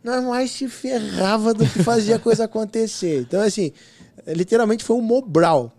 [0.03, 3.21] Nós mais se ferrava do que fazia a coisa acontecer.
[3.21, 3.71] Então, assim,
[4.27, 5.71] literalmente foi um Mobral.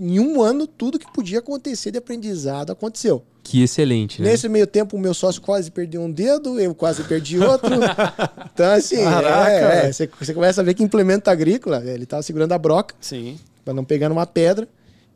[0.00, 3.24] Em um ano, tudo que podia acontecer de aprendizado aconteceu.
[3.42, 4.30] Que excelente, né?
[4.30, 7.70] Nesse meio tempo, o meu sócio quase perdeu um dedo, eu quase perdi outro.
[8.52, 12.22] então, assim, Caraca, é, é, você, você começa a ver que implemento agrícola, ele tava
[12.22, 13.38] segurando a broca Sim.
[13.64, 14.66] pra não pegar numa pedra.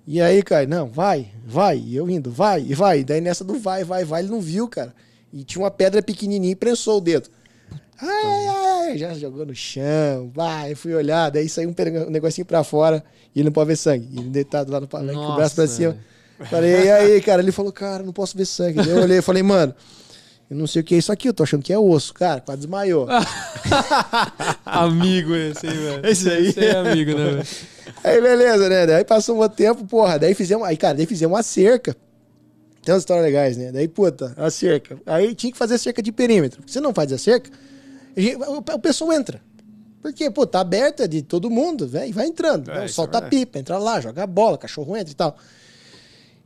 [0.07, 1.79] E aí, cara, não, vai, vai.
[1.79, 3.05] E eu indo, vai, e vai.
[3.05, 4.95] Daí nessa do vai, vai, vai, ele não viu, cara.
[5.33, 7.29] E tinha uma pedra pequenininha e prensou o dedo.
[8.01, 12.63] Ai, ai, ai, já jogou no chão, vai, fui olhar, daí saiu um, negocinho pra
[12.63, 13.03] fora
[13.35, 14.09] e ele não pode ver sangue.
[14.13, 15.97] E ele deitado lá no palanque, com o braço pra cima.
[16.49, 17.43] Falei, e aí, cara?
[17.43, 18.75] Ele falou, cara, não posso ver sangue.
[18.77, 19.75] Daí eu olhei e falei, mano,
[20.49, 22.15] eu não sei o que é isso aqui, eu tô achando que é osso.
[22.15, 23.07] Cara, quase desmaiou.
[24.65, 26.07] Amigo esse aí, velho.
[26.07, 26.47] Esse aí.
[26.47, 27.47] Esse aí é amigo, né, velho?
[28.05, 28.87] Aí beleza, né?
[28.87, 30.19] Daí passou um tempo, porra.
[30.19, 31.97] Daí fizemos, aí, cara, daí fizemos uma cerca.
[32.83, 33.73] Tem umas histórias legais, né?
[33.73, 34.99] Daí, puta, a cerca.
[35.05, 36.63] Aí tinha que fazer cerca de perímetro.
[36.67, 37.51] Se não faz a cerca,
[38.37, 39.41] o, pessoal entra.
[40.01, 42.71] Porque, pô, tá aberta de todo mundo, velho, vai entrando.
[42.71, 42.87] É, né?
[42.87, 45.37] isso Solta é a pipa, entra lá, joga bola, cachorro entra e tal.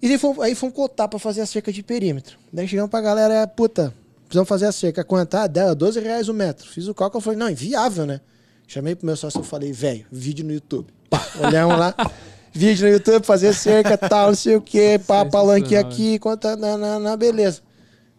[0.00, 2.36] E daí fomos, aí fomos cotar pra fazer a cerca de perímetro.
[2.52, 3.94] Daí chegamos pra galera, puta,
[4.24, 5.04] precisamos fazer a cerca.
[5.04, 5.34] Quanto?
[5.36, 6.66] Ah, dela, 12 reais o metro.
[6.66, 8.20] Fiz o cálculo, eu falei, não, inviável, né?
[8.66, 10.92] Chamei pro meu sócio e falei, velho, vídeo no YouTube.
[11.08, 11.94] Pá, olhamos lá,
[12.52, 16.76] vídeo no YouTube, fazer cerca, tal, não sei o quê, pá, palanque aqui, quanto, na,
[16.76, 17.60] na, na, beleza.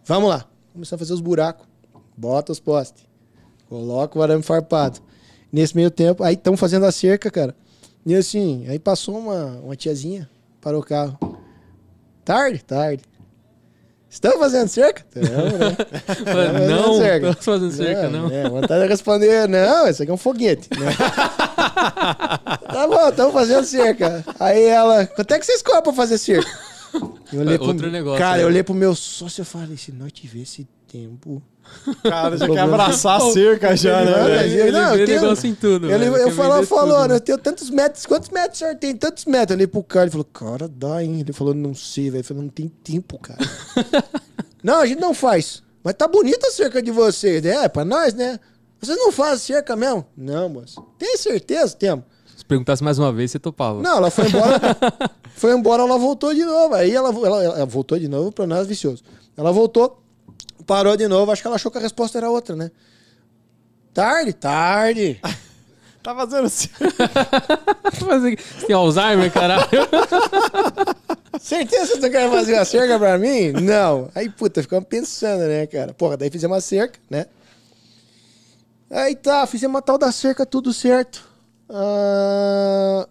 [0.05, 0.45] Vamos lá.
[0.71, 1.65] Começamos a fazer os buracos.
[2.15, 3.03] Bota os postes.
[3.69, 4.99] Coloca o arame farpado.
[5.51, 7.55] Nesse meio tempo, aí estão fazendo a cerca, cara.
[8.05, 11.17] E assim, aí passou uma, uma tiazinha, parou o carro.
[12.25, 12.63] Tarde?
[12.63, 13.03] Tarde.
[14.09, 15.03] Estão fazendo cerca?
[15.15, 15.75] Estamos, né?
[16.07, 17.25] Estamos Não, fazendo cerca.
[17.27, 18.29] não fazendo cerca, não.
[18.29, 20.69] É, vontade de responder, não, isso aqui é um foguete.
[20.79, 20.93] Né?
[22.71, 24.23] tá bom, estamos fazendo cerca.
[24.39, 26.49] Aí ela, quanto é que vocês cobram pra fazer cerca?
[27.33, 28.43] Eu olhei É outro negócio, Cara, né?
[28.43, 31.41] eu olhei pro meu sócio e falei, se nós tivesse tempo...
[32.03, 34.45] Cara, já quer abraçar a cerca já, né?
[34.47, 37.69] ele- não, vê eu tenho- negócio em tudo, Ele, eu Quer falou, eu tenho tantos
[37.69, 38.95] metros, quantos metros o senhor tem?
[38.95, 39.51] Tantos metros.
[39.51, 41.19] Eu olhei pro cara, ele falou, cara, dá, hein?
[41.19, 42.21] Ele falou, não sei, velho.
[42.21, 43.39] Eu falei, não tem tempo, cara.
[44.63, 45.61] não, a gente não faz.
[45.83, 47.65] Mas tá bonita a cerca de vocês, né?
[47.65, 48.39] É pra nós, né?
[48.81, 50.05] Vocês não fazem cerca mesmo?
[50.15, 50.81] Não, moço.
[50.97, 51.75] Tem certeza?
[51.75, 52.05] Temos.
[52.35, 53.81] Se perguntasse mais uma vez, você topava.
[53.81, 54.59] Não, ela foi embora.
[55.35, 56.73] foi embora, ela voltou de novo.
[56.75, 59.03] Aí ela, ela, ela voltou de novo pra nós vicioso.
[59.37, 60.02] Ela voltou,
[60.65, 61.31] parou de novo.
[61.31, 62.71] Acho que ela achou que a resposta era outra, né?
[63.93, 65.21] Tarde, tarde.
[66.03, 66.85] Tá fazendo cerca.
[68.05, 69.69] Mas Você tem Alzheimer, caralho?
[71.39, 73.53] Certeza que você não quer fazer uma cerca pra mim?
[73.53, 74.09] Não.
[74.13, 75.93] Aí, puta, ficamos pensando, né, cara?
[75.93, 77.25] Porra, daí fizemos uma cerca, né?
[78.91, 81.25] Aí tá, fizemos a tal da cerca, tudo certo.
[81.69, 83.07] Ah,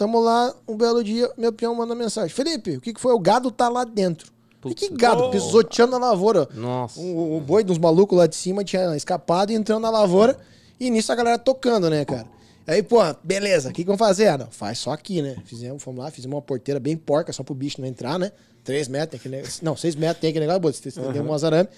[0.00, 2.30] Tamo lá, um belo dia, meu peão manda mensagem.
[2.30, 3.12] Felipe, o que, que foi?
[3.12, 4.32] O gado tá lá dentro.
[4.66, 5.24] E que gado?
[5.24, 5.30] Oh.
[5.30, 6.48] Pisoteando a lavoura.
[6.54, 7.00] Nossa.
[7.00, 10.38] O, o boi dos malucos lá de cima tinha escapado e entrando na lavoura.
[10.78, 12.26] E nisso a galera tocando, né, cara?
[12.66, 14.28] Aí, pô, beleza, o que, que vamos fazer?
[14.28, 15.36] Ah, não, faz só aqui, né?
[15.44, 18.30] Fizemos, fomos lá, fizemos uma porteira bem porca, só pro bicho não entrar, né?
[18.62, 19.64] Três metros, tem aquele negócio.
[19.64, 21.68] Não, seis metros tem aquele negócio, você tem um azarame.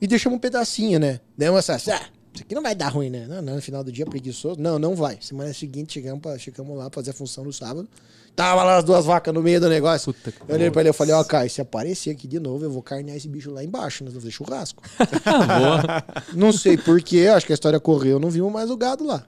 [0.00, 1.20] E deixamos um pedacinho, né?
[1.36, 1.94] Demos essa.
[1.94, 3.26] Ah, isso aqui não vai dar ruim, né?
[3.28, 4.60] Não, não, no final do dia preguiçoso.
[4.60, 5.18] Não, não vai.
[5.20, 7.88] Semana seguinte chegamos, pra, chegamos lá pra fazer a função no sábado.
[8.36, 10.12] Tava lá as duas vacas no meio do negócio.
[10.12, 12.62] Puta que eu olhei pra ele e falei, ó, Caio, se aparecer aqui de novo,
[12.64, 14.82] eu vou carnear esse bicho lá embaixo, nós vamos fazer churrasco.
[15.24, 16.04] Boa.
[16.34, 19.24] não sei porquê, acho que a história correu, não vimos mais o gado lá.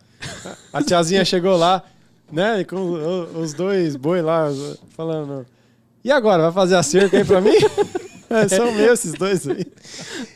[0.71, 1.83] A tiazinha chegou lá,
[2.31, 2.63] né?
[2.65, 2.77] Com
[3.41, 4.49] os dois boi lá,
[4.95, 5.47] falando.
[6.05, 7.57] E agora, vai fazer a cerca aí pra mim?
[8.31, 9.67] É, são meus esses dois aí.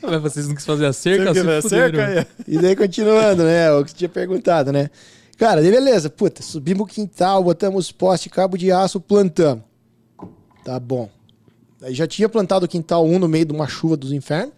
[0.01, 1.35] Mas vocês não quis fazer a cerca?
[1.35, 2.27] Você se cerca aí?
[2.49, 3.70] E daí continuando, né?
[3.70, 4.89] O que você tinha perguntado, né?
[5.43, 9.64] Cara, daí beleza, puta, subimos o quintal, botamos poste, cabo de aço, plantamos.
[10.64, 11.11] Tá bom.
[11.82, 14.55] Aí já tinha plantado o quintal 1 no meio de uma chuva dos infernos.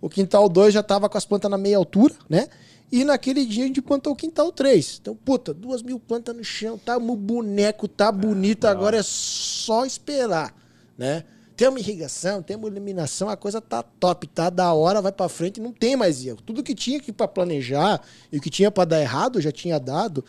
[0.00, 2.48] O quintal 2 já tava com as plantas na meia altura, né?
[2.90, 5.00] E naquele dia a gente plantou o quintal 3.
[5.02, 9.84] Então, puta, duas mil plantas no chão, tá um boneco, tá bonito, agora é só
[9.84, 10.54] esperar,
[10.96, 11.24] né?
[11.56, 15.72] Temos irrigação, temos iluminação, a coisa tá top, tá da hora, vai pra frente, não
[15.72, 16.40] tem mais erro.
[16.44, 18.02] Tudo que tinha aqui pra planejar
[18.32, 20.24] e o que tinha pra dar errado, já tinha dado.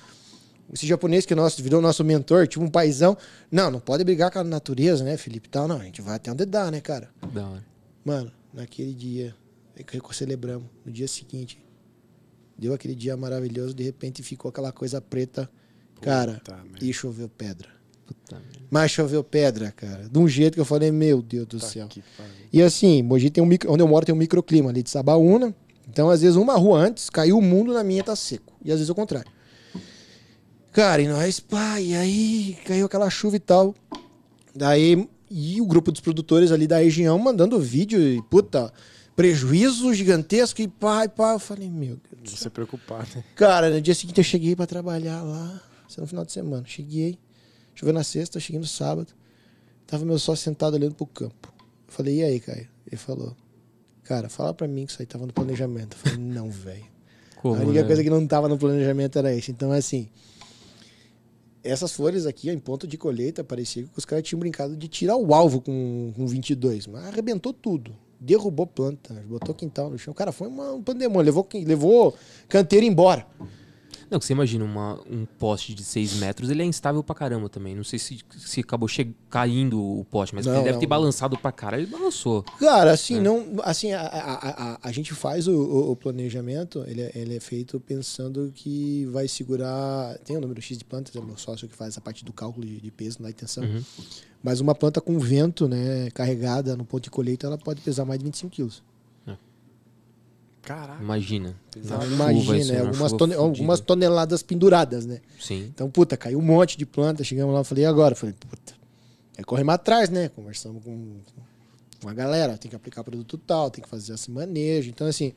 [0.71, 3.17] Esse japonês que é nosso, virou nosso mentor, tipo um paizão.
[3.51, 5.49] Não, não pode brigar com a natureza, né, Felipe?
[5.49, 7.09] Tal, não, a gente vai até onde dá, né, cara?
[7.33, 7.65] Da hora.
[8.03, 9.35] Mano, naquele dia
[9.75, 11.63] é que celebramos, no dia seguinte,
[12.57, 15.49] deu aquele dia maravilhoso, de repente ficou aquela coisa preta.
[16.01, 16.85] Cara, Puta merda.
[16.85, 17.69] e choveu pedra.
[18.05, 18.41] Puta.
[18.69, 20.07] Mas choveu pedra, cara.
[20.09, 21.89] De um jeito que eu falei, meu Deus do Tá céu.
[22.51, 25.53] E assim, Mogi tem um micro, onde eu moro tem um microclima ali de Sabaúna,
[25.87, 28.53] Então, às vezes, uma rua antes, caiu o mundo, na minha tá seco.
[28.63, 29.29] E às vezes o contrário.
[30.71, 33.73] Cara, e nós, pá, e aí caiu aquela chuva e tal.
[34.53, 38.73] Daí, e o grupo dos produtores ali da região mandando vídeo e, puta,
[39.15, 41.33] prejuízo gigantesco e pá, e pá.
[41.33, 42.37] Eu falei, meu Deus.
[42.39, 43.07] Você preocupado.
[43.15, 43.23] né?
[43.35, 45.61] Cara, no dia seguinte eu cheguei pra trabalhar lá,
[45.97, 46.63] no final de semana.
[46.65, 47.17] Cheguei,
[47.75, 49.13] choveu na sexta, cheguei no sábado.
[49.85, 51.53] Tava meu sócio sentado olhando pro campo.
[51.87, 52.67] Eu falei, e aí, Caio?
[52.87, 53.35] Ele falou,
[54.03, 55.95] cara, fala pra mim que isso aí tava no planejamento.
[55.95, 56.95] Eu falei, não, velho.
[57.43, 57.83] A única né?
[57.83, 59.51] coisa que não tava no planejamento era isso.
[59.51, 60.09] Então, assim,
[61.63, 65.15] essas flores aqui, em ponto de colheita, parecia que os caras tinham brincado de tirar
[65.15, 67.95] o alvo com, com 22, mas arrebentou tudo.
[68.19, 70.13] Derrubou planta, botou quintal no chão.
[70.13, 71.25] Cara, foi uma, um pandemônio.
[71.25, 72.15] Levou, levou
[72.47, 73.27] canteiro embora.
[74.09, 77.49] Não, que você imagina uma- um poste de 6 metros, ele é instável pra caramba
[77.49, 77.75] também.
[77.75, 80.85] Não sei se, se acabou che- caindo o poste, mas Não, ele deve não, ter
[80.85, 80.89] não.
[80.89, 81.83] balançado pra caralho.
[81.83, 82.43] Ele balançou.
[82.59, 87.01] Cara, assim, não, assim a, a, a, a gente faz o, o- o planejamento, ele
[87.01, 90.17] é, ele é feito pensando que vai segurar.
[90.19, 92.31] Tem o número X de plantas, é o meu sócio que faz a parte do
[92.31, 93.63] cálculo de, de peso na intenção.
[93.63, 93.81] Uhum.
[94.43, 98.19] Mas uma planta com vento, né, carregada no ponto de colheita, ela pode pesar mais
[98.19, 98.83] de 25 quilos.
[100.65, 101.01] Caraca.
[101.01, 101.55] Imagina.
[101.75, 105.21] Na chuva, Imagina, né, na algumas, chuva tone- algumas toneladas penduradas, né?
[105.39, 105.65] Sim.
[105.73, 107.23] Então, puta, caiu um monte de planta.
[107.23, 108.15] Chegamos lá, falei, e agora?
[108.15, 108.73] Falei, puta,
[109.37, 110.29] é corremos atrás, né?
[110.29, 111.17] Conversamos com,
[112.01, 114.89] com a galera, tem que aplicar produto tal, tem que fazer esse manejo.
[114.89, 115.33] Então, assim,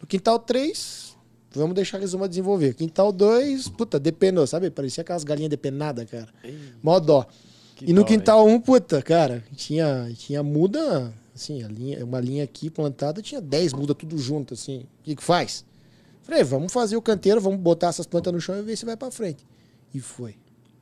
[0.00, 1.16] no quintal 3,
[1.52, 2.74] vamos deixar a Rizoma desenvolver.
[2.74, 4.70] Quintal 2, puta, depenou, sabe?
[4.70, 6.28] Parecia aquelas galinhas depenadas, cara.
[6.82, 7.26] Mó dó.
[7.74, 12.20] Que e no dó, quintal 1, puta, cara, tinha, tinha muda, assim, a linha, uma
[12.20, 14.80] linha aqui plantada, tinha 10 mudas tudo junto, assim.
[15.00, 15.64] O que que faz?
[16.22, 18.96] Falei, vamos fazer o canteiro, vamos botar essas plantas no chão e ver se vai
[18.96, 19.46] pra frente.
[19.94, 20.36] E foi.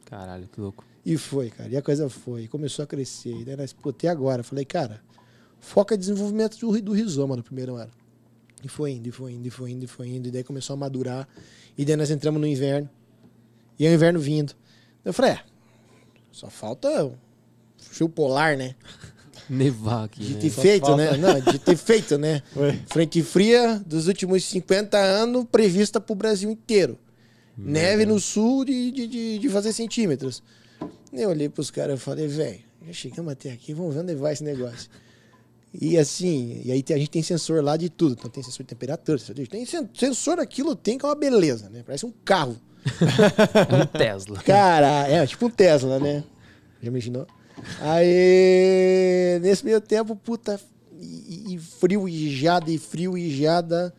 [0.05, 0.85] Caralho, que louco.
[1.05, 1.69] E foi, cara.
[1.69, 2.49] E a coisa foi.
[2.49, 3.33] Começou a crescer.
[3.33, 4.43] E daí nós, pô, até agora.
[4.43, 5.01] Falei, cara,
[5.61, 7.93] foca em desenvolvimento do, do rizoma no primeiro ano.
[8.65, 10.29] E foi indo, e foi indo, e foi indo, e foi indo.
[10.29, 11.29] E daí começou a madurar.
[11.79, 12.91] E daí nós entramos no inverno.
[13.79, 14.53] E é o inverno vindo.
[15.05, 15.45] Eu falei, é,
[16.33, 17.17] só falta o
[17.79, 18.75] frio polar, né?
[19.49, 20.41] Nevar aqui, De né?
[20.41, 21.17] ter feito, falta- né?
[21.17, 22.43] Não, de ter feito, né?
[22.57, 22.79] Oi.
[22.89, 26.99] Frente fria dos últimos 50 anos prevista pro Brasil inteiro.
[27.57, 30.43] Neve no sul de, de, de, de fazer centímetros.
[31.13, 34.33] Eu olhei pros caras e falei, velho, já chegamos até aqui, vamos ver onde vai
[34.35, 34.91] esse negócio.
[35.79, 38.15] E assim, e aí a gente tem sensor lá de tudo.
[38.19, 39.47] Então tem sensor de temperatura, sensor de...
[39.47, 41.83] tem sen- sensor aquilo tem que é uma beleza, né?
[41.87, 42.57] Parece um carro.
[43.73, 44.39] Um Tesla.
[44.43, 46.23] Cara, é tipo um Tesla, né?
[46.83, 47.27] Já imaginou?
[47.81, 50.61] Aí, nesse meio tempo, puta,
[51.01, 53.95] e, e frio e geada, e frio e geada.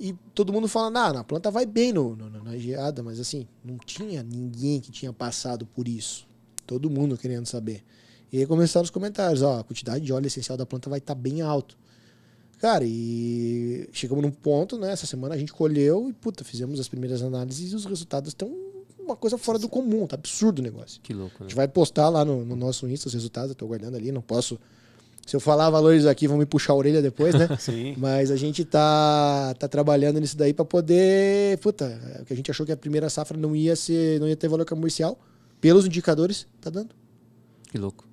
[0.00, 3.46] E todo mundo falando, ah, na planta vai bem no, no- na geada, mas assim,
[3.64, 6.26] não tinha ninguém que tinha passado por isso.
[6.66, 7.82] Todo mundo querendo saber.
[8.32, 11.14] E aí começaram os comentários, ó, a quantidade de óleo essencial da planta vai estar
[11.14, 11.76] bem alto.
[12.58, 14.92] Cara, e chegamos num ponto, né?
[14.92, 18.52] Essa semana a gente colheu e, puta, fizemos as primeiras análises e os resultados estão
[19.08, 21.00] uma coisa fora do comum, tá absurdo o negócio.
[21.02, 21.48] Que louco, A né?
[21.48, 24.22] gente vai postar lá no, no nosso Insta os resultados, eu tô guardando ali, não
[24.22, 24.58] posso.
[25.26, 27.48] Se eu falar valores aqui, vão me puxar a orelha depois, né?
[27.60, 27.94] Sim.
[27.98, 31.58] Mas a gente tá, tá trabalhando nisso daí pra poder.
[31.58, 34.36] Puta, o que a gente achou que a primeira safra não ia ser, não ia
[34.36, 35.18] ter valor comercial.
[35.60, 36.94] Pelos indicadores, tá dando.
[37.70, 38.07] Que louco.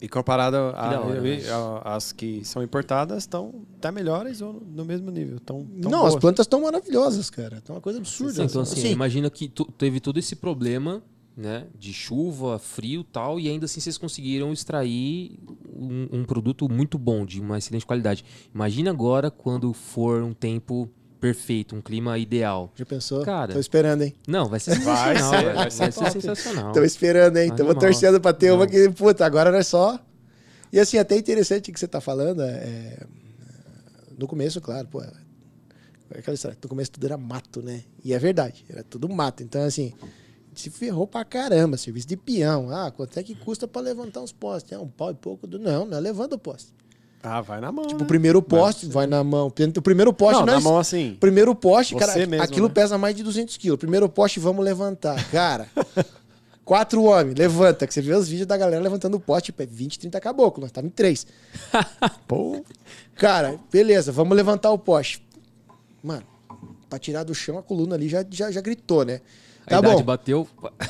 [0.00, 4.40] E comparado a- Que da hora, a- a- as que são importadas, estão até melhores
[4.42, 5.40] ou no mesmo nível.
[5.40, 6.20] Tão, tão não, as boas.
[6.20, 7.60] plantas estão maravilhosas, cara.
[7.60, 8.34] Tá uma coisa absurda.
[8.34, 11.02] Sim, então, assim, Assim, imagina que tu- teve todo esse problema,
[11.36, 11.66] né?
[11.78, 15.38] De chuva, frio e tal, e ainda assim vocês conseguiram extrair
[15.74, 18.24] um, um produto muito bom, de uma excelente qualidade.
[18.54, 20.88] Imagina agora quando for um tempo
[21.24, 22.70] perfeito, um clima ideal.
[22.76, 23.22] Já pensou?
[23.24, 23.54] Cara.
[23.54, 24.14] Tô esperando, hein?
[24.28, 25.40] Não, vai ser Vai sensacional.
[25.40, 26.72] ser, vai ser vai ser sensacional.
[26.74, 27.48] Tô esperando, hein?
[27.48, 27.80] Tamo Animal.
[27.80, 28.70] torcendo pra ter uma Não.
[28.70, 29.98] que, puta, agora não é só.
[30.70, 32.42] E assim, até interessante o que você tá falando.
[32.42, 32.98] É...
[34.18, 35.00] No começo, claro, pô.
[35.02, 35.10] é
[36.18, 37.84] Aquela história, no começo tudo era mato, né?
[38.04, 39.42] E é verdade, era tudo mato.
[39.42, 39.94] Então, assim,
[40.54, 42.68] se ferrou pra caramba, serviço de peão.
[42.70, 44.72] Ah, quanto é que custa pra levantar uns postes?
[44.72, 45.58] É um pau e pouco do.
[45.58, 46.70] Não, não é levando o poste.
[47.26, 47.86] Ah, vai na mão.
[47.86, 48.04] Tipo, né?
[48.04, 49.46] o primeiro poste vai na mão.
[49.46, 51.16] O primeiro poste Não, na nós- mão assim.
[51.18, 52.74] Primeiro poste, cara, mesmo, aquilo né?
[52.74, 53.78] pesa mais de 200 quilos.
[53.78, 55.16] Primeiro poste, vamos levantar.
[55.30, 55.66] Cara,
[56.64, 57.86] quatro homens, levanta.
[57.86, 60.60] Que você vê os vídeos da galera levantando o poste, tipo, é 20, 30 caboclo.
[60.60, 61.26] Nós estávamos em três.
[62.28, 62.62] Pô,
[63.16, 65.26] Cara, beleza, vamos levantar o poste.
[66.02, 66.24] Mano,
[66.90, 69.20] pra tirar do chão, a coluna ali já, já, já gritou, né?
[69.66, 70.02] A Tá idade bom.
[70.02, 70.48] bateu.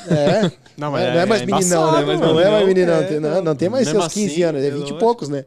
[0.09, 0.41] É.
[0.77, 2.01] Não, Não, mas é, é- mais é meninão, né?
[2.05, 2.19] mano.
[2.19, 2.93] Não é mais Não, meninão.
[2.95, 3.41] é, não, não.
[3.43, 5.45] não tem mais seus 15 assim, anos, é é 20 e poucos, né?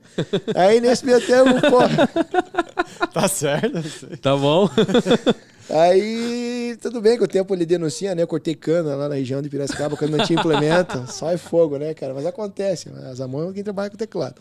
[0.54, 3.06] Aí nesse meio tempo, pô.
[3.12, 4.16] Tá certo.
[4.22, 4.70] Tá bom?
[5.70, 8.22] Aí, tudo bem que o tempo ele denuncia, né?
[8.22, 11.04] Eu cortei cana lá na região de Piracicaba, quando não tinha implemento.
[11.12, 12.14] Só é fogo, né, cara?
[12.14, 12.88] Mas acontece.
[13.10, 14.40] As mãos é quem trabalha com teclado.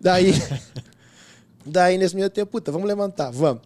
[0.00, 0.34] Daí,
[1.64, 3.62] daí nesse meio tempo, puta, vamos levantar, vamos.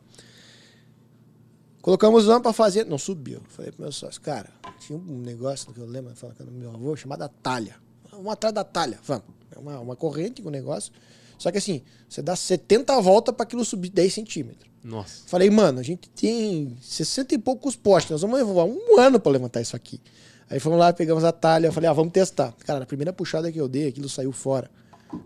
[1.84, 2.86] Colocamos uma pra fazer.
[2.86, 3.42] Não subiu.
[3.46, 4.48] Falei pro meu sócio, cara,
[4.80, 7.76] tinha um negócio que eu lembro, falando com meu avô, chamada talha.
[8.10, 9.24] Vamos atrás da talha, vamos.
[9.54, 10.90] É uma, uma corrente com o negócio.
[11.36, 14.72] Só que assim, você dá 70 voltas pra aquilo subir 10 centímetros.
[14.82, 15.24] Nossa.
[15.26, 19.32] Falei, mano, a gente tem 60 e poucos postes, nós vamos levar um ano pra
[19.32, 20.00] levantar isso aqui.
[20.48, 22.54] Aí fomos lá, pegamos a talha, falei, ah, vamos testar.
[22.64, 24.70] Cara, na primeira puxada que eu dei, aquilo saiu fora.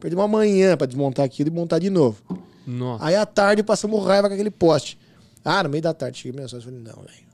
[0.01, 2.21] Perdi uma manhã pra desmontar aquilo e montar de novo.
[2.67, 3.05] Nossa.
[3.05, 4.99] Aí à tarde passamos raiva com aquele poste.
[5.51, 7.27] Ah, no meio da tarde, cheguei meu sócio e falei, não, velho,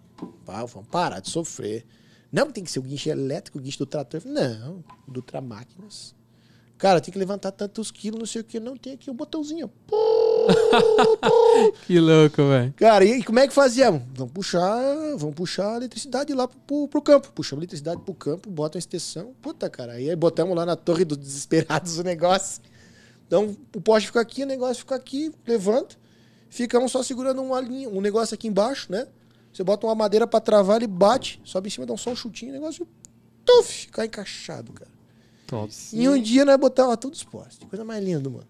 [0.46, 1.84] vamos parar de sofrer.
[2.30, 4.20] Não, tem que ser o guincho elétrico, o guincho do trator.
[4.20, 6.14] Falei, não, do Tramáquinas.
[6.78, 8.60] Cara, tem que levantar tantos quilos, não sei o que.
[8.60, 9.66] Não, tem aqui um botãozinho.
[9.86, 9.96] Pô,
[11.20, 11.72] pô.
[11.86, 12.72] Que louco, velho.
[12.74, 14.02] Cara, e como é que fazíamos?
[14.14, 14.84] Vamos puxar,
[15.16, 17.32] vamos puxar a eletricidade lá pro, pro, pro campo.
[17.32, 19.34] Puxamos a eletricidade pro campo, bota uma extensão.
[19.42, 19.94] Puta, cara.
[19.94, 22.62] Aí botamos lá na torre dos desesperados o negócio.
[23.26, 25.96] Então, o poste fica aqui, o negócio fica aqui, levanta.
[26.48, 29.06] Fica um só segurando uma linha, um negócio aqui embaixo, né?
[29.52, 32.16] Você bota uma madeira pra travar, ele bate, sobe em cima, dá um só um
[32.16, 32.86] chutinho, o negócio,
[33.44, 34.90] tuf, fica encaixado, cara.
[35.46, 35.72] Top.
[35.92, 37.58] E um dia nós botava todos os postes.
[37.68, 38.46] Coisa mais linda, mano.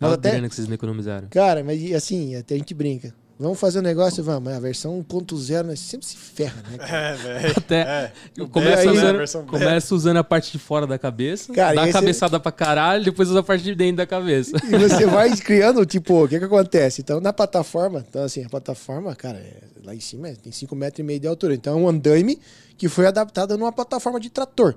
[0.00, 1.28] Olha a até, grana que vocês não economizaram.
[1.28, 3.14] Cara, mas assim, até a gente brinca.
[3.42, 4.44] Vamos fazer um negócio, vamos.
[4.44, 6.78] Mas a versão 1.0 nós sempre se ferra, né?
[6.78, 6.92] cara?
[6.96, 7.54] É, velho.
[7.56, 8.12] Até É,
[8.42, 9.42] o começa, beta, né, usando, beta.
[9.58, 13.28] começa usando a parte de fora da cabeça, Cara, dá a cabeçada pra caralho, depois
[13.28, 14.56] usa a parte de dentro da cabeça.
[14.64, 17.00] E você vai criando, tipo, o que que acontece?
[17.00, 20.76] Então, na plataforma, então assim, a plataforma, cara, é- lá em cima é- tem 5
[20.76, 21.54] metros e meio de altura.
[21.54, 22.38] Então, é um andaime
[22.78, 24.74] que foi adaptado numa plataforma de trator.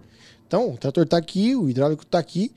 [0.48, 2.52] Então, o trator tá aqui, o hidráulico tá aqui.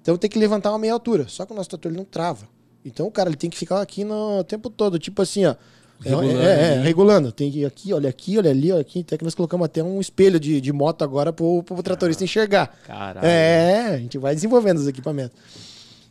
[0.00, 1.26] Então, tem que levantar uma meia altura.
[1.28, 2.48] Só que o nosso trator ele não trava.
[2.84, 5.54] Então, o cara ele tem que ficar aqui no o tempo todo, tipo assim, ó.
[6.02, 6.82] É, Regulando, é, é, né?
[6.82, 7.32] regulando.
[7.32, 9.00] Tem que ir aqui, olha aqui, olha ali, olha aqui.
[9.00, 12.74] Até que nós colocamos até um espelho de, de moto agora pro, pro tratorista enxergar.
[12.86, 13.26] Caralho.
[13.26, 15.36] É, a gente vai desenvolvendo os equipamentos.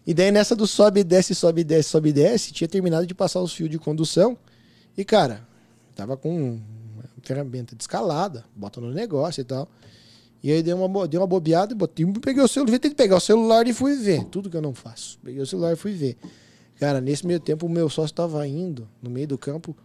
[0.06, 3.14] E daí nessa do sobe desce, sobe e desce, sobe e desce, tinha terminado de
[3.14, 4.38] passar os fios de condução.
[4.98, 5.42] E, cara,
[5.96, 6.60] tava com
[6.96, 9.68] uma ferramenta de escalada, bota no negócio e tal.
[10.42, 13.20] E aí dei uma, dei uma bobeada e botei, peguei o celular, tentei pegar o
[13.20, 14.24] celular e fui ver.
[14.26, 15.20] Tudo que eu não faço.
[15.24, 16.18] Peguei o celular e fui ver.
[16.80, 19.76] Cara, nesse meio tempo o meu sócio tava indo no meio do campo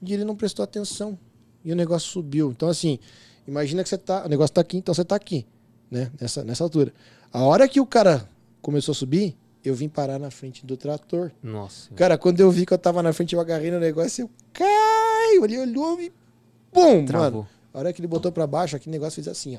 [0.00, 1.18] e ele não prestou atenção.
[1.64, 2.52] E o negócio subiu.
[2.52, 2.98] Então, assim,
[3.46, 4.24] imagina que você tá.
[4.24, 5.44] O negócio tá aqui, então você tá aqui,
[5.90, 6.10] né?
[6.20, 6.94] Nessa, nessa altura.
[7.32, 8.28] A hora que o cara
[8.62, 11.32] começou a subir, eu vim parar na frente do trator.
[11.42, 11.92] Nossa.
[11.94, 15.44] Cara, quando eu vi que eu tava na frente, eu agarrei no negócio, eu caio,
[15.44, 16.12] ele olhou e.
[16.72, 17.30] Bum, Travou.
[17.42, 17.48] mano.
[17.74, 19.58] A hora que ele botou pra baixo, aquele negócio fez assim, ó.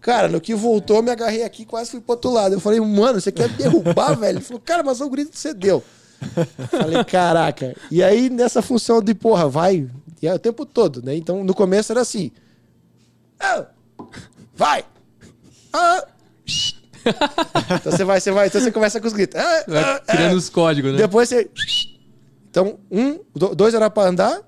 [0.00, 2.54] Cara, no que voltou, eu me agarrei aqui quase fui pro outro lado.
[2.54, 4.38] Eu falei, mano, você quer derrubar, velho?
[4.38, 5.82] Ele falou, cara, mas o grito que você deu.
[6.70, 7.76] falei, caraca.
[7.90, 9.88] E aí, nessa função de, porra, vai.
[10.22, 11.14] E é o tempo todo, né?
[11.16, 12.30] Então, no começo era assim.
[13.38, 13.64] "Ah,
[14.54, 14.84] vai!
[15.72, 16.04] Ah,
[17.80, 19.40] então você vai, você vai, então você começa com os gritos.
[19.40, 20.98] "Ah, Vai ah, criando ah." os códigos, né?
[20.98, 21.48] Depois você.
[22.50, 24.40] Então, um, do- dois era pra andar,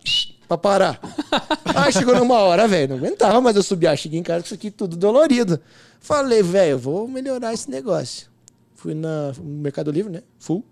[0.57, 1.01] pra parar.
[1.75, 3.87] Aí chegou numa hora, velho, não aguentava mais eu subir.
[3.87, 5.61] Ah, cheguei em casa com isso aqui tudo dolorido.
[6.01, 8.27] Falei, velho, vou melhorar esse negócio.
[8.75, 10.23] Fui na, no Mercado Livre, né?
[10.41, 10.65] Full.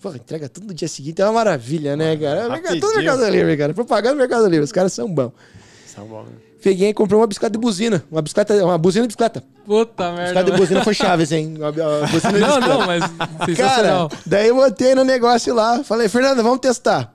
[0.00, 2.48] Pô, entrega tudo no dia seguinte, é uma maravilha, né, cara?
[2.48, 2.96] Mercado- Tudo no.
[2.96, 3.74] Mercado Livre, cara.
[3.74, 5.32] Propaganda no Mercado Livre, os caras são bons.
[5.86, 6.26] São bons.
[6.62, 8.02] Peguei e comprei uma bicicleta de buzina.
[8.10, 9.42] Uma bicicleta, uma buzina de bicicleta.
[9.66, 10.22] Puta merda.
[10.24, 11.54] Bicicleta de buzina foi chaves, hein?
[11.58, 12.68] Uma, uma buzina de Não, bicicleta.
[12.68, 15.82] não, mas Cara, daí eu botei no negócio lá.
[15.84, 17.14] Falei, Fernanda, vamos testar.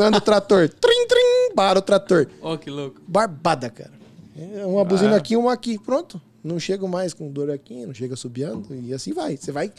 [0.00, 0.68] Anda o trator.
[0.68, 1.54] Trim, trim!
[1.54, 2.28] Para o trator.
[2.40, 3.00] Ó, que louco.
[3.06, 3.92] Barbada, cara.
[4.36, 5.78] É Uma buzina aqui, uma aqui.
[5.78, 6.20] Pronto.
[6.42, 8.66] Não chego mais com dor aqui, não chega subiando.
[8.74, 9.36] E assim vai.
[9.36, 9.72] Você vai.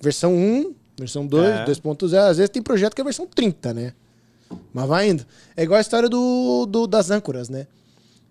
[0.00, 1.64] Versão 1, versão 2, É.
[1.64, 2.18] 2.0.
[2.30, 3.92] Às vezes tem projeto que é versão 30, né?
[4.72, 5.24] Mas vai indo.
[5.56, 7.66] É igual a história do, do- das âncoras, né?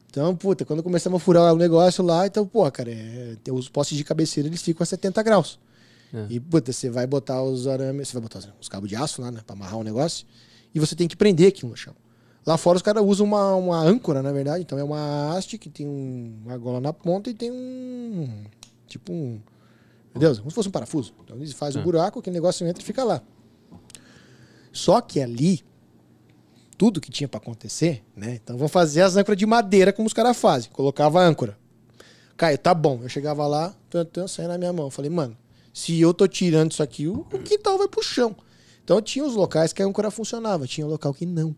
[0.09, 3.95] Então, puta, quando começamos a furar o negócio lá, então, pô, cara, é, os postes
[3.97, 5.59] de cabeceira, eles ficam a 70 graus.
[6.13, 6.25] É.
[6.31, 9.21] E, puta, você vai botar os arames, você vai botar os- os cabos de aço
[9.21, 10.25] lá, né, pra amarrar o negócio,
[10.73, 11.95] e você tem que prender aquilo no chão.
[12.45, 15.69] Lá fora os caras usam uma, uma âncora, na verdade, então é uma haste que
[15.69, 18.45] tem um- uma gola na ponta e tem um,
[18.87, 19.39] tipo um,
[20.13, 21.13] meu Deus, como se fosse um parafuso.
[21.23, 23.21] Então eles fazem um buraco, aquele negócio entra e fica lá.
[24.71, 25.61] Só que ali,
[26.77, 28.39] tudo que tinha pra acontecer, né?
[28.41, 30.71] Então vamos fazer as âncoras de madeira como os caras fazem.
[30.71, 31.57] Colocava a âncora.
[32.37, 32.99] Caio, tá bom.
[33.03, 34.89] Eu chegava lá, tan, tan, saia na minha mão.
[34.89, 35.35] Falei, mano,
[35.73, 38.35] se eu tô tirando isso aqui, o, o quintal vai pro chão.
[38.89, 41.55] Então tinha os locais que a âncora funcionava, tinha um local que não.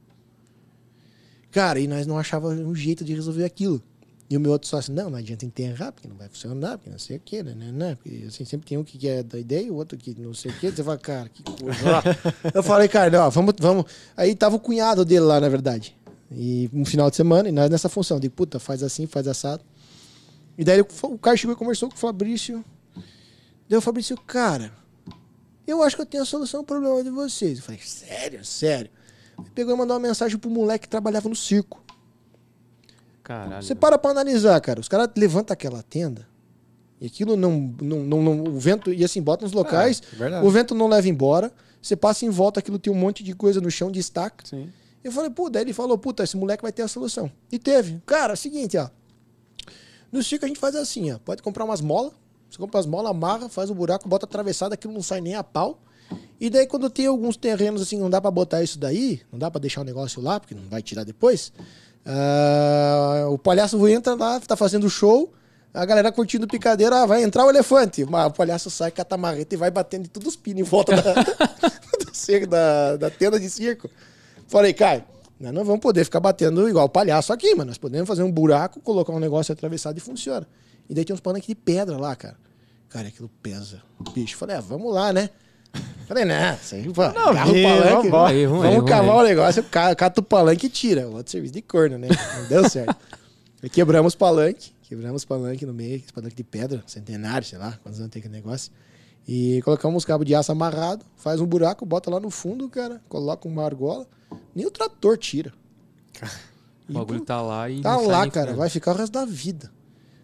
[1.50, 3.82] Cara, e nós não achávamos um jeito de resolver aquilo.
[4.30, 7.00] E o meu outro sócio, não, não adianta enterrar, porque não vai funcionar, porque não
[7.00, 7.96] sei o quê, né, né, né.
[7.96, 10.52] Porque, assim, sempre tem um que é da ideia e o outro que não sei
[10.52, 10.72] o quê.
[10.72, 12.04] Você fala, cara, que coisa.
[12.54, 13.86] eu falei, cara, ó, vamos, vamos.
[14.18, 15.96] Aí tava o cunhado dele lá, na verdade.
[16.30, 19.64] E um final de semana, e nós nessa função, de puta, faz assim, faz assado.
[20.58, 22.62] E daí o cara chegou e conversou com o Fabrício.
[23.70, 24.81] Daí o Fabrício, cara,
[25.68, 27.58] eu acho que eu tenho a solução ao problema de vocês.
[27.60, 28.90] Eu falei, sério, sério.
[29.56, 31.82] Pegou e mandou uma mensagem pro moleque que trabalhava no circo.
[33.24, 33.64] Caralho.
[33.64, 34.80] Você para pra analisar, cara.
[34.80, 36.28] Os caras levantam aquela tenda
[37.00, 38.94] e aquilo não, não, não, não- O vento.
[38.94, 41.52] E assim, bota nos locais, É, o vento não leva embora.
[41.82, 44.46] Você passa em volta, aquilo tem um monte de coisa no chão de estaca.
[44.46, 44.72] Sim.
[45.04, 47.32] Eu falei, pô, daí ele falou, puta, esse moleque vai ter a solução.
[47.52, 48.00] E teve.
[48.06, 48.88] Cara, é o seguinte, ó.
[50.12, 51.18] No circo a gente faz assim, ó.
[51.18, 52.14] Pode comprar umas molas.
[52.52, 55.44] Você compra as molas, amarra, faz o buraco, bota atravessado, aquilo não sai nem a
[55.44, 55.80] pau.
[56.38, 59.50] E daí quando tem alguns terrenos assim, não dá pra botar isso daí, não dá
[59.50, 61.54] pra deixar o negócio lá, porque não vai tirar depois.
[62.06, 65.32] ah, o palhaço entra lá, tá fazendo show.
[65.74, 68.04] A galera curtindo picadeira, ah, vai entrar o elefante.
[68.04, 69.18] Mas o palhaço sai, cata
[69.50, 71.14] e vai batendo de todos os pinos em volta da,
[72.50, 73.90] da, da tenda de circo.
[74.50, 75.06] Falei, Caio,
[75.40, 77.70] nós não vamos poder ficar batendo igual o palhaço aqui, mano.
[77.70, 80.46] Nós podemos fazer um buraco, colocar um negócio atravessado e funciona.
[80.90, 82.38] E daí tinha uns palanques de pedra lá, cara.
[82.90, 83.82] Cara, aquilo pesa.
[84.14, 85.30] Bicho, falei, ah, vamos lá, né?
[86.08, 88.90] Falei, né, isso aí, pô, Não, agarra o vi, palanque, vamos, Aí, vamos aí, vamos
[88.90, 91.08] cavar o negócio, ca- cata o palanque e tira.
[91.08, 92.10] Outro serviço de corno, né?
[92.38, 92.94] Não deu certo.
[93.64, 97.58] Aí quebramos o palanque, quebramos o palanque no meio, esse palanque de pedra, centenário, sei
[97.58, 98.70] lá, quantos anos tem aquele negócio.
[99.26, 103.00] E colocamos uns cabos de aço amarrado, faz um buraco, bota lá no fundo, cara,
[103.08, 104.06] coloca uma argola,
[104.54, 105.54] nem o trator tira.
[106.90, 107.80] O bagulho tá lá e.
[107.82, 109.72] Tá lá, cara, vai ficar o resto da vida.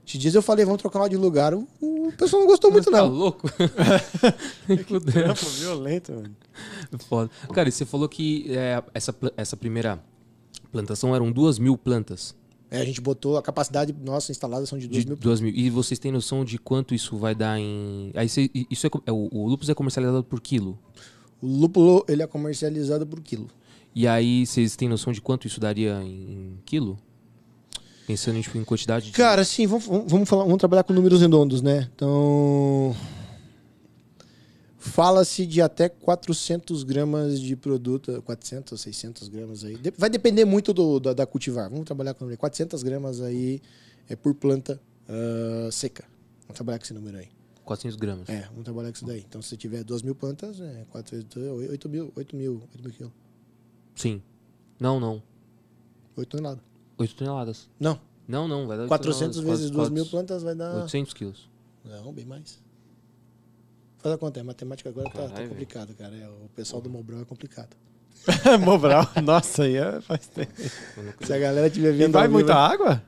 [0.07, 1.53] Esses dias eu falei, vamos trocar lá de lugar.
[1.53, 3.09] O, o pessoal não gostou muito, Tá não.
[3.09, 3.47] louco?
[4.87, 5.01] Fudeu.
[5.01, 6.35] Trampo violento, mano.
[7.09, 7.29] Foda.
[7.53, 10.01] Cara, e você falou que é, essa, essa primeira
[10.71, 12.35] plantação eram duas mil plantas.
[12.69, 15.17] É, a gente botou a capacidade nossa instalada são de 2 De mil.
[15.41, 15.53] mil.
[15.55, 18.11] E vocês têm noção de quanto isso vai dar em.
[18.13, 20.77] Aí você- isso é, é, o, o lúpus é comercializado por quilo.
[21.41, 23.47] O lúpulo, ele é comercializado por quilo.
[23.95, 26.97] E aí vocês têm noção de quanto isso daria em, em quilo?
[28.07, 29.11] Pensando tipo, em quantidade de.
[29.11, 31.89] Cara, sim, vamos, vamos, falar, vamos trabalhar com números redondos, né?
[31.93, 32.95] Então.
[34.79, 39.77] Fala-se de até 400 gramas de produto, 400, 600 gramas aí.
[39.97, 41.69] Vai depender muito do, da, da cultivar.
[41.69, 42.39] Vamos trabalhar com número.
[42.39, 43.61] 400 gramas aí
[44.07, 44.79] é por planta
[45.09, 46.05] ah, seca.
[46.43, 47.27] Vamos trabalhar com esse número aí.
[47.65, 48.29] 400 gramas.
[48.29, 49.25] É, vamos trabalhar com isso daí.
[49.27, 52.63] Então, se você tiver 2 mil plantas, é 4 vezes 2, 8 mil, 8 mil,
[52.73, 53.13] 8 mil quilos.
[53.95, 54.21] Sim.
[54.79, 55.21] Não, não.
[56.15, 56.63] 8 toneladas.
[56.97, 57.69] 8 toneladas.
[57.79, 58.67] Não, Não, não.
[58.67, 60.75] Vai dar 400 toneladas, vezes quase 2 mil plantas vai dar...
[60.83, 61.49] 800 quilos.
[61.85, 62.59] Não, bem mais.
[63.99, 66.15] Faz a conta, a matemática agora tá, tá Caralho, complicado, cara.
[66.15, 67.69] É, o pessoal do Mobral é complicado.
[68.63, 69.07] Mobral.
[69.23, 70.51] Nossa, aí é, faz tempo.
[71.25, 72.11] Se a galera tiver E vendo.
[72.11, 73.01] vai ao vivo, muita água?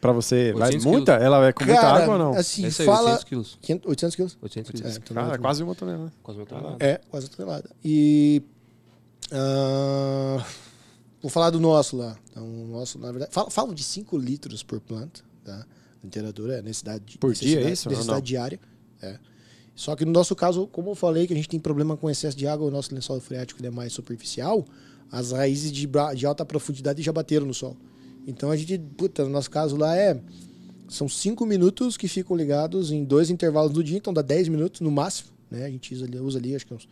[0.00, 0.52] Pra você?
[0.52, 1.12] Vai 800 muita?
[1.12, 2.32] Ela é com muita Cara, água ou não?
[2.38, 3.10] Assim, Esse aí, fala.
[3.12, 3.58] 800 quilos.
[3.62, 4.38] 500 800 quilos?
[4.42, 4.96] 800 É, quilos.
[4.96, 6.12] então Cara, é quase uma tonelada.
[6.22, 6.76] Quase uma tonelada.
[6.84, 7.70] É, quase uma tonelada.
[7.84, 8.42] E.
[9.32, 10.44] ah,
[11.22, 12.18] vou falar do nosso lá.
[12.30, 13.32] Então, o nosso, na verdade.
[13.32, 15.64] Falam, falam de 5 litros por planta, tá?
[16.02, 17.16] Literatura, é necessidade.
[17.18, 18.60] Por dia, é necessidade- isso Necessidade diária.
[19.00, 19.18] É.
[19.74, 22.36] Só que no nosso caso, como eu falei, que a gente tem problema com excesso
[22.36, 24.64] de água, o nosso lençol freático é mais superficial,
[25.10, 27.76] as raízes de, de alta profundidade já bateram no sol.
[28.26, 30.20] Então a gente, puta, no nosso caso lá é.
[30.88, 34.82] São 5 minutos que ficam ligados em dois intervalos do dia, então dá 10 minutos
[34.82, 35.30] no máximo.
[35.50, 35.64] Né?
[35.64, 36.86] A gente usa ali, usa ali acho que uns,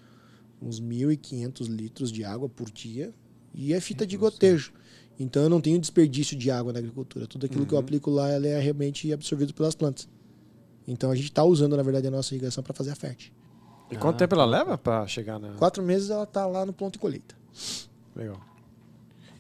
[0.61, 3.13] uns 1.500 litros de água por dia.
[3.55, 4.73] E é fita de gotejo.
[5.19, 7.27] Então eu não tenho desperdício de água na agricultura.
[7.27, 10.09] Tudo aquilo que eu aplico lá ela é realmente absorvido pelas plantas.
[10.89, 13.33] Então a gente está usando, na verdade, a nossa irrigação para fazer a fértil.
[13.91, 15.53] E quanto tempo ela leva pra chegar na.
[15.55, 17.35] Quatro meses ela tá lá no ponto de colheita.
[18.17, 18.41] Legal.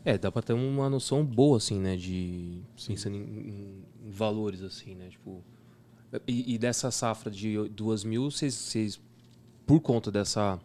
[0.05, 1.97] É, dá pra ter uma noção boa, assim, né?
[1.97, 2.61] De.
[2.87, 5.09] Pensando em, em- em valores, assim, né?
[5.09, 5.43] Tipo.
[6.27, 9.01] E, e dessa safra de duas mil, vocês, vocês,
[9.67, 10.59] por conta dessa.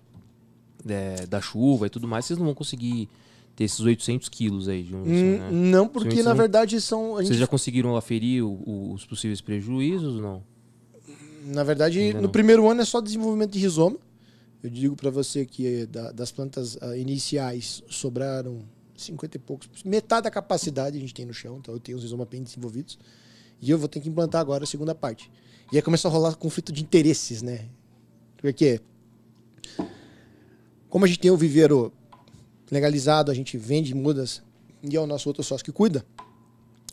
[0.88, 3.08] é, da chuva e tudo mais, vocês não vão conseguir
[3.56, 5.02] ter esses 800 quilos aí de um.
[5.03, 5.49] assim, né?
[5.52, 7.15] Não, porque na verdade são.
[7.15, 10.44] a gente Vocês já conseguiram aferir o- o- os possíveis prejuízos ou não?
[11.45, 12.30] Na verdade, Ainda no não.
[12.32, 13.98] primeiro ano é só desenvolvimento de rizoma.
[14.64, 18.60] Eu digo para você que eh, da- das plantas ah, iniciais sobraram
[18.98, 22.03] 50 e poucos, metade da capacidade a gente tem no chão, então eu tenho os
[22.03, 22.98] rizomas bem desenvolvidos.
[23.61, 25.30] E eu vou ter que implantar agora a segunda parte.
[25.72, 27.65] E aí começa a rolar conflito de interesses, né?
[28.38, 28.82] Porque
[30.90, 31.91] como a gente tem o viveiro
[32.72, 34.42] legalizado, a gente vende mudas
[34.84, 36.06] e é o nosso outro sócio que cuida.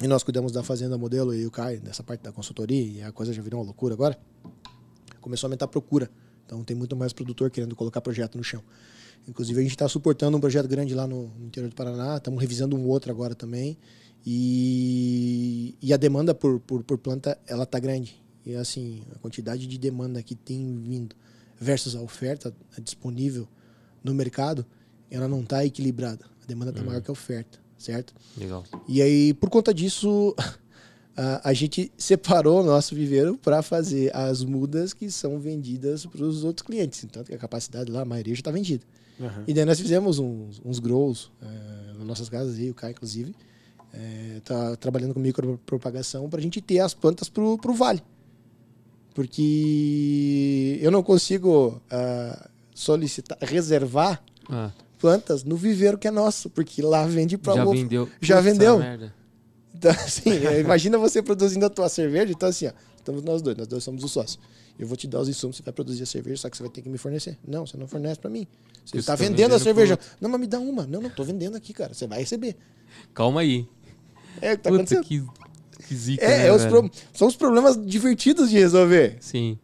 [0.03, 3.13] E nós cuidamos da fazenda modelo e o Caio, dessa parte da consultoria, e a
[3.13, 4.19] coisa já virou uma loucura agora.
[5.21, 6.11] Começou a aumentar a procura.
[6.45, 8.63] Então tem muito mais produtor querendo colocar projeto no chão.
[9.29, 12.41] Inclusive a gente está suportando um projeto grande lá no, no interior do Paraná, estamos
[12.41, 13.79] revisando um outro agora também.
[14.27, 18.21] E, e a demanda por, por, por planta, ela tá grande.
[18.45, 21.15] E assim, a quantidade de demanda que tem vindo
[21.59, 23.47] versus a oferta disponível
[24.03, 24.67] no mercado,
[25.13, 26.25] ela não está equilibrada.
[26.43, 28.15] A demanda está maior que a oferta, certo?
[28.37, 28.65] Legal.
[28.89, 30.35] E aí, por conta disso,
[31.17, 36.25] a, a gente separou o nosso viveiro para fazer as mudas que são vendidas para
[36.25, 37.07] os outros clientes.
[37.13, 38.85] Tanto que a capacidade lá, a maioria já está vendida.
[39.21, 39.45] Aham.
[39.47, 43.35] E daí nós fizemos uns, uns grows eh, nas nossas casas, e o Kai, inclusive.
[43.95, 48.03] Eh, tá trabalhando com micropropagação para a gente ter as plantas pro, pro vale.
[49.15, 54.71] Porque eu não consigo ah, solicitar, reservar Ah,
[55.03, 58.09] plantas no viveiro que é nosso, porque lá vende para já vendeu.
[58.21, 58.79] Já Puta vendeu?
[58.79, 59.13] merda.
[59.75, 62.31] Então, assim, é, imagina você produzindo a tua cerveja.
[62.33, 64.39] Então, assim, ó, estamos nós dois, nós dois somos os sócios.
[64.79, 66.71] Eu vou te dar os insumos, você vai produzir a cerveja, só que você vai
[66.71, 67.37] ter que me fornecer.
[67.47, 68.47] Não, você não fornece para mim.
[68.85, 69.97] Você está tá vendendo a vendendo cerveja.
[69.97, 70.87] pro Não, mas me dá uma.
[70.87, 71.93] Não, não, tô vendendo aqui, cara.
[71.93, 72.57] Você vai receber.
[73.13, 73.67] Calma aí.
[74.41, 75.05] É o que tá Puta, acontecendo.
[75.05, 75.25] que,
[75.89, 79.17] que zica, É, né, é os pro- são os problemas divertidos de resolver.
[79.21, 79.59] Sim.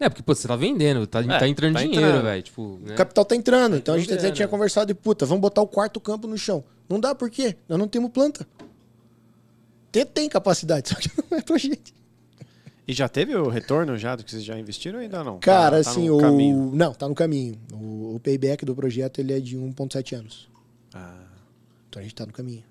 [0.00, 2.42] É, porque, pô, você tá vendendo, tá, tá entrando tá dinheiro, velho.
[2.42, 2.92] Tipo, né?
[2.94, 3.76] O capital tá entrando.
[3.76, 6.38] Então a gente entrando, até tinha conversado e, puta, vamos botar o quarto campo no
[6.38, 6.62] chão.
[6.88, 7.56] Não dá por quê?
[7.68, 8.46] Nós não temos planta.
[9.90, 11.94] Tem, tem capacidade, só que não é pra gente.
[12.86, 15.38] E já teve o retorno já do que vocês já investiram ou ainda não?
[15.40, 16.20] Cara, Tá- tá assim, no o.
[16.20, 16.70] caminho.
[16.74, 17.58] Não, tá no caminho.
[17.72, 20.48] O, o payback do projeto ele é de 1,7 anos.
[20.94, 21.18] Ah,
[21.88, 22.64] Então a gente tá no caminho.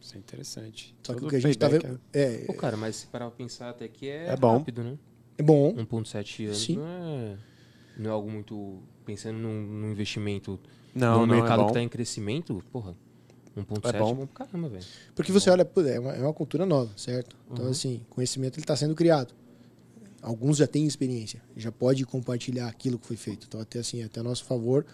[0.00, 0.94] isso é interessante.
[1.02, 2.00] Só que Todo o que a gente tá vendo.
[2.12, 4.58] É, Pô, cara, mas se parar pra pensar até que é, É bom.
[4.58, 4.96] rápido, né?
[5.40, 5.74] É bom.
[5.74, 6.76] 1.7 anos Sim.
[6.76, 7.36] não é,
[7.98, 8.78] não é algo muito...
[9.04, 10.58] Pensando num, num investimento
[10.94, 11.66] Não, num não, é mercado bom.
[11.68, 12.94] que tá em crescimento, porra,
[13.56, 14.14] 1.7 É é bom.
[14.14, 14.84] bom pra caramba, velho.
[15.14, 17.36] Porque você olha, pô, é uma, é uma cultura nova, certo?
[17.50, 17.70] Então, Uhum.
[17.72, 19.34] assim, conhecimento ele está sendo criado.
[20.22, 23.46] Alguns já têm experiência, já pode compartilhar aquilo que foi feito.
[23.48, 24.84] Então, até assim, até a nosso favor,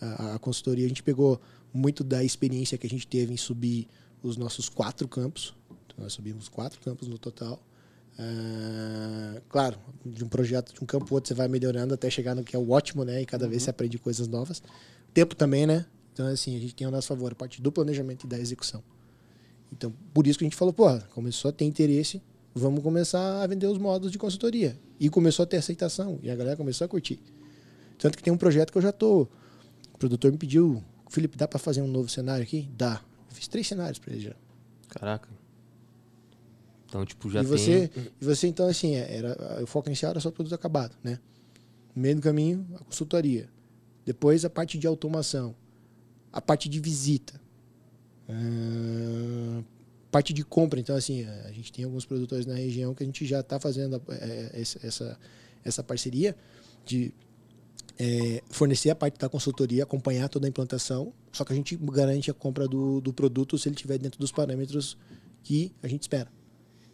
[0.00, 1.40] a, a consultoria, a gente pegou
[1.72, 3.86] muito da experiência que a gente teve em subir
[4.22, 5.54] os nossos quatro campos.
[5.86, 7.62] Então, nós subimos quatro campos no total.
[8.22, 12.44] Ah, claro, de um projeto, de um campo outro, você vai melhorando até chegar no
[12.44, 13.20] que é o ótimo, né?
[13.22, 14.62] E cada vez você aprende coisas novas.
[15.12, 15.84] Tempo também, né?
[16.12, 18.82] Então, assim, a gente tem ao nosso favor a parte do planejamento e da execução.
[19.72, 22.22] Então, por isso que a gente falou, pô, começou a ter interesse,
[22.54, 24.78] vamos começar a vender os módulos de consultoria.
[25.00, 27.18] E começou a ter aceitação, e a galera começou a curtir.
[27.98, 29.22] Tanto que tem um projeto que eu já tô.
[29.92, 32.68] O produtor me pediu, Felipe, dá para fazer um novo cenário aqui?
[32.76, 33.00] Dá.
[33.30, 34.34] Eu fiz três cenários para ele já.
[34.88, 35.41] Caraca.
[36.92, 38.12] Então, tipo, já e você, tem...
[38.20, 41.18] e você então assim, é, era, o foco inicial era só produto acabado, né?
[41.96, 43.48] No meio do caminho, a consultoria.
[44.04, 45.54] Depois a parte de automação,
[46.30, 47.40] a parte de visita,
[48.28, 49.62] ah,
[50.10, 50.78] parte de compra.
[50.78, 54.02] Então assim, a gente tem alguns produtores na região que a gente já está fazendo
[54.10, 55.18] eh, essa, essa,
[55.64, 56.36] essa parceria
[56.84, 57.14] de
[57.98, 62.30] eh, fornecer a parte da consultoria, acompanhar toda a implantação, só que a gente garante
[62.30, 64.98] a compra do, do produto se ele estiver dentro dos parâmetros
[65.42, 66.30] que a gente espera.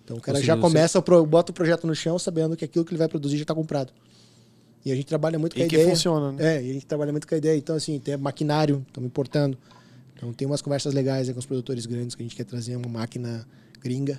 [0.08, 2.64] Então o cara já você- começa, o pro- bota o projeto no chão sabendo que
[2.64, 3.92] aquilo que ele vai produzir já está comprado.
[4.82, 5.90] E a gente trabalha muito com E a que ideia.
[5.90, 6.56] funciona, né?
[6.56, 7.58] É, e a gente trabalha muito com a ideia.
[7.58, 9.58] Então, assim, tem maquinário, estamos importando.
[10.16, 12.74] Então, tem umas conversas legais aí com os produtores grandes que a gente quer trazer
[12.76, 13.46] uma máquina
[13.82, 14.18] gringa.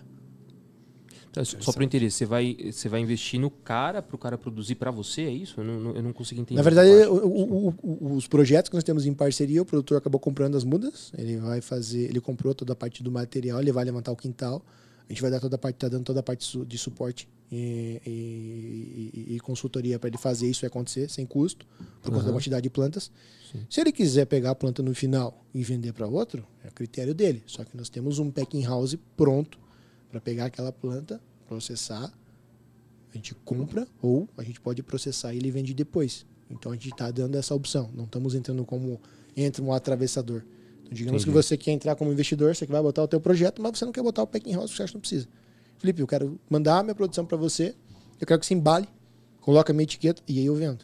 [1.31, 4.91] Então, só eu entender, você vai, você vai investir no cara pro cara produzir pra
[4.91, 5.59] você, é isso?
[5.59, 6.57] Eu não, eu não consegui entender.
[6.57, 10.19] Na verdade, o- o- o- os projetos que nós temos em parceria, o produtor acabou
[10.19, 11.11] comprando as mudas.
[11.17, 14.63] Ele vai fazer, ele comprou toda a parte do material, ele vai levantar o quintal.
[15.09, 17.99] A gente vai dar toda a parte, tá dando toda a parte de suporte e,
[18.05, 21.65] e- e- e consultoria para ele fazer isso acontecer sem custo,
[22.01, 22.35] por conta da Uhum.
[22.35, 23.11] quantidade de plantas.
[23.69, 27.41] Se ele quiser pegar a planta no final e vender para outro, é critério dele.
[27.47, 29.57] Só que nós temos um packing house pronto
[30.11, 32.13] para pegar aquela planta, processar,
[33.11, 36.27] a gente compra ou a gente pode processar e ele vende depois.
[36.51, 37.89] Então a gente está dando essa opção.
[37.95, 39.01] Não estamos entrando como
[39.35, 40.43] entra um atravessador.
[40.91, 41.37] Digamos Entendi.
[41.37, 43.85] que você quer entrar como investidor, você que vai botar o teu projeto, mas você
[43.85, 45.27] não quer botar o packing house, você acha que não precisa.
[45.77, 47.75] Felipe, eu quero mandar a minha produção para você,
[48.19, 48.87] eu quero que você embale,
[49.39, 50.83] coloque a minha etiqueta e aí eu vendo,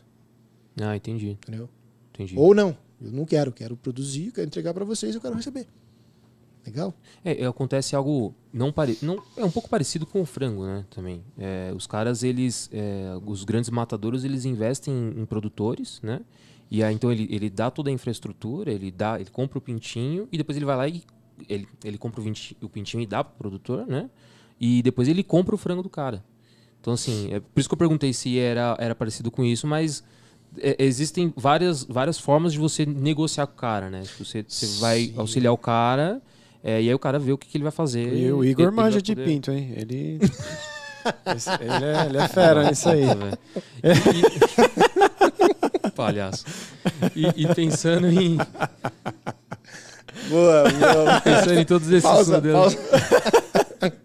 [0.79, 1.31] Ah, entendi.
[1.31, 1.67] entendeu?
[2.13, 2.35] entendi.
[2.37, 5.67] Ou não, eu não quero, quero produzir, quero entregar para vocês, eu quero receber.
[6.65, 6.93] Legal?
[7.23, 8.97] É, é, acontece algo não pare...
[9.01, 10.83] não é um pouco parecido com o frango, né?
[10.89, 11.23] Também.
[11.37, 16.21] É, os caras, eles, é, os grandes matadores, eles investem em, em produtores, né?
[16.69, 20.27] E aí então ele, ele dá toda a infraestrutura, ele dá, ele compra o pintinho
[20.31, 21.03] e depois ele vai lá e
[21.47, 24.09] ele, ele compra o, vinti- o pintinho e dá pro produtor, né?
[24.59, 26.23] E depois ele compra o frango do cara.
[26.81, 30.03] Então assim, é por isso que eu perguntei se era, era parecido com isso, mas
[30.57, 34.03] é, existem várias, várias formas de você negociar com o cara, né?
[34.17, 35.13] Você, você vai Sim.
[35.17, 36.21] auxiliar o cara
[36.63, 38.11] é, e aí o cara vê o que, que ele vai fazer.
[38.11, 39.73] E o Ele- Igor ele vai manja de poder- pinto, hein?
[39.75, 40.19] Ele.
[41.35, 43.01] Esse- ele, é, ele é fera nisso aí.
[43.05, 43.37] Velho.
[43.83, 45.04] E-
[45.95, 46.45] Palhaço.
[47.15, 48.37] E, e pensando em
[50.29, 51.21] Boa, boa.
[51.21, 53.95] pensando em todos esses pausa, modelos, pausa.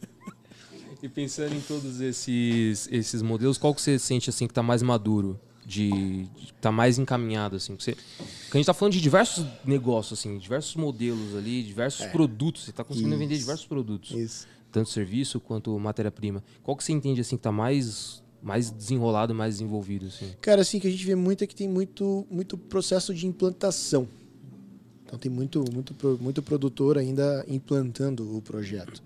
[1.02, 4.82] e pensando em todos esses esses modelos, qual que você sente assim que tá mais
[4.82, 5.88] maduro, de,
[6.24, 7.74] de tá mais encaminhado assim?
[7.78, 12.64] Você, porque a gente tá falando de diversos negócios assim, diversos modelos ali, diversos produtos.
[12.64, 13.36] Você tá conseguindo vender É.
[13.36, 13.44] Isso.
[13.44, 14.46] diversos produtos, Isso.
[14.70, 16.42] tanto serviço quanto matéria-prima.
[16.62, 20.32] Qual que você entende assim que tá mais mais desenrolado, mais desenvolvido, assim?
[20.40, 24.08] Cara, assim, que a gente vê muito é que tem muito, muito processo de implantação.
[25.04, 29.02] Então tem muito, muito, muito produtor ainda implantando o projeto.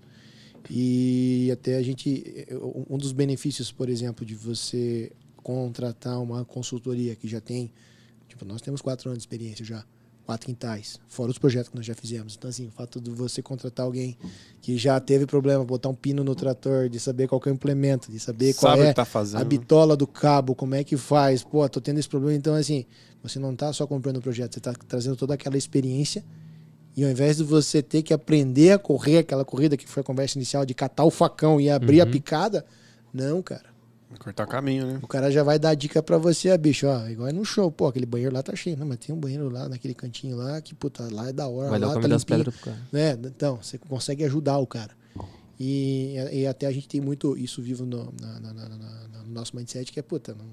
[0.69, 2.47] E até a gente.
[2.89, 7.71] Um dos benefícios, por exemplo, de você contratar uma consultoria que já tem.
[8.27, 9.85] Tipo, nós temos quatro anos de experiência já.
[10.25, 10.99] Quatro quintais.
[11.07, 12.35] Fora os projetos que nós já fizemos.
[12.35, 14.17] Então, assim, o fato de você contratar alguém
[14.59, 17.55] que já teve problema, botar um pino no trator, de saber qual que é o
[17.55, 19.41] implemento, de saber qual Sabe o é que tá fazendo.
[19.41, 21.43] a bitola do cabo, como é que faz?
[21.43, 22.35] Pô, tô tendo esse problema.
[22.35, 22.85] Então, assim,
[23.21, 26.23] você não tá só comprando o projeto, você tá trazendo toda aquela experiência.
[26.97, 30.03] E ao invés de você ter que aprender a correr aquela corrida que foi a
[30.03, 32.65] conversa inicial de catar o facão e abrir a picada,
[33.13, 33.74] não, cara.
[34.09, 34.99] Vai cortar o caminho, né?
[35.01, 37.87] O cara já vai dar dica pra você, bicho, ó, igual é no show, pô,
[37.87, 38.77] aquele banheiro lá tá cheio.
[38.77, 41.71] Não, mas tem um banheiro lá naquele cantinho lá que, puta, lá é da hora.
[41.71, 42.77] Vai dar lá o tá das pedras pro cara.
[42.91, 43.11] né?
[43.25, 44.91] Então, você consegue ajudar o cara.
[45.59, 49.23] E, e até a gente tem muito isso vivo no, na- na- na- na- na-
[49.23, 50.45] no nosso mindset, que é, puta, não,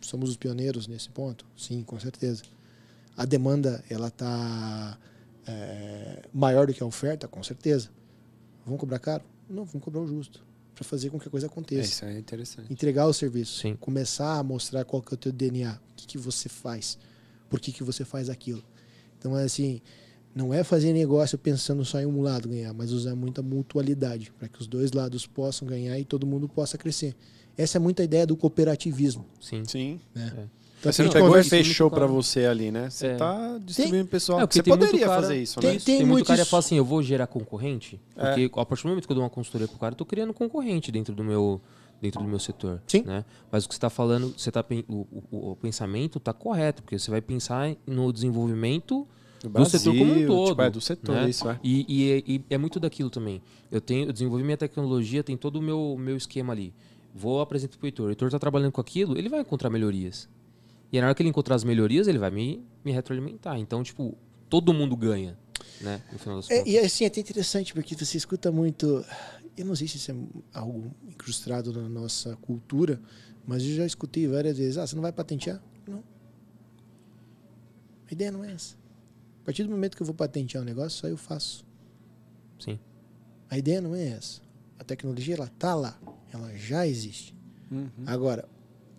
[0.00, 1.44] somos os pioneiros nesse ponto?
[1.56, 2.42] Sim, com certeza.
[3.16, 4.98] A demanda, ela tá
[5.46, 7.28] é, maior do que a oferta?
[7.28, 7.90] Com certeza.
[8.64, 9.22] Vamos cobrar caro?
[9.50, 10.42] Não, vamos cobrar o justo.
[10.82, 12.72] Para fazer com que a coisa É, aconteça isso é interessante.
[12.72, 13.76] entregar o serviço, Sim.
[13.76, 16.98] começar a mostrar qual que é o teu DNA, o que, que você faz,
[17.48, 18.62] por que, que você faz aquilo.
[19.18, 19.80] Então é assim,
[20.34, 24.48] não é fazer negócio pensando só em um lado ganhar, mas usar muita mutualidade para
[24.48, 27.14] que os dois lados possam ganhar e todo mundo possa crescer.
[27.56, 29.24] Essa é muita ideia do cooperativismo.
[29.40, 29.64] Sim.
[29.64, 30.00] Sim.
[30.14, 30.32] Né?
[30.36, 30.61] É.
[30.82, 31.90] Então, você não pegou e muito claro.
[31.94, 32.90] pra você ali, né?
[32.90, 33.14] Você É.
[33.14, 34.40] tá distribuindo pessoal.
[34.40, 35.78] É, você tem muito poderia cara- fazer isso, tem- né?
[35.78, 38.26] tem muito muitos- cara que fala assim, eu vou gerar concorrente, É.
[38.26, 40.34] porque a partir do momento que eu dou uma consultoria pro cara, eu tô criando
[40.34, 41.60] concorrente dentro do meu
[42.00, 43.02] dentro do meu setor, Sim.
[43.02, 43.24] né?
[43.48, 46.98] Mas o que você está falando, você tá o, o- o pensamento tá correto, porque
[46.98, 49.06] você vai pensar no desenvolvimento
[49.40, 50.48] Do do setor como um Brasil, todo.
[50.48, 51.30] tipo, é, do setor, né?
[51.30, 51.60] isso é.
[51.62, 53.40] E, e é- e é muito daquilo também.
[53.70, 56.74] Eu tenho, eu desenvolvi minha tecnologia, tem todo o meu, meu esquema ali.
[57.14, 58.06] Vou apresentar pro Heitor.
[58.06, 60.28] O Heitor tá trabalhando com aquilo, ele vai encontrar melhorias.
[60.92, 63.58] E na hora que ele encontrar as melhorias, ele vai me, me retroalimentar.
[63.58, 64.14] Então, tipo,
[64.48, 65.38] todo mundo ganha,
[65.80, 66.02] né?
[66.12, 69.02] No final das É, e assim, é até interessante, porque você escuta muito.
[69.56, 70.14] Eu não sei se isso é
[70.52, 73.00] algo incrustado na nossa cultura,
[73.46, 74.76] mas eu já escutei várias vezes.
[74.76, 75.62] Ah, você não vai patentear?
[75.88, 76.04] Não.
[78.10, 78.76] A ideia não é essa.
[79.40, 81.64] A partir do momento que eu vou patentear um negócio, só eu faço.
[82.58, 82.78] Sim.
[83.48, 84.42] A ideia não é essa.
[84.78, 85.98] A tecnologia, ela tá lá.
[86.32, 87.34] Ela já existe.
[87.70, 87.88] Uhum.
[88.06, 88.46] Agora,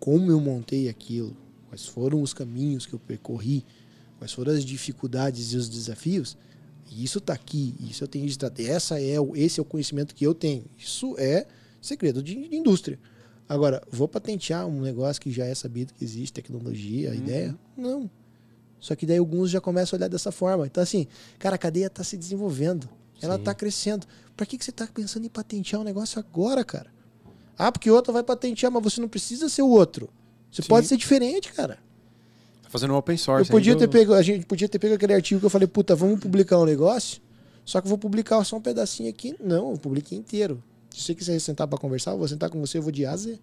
[0.00, 1.43] como eu montei aquilo,
[1.74, 3.64] quais foram os caminhos que eu percorri,
[4.18, 6.36] quais foram as dificuldades e os desafios,
[6.90, 8.62] isso está aqui, isso eu tenho registrado.
[8.62, 10.64] Essa é, o- esse é o conhecimento que eu tenho.
[10.78, 11.46] Isso é
[11.80, 12.98] segredo de, de indústria.
[13.48, 17.58] Agora, vou patentear um negócio que já é sabido que existe, tecnologia, a ideia?
[17.76, 18.08] Não.
[18.78, 20.66] Só que daí alguns já começam a olhar dessa forma.
[20.66, 21.06] Então, assim,
[21.38, 22.88] cara, a cadeia está se desenvolvendo.
[23.20, 24.06] Ela está crescendo.
[24.36, 26.92] Para que, que você está pensando em patentear um negócio agora, cara?
[27.58, 30.08] Ah, porque o outro vai patentear, mas você não precisa ser o outro.
[30.54, 30.68] Você Sim.
[30.68, 31.74] pode ser diferente, cara.
[32.62, 33.50] Tá fazendo um open source.
[33.50, 33.88] Eu podia ainda.
[33.88, 36.60] ter pego, a gente podia ter pego aquele artigo que eu falei, puta, vamos publicar
[36.60, 37.20] um negócio,
[37.64, 39.34] só que eu vou publicar só um pedacinho aqui.
[39.42, 40.62] Não, eu publiquei inteiro.
[40.90, 43.16] Se você quiser sentar para conversar, eu vou sentar com você, eu vou de A
[43.16, 43.36] Z.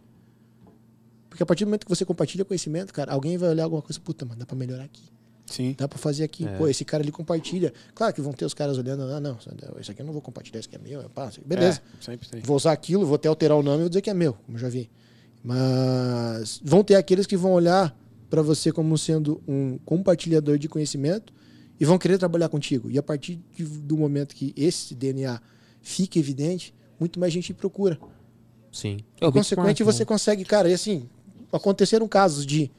[1.29, 3.99] Porque a partir do momento que você compartilha conhecimento, cara, alguém vai olhar alguma coisa,
[3.99, 5.03] puta, mas dá pra melhorar aqui.
[5.47, 5.75] Sim.
[5.77, 6.47] Dá pra fazer aqui.
[6.47, 6.57] É.
[6.57, 7.73] Pô, esse cara ali compartilha.
[7.93, 9.37] Claro que vão ter os caras olhando, ah, não,
[9.81, 11.09] isso aqui eu não vou compartilhar, isso aqui é meu.
[11.09, 11.81] Pá, beleza.
[11.99, 12.39] É, sempre tem.
[12.39, 14.57] Vou usar aquilo, vou até alterar o nome e vou dizer que é meu, como
[14.57, 14.89] eu já vi.
[15.43, 17.95] Mas vão ter aqueles que vão olhar
[18.29, 21.33] para você como sendo um compartilhador de conhecimento
[21.79, 22.89] e vão querer trabalhar contigo.
[22.89, 25.41] E a partir de- do momento que esse DNA
[25.81, 27.99] fica evidente, muito mais gente procura.
[28.71, 28.99] Sim.
[29.19, 31.09] E, consequente, você consegue, cara, e assim,
[31.51, 32.71] aconteceram casos de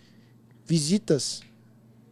[0.65, 1.43] visitas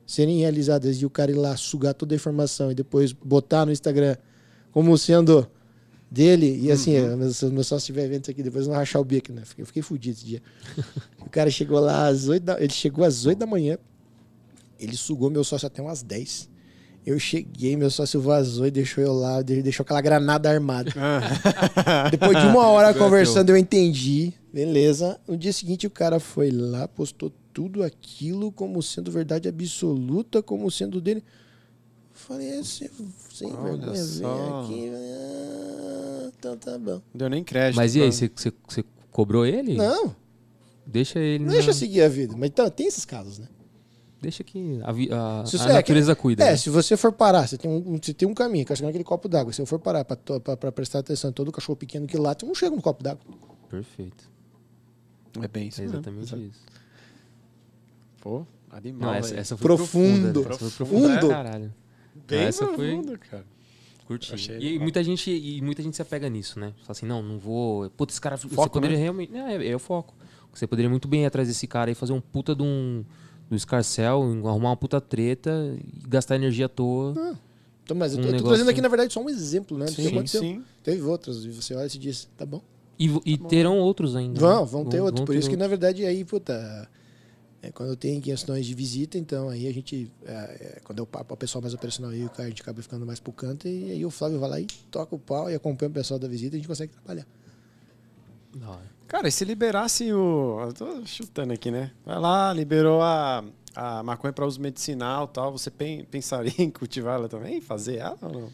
[0.05, 3.71] serem realizadas e o cara ir lá sugar toda a informação e depois botar no
[3.73, 4.17] Instagram
[4.73, 5.49] como sendo
[6.11, 6.59] dele.
[6.61, 9.43] E assim, meu, se meu sócio tiver evento aqui, depois não rachar o bico, né?
[9.57, 10.43] Eu fiquei fudido esse dia.
[11.25, 13.79] o cara chegou lá às 8 da, ele chegou às 8 da manhã,
[14.79, 16.49] ele sugou meu sócio até umas 10.
[17.07, 20.93] Eu cheguei, meu sócio vazou e deixou eu lá, de- deixou aquela granada armada.
[22.11, 24.35] Depois de uma hora conversando, eu entendi.
[24.53, 25.19] Beleza.
[25.27, 30.71] No dia seguinte, o cara foi lá, postou tudo aquilo como sendo verdade absoluta, como
[30.71, 31.25] sendo dele.
[32.31, 32.89] Falei, é, você,
[33.33, 34.61] sem Olha vergonha, vem só.
[34.63, 34.91] aqui.
[34.95, 36.93] Ah, então tá bom.
[36.93, 37.77] Não deu nem crédito.
[37.77, 39.75] Mas e aí, pra- você, cobrou ele?
[39.77, 40.15] Não,
[40.87, 41.41] Deixa ele.
[41.41, 42.37] não na- deixa eu seguir a vida.
[42.37, 43.49] Mas então, tem esses casos, né?
[44.23, 46.45] Deixa que a, vi- a, Se a você- é, natureza cuida.
[46.45, 46.57] É, né?
[46.57, 49.53] se você for parar, você tem um, você tem um caminho, carregando aquele copo d'água.
[49.53, 52.55] Se eu for parar pra prestar atenção em todo cachorro pequeno que late, eu não
[52.55, 53.23] chego no copo d'água.
[53.69, 54.31] Perfeito.
[55.43, 55.97] É bem isso É mesmo.
[55.97, 56.61] exatamente isso.
[58.21, 59.11] Pô, animal.
[59.11, 60.43] Não, essa, essa foi Profundo.
[60.43, 60.55] profunda.
[60.55, 61.29] Essa foi profunda Profundo.
[61.31, 61.75] caralho.
[62.31, 63.45] Bem essa foi- cara.
[64.07, 64.35] Curti.
[64.35, 64.83] Achei E legal.
[64.83, 66.73] muita, gente, e muita gente se apega nisso, né?
[66.81, 67.89] Fala assim, não, não vou.
[67.91, 68.37] Putz, esse cara.
[68.37, 69.03] você Foco, poderia né?
[69.03, 69.35] realmente.
[69.37, 70.15] É, é, é o foco.
[70.53, 73.05] Você poderia muito bem ir atrás desse cara e fazer um puta de um.
[73.49, 77.37] Do escarcel, arrumar uma puta treta e gastar energia à toa.
[77.83, 79.77] Então, mas eu Um tô, eu tô negócio- trazendo aqui, na verdade, só um exemplo,
[79.77, 79.89] né?
[79.89, 80.41] Sim, aconteceu.
[80.41, 80.63] sim.
[80.85, 82.63] Teve outros, e você olha e se diz, tá bom.
[82.97, 84.35] E, vo- e terão outros ainda.
[84.35, 84.39] né?
[84.41, 85.21] Vão, vão ter Vão- outros.
[85.21, 86.89] vão Por ter isso que, na verdade, aí, puta.
[87.63, 90.11] É, quando tem questões de visita, então aí a gente.
[90.25, 92.63] É, é, quando é o papo, o pessoal mais operacional e o cara, a gente
[92.63, 93.69] acaba ficando mais pro canto.
[93.69, 96.27] E aí o Flávio vai lá e toca o pau e acompanha o pessoal da
[96.27, 97.27] visita e a gente consegue trabalhar.
[98.67, 98.91] Hora.
[99.07, 100.59] Cara, e se liberasse o.
[100.63, 101.91] Eu tô chutando aqui, né?
[102.07, 105.53] Vai lá, liberou a, a maconha para uso medicinal e tal.
[105.53, 107.61] Você pen- pensaria em cultivar ela também?
[107.61, 108.53] Fazer ela ou não?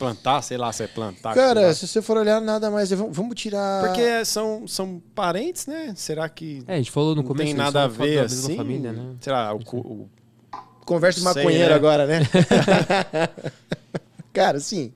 [0.00, 1.34] Plantar, sei lá, se é plantar.
[1.34, 2.90] Cara, se você for olhar, nada mais.
[2.90, 3.86] Vamos, vamos tirar.
[3.86, 5.92] Porque são, são parentes, né?
[5.94, 7.46] Será que É, a gente falou no não começo.
[7.48, 8.56] tem nada são a da ver assim?
[8.56, 9.14] família, né?
[9.20, 10.08] Sei lá, o, o-
[10.86, 11.74] Conversa de maconheiro né?
[11.74, 12.20] agora, né?
[14.32, 14.92] Cara, sim.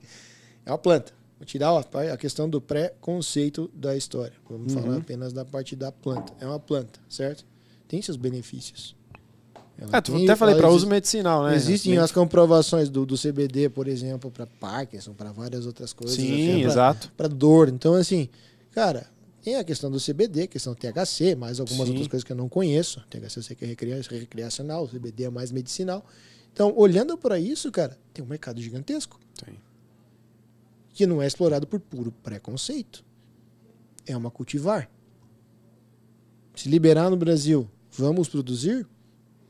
[0.65, 1.13] É uma planta.
[1.37, 4.33] Vou tirar ó, a questão do pré-conceito da história.
[4.49, 4.81] Vamos Uhum.
[4.81, 6.33] falar apenas da parte da planta.
[6.39, 7.45] É uma planta, certo?
[7.87, 8.95] Tem seus benefícios.
[9.77, 11.55] Ela É, tu até falei para uso medicinal, né?
[11.55, 16.15] Existem as comprovações do, do CBD, por exemplo, para Parkinson, para várias outras coisas.
[16.15, 17.11] Sim, pra- exato.
[17.17, 17.67] para dor.
[17.67, 18.29] Então, assim,
[18.71, 19.07] cara,
[19.41, 21.91] tem a questão do CBD, questão do THC, mais algumas Sim.
[21.91, 23.01] outras coisas que eu não conheço.
[23.09, 23.67] THC eu sei que é
[24.17, 26.05] recreacional, o CBD é mais medicinal.
[26.53, 29.55] Então, olhando para isso, cara, tem um mercado gigantesco Tem.
[30.93, 33.03] que não é explorado por puro preconceito.
[34.07, 34.89] É uma cultivar.
[36.55, 38.87] Se liberar no Brasil, vamos produzir?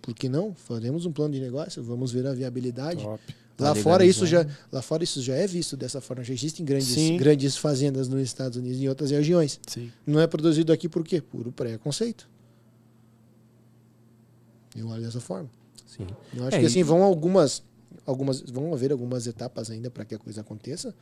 [0.06, 0.53] Por que não?
[0.53, 3.02] Faremos um plano de negócio, vamos ver a viabilidade.
[3.02, 3.19] Top.
[3.57, 4.68] Lá Tá fora isso já, legalizando.
[4.72, 6.23] lá fora isso já é visto dessa forma.
[6.23, 7.18] Já existem grandes, Sim.
[7.18, 9.60] grandes fazendas nos Estados Unidos e em outras regiões.
[9.65, 9.91] Sim.
[10.06, 11.19] Não é produzido aqui por quê?
[11.22, 12.30] Puro preconceito.
[14.76, 15.49] Eu olho dessa forma.
[15.88, 16.06] Sim.
[16.36, 17.64] Eu acho É, que assim vão algumas,
[18.06, 20.94] algumas, vão haver algumas etapas ainda para que a coisa aconteça,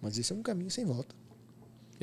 [0.00, 1.16] mas esse é um caminho sem volta.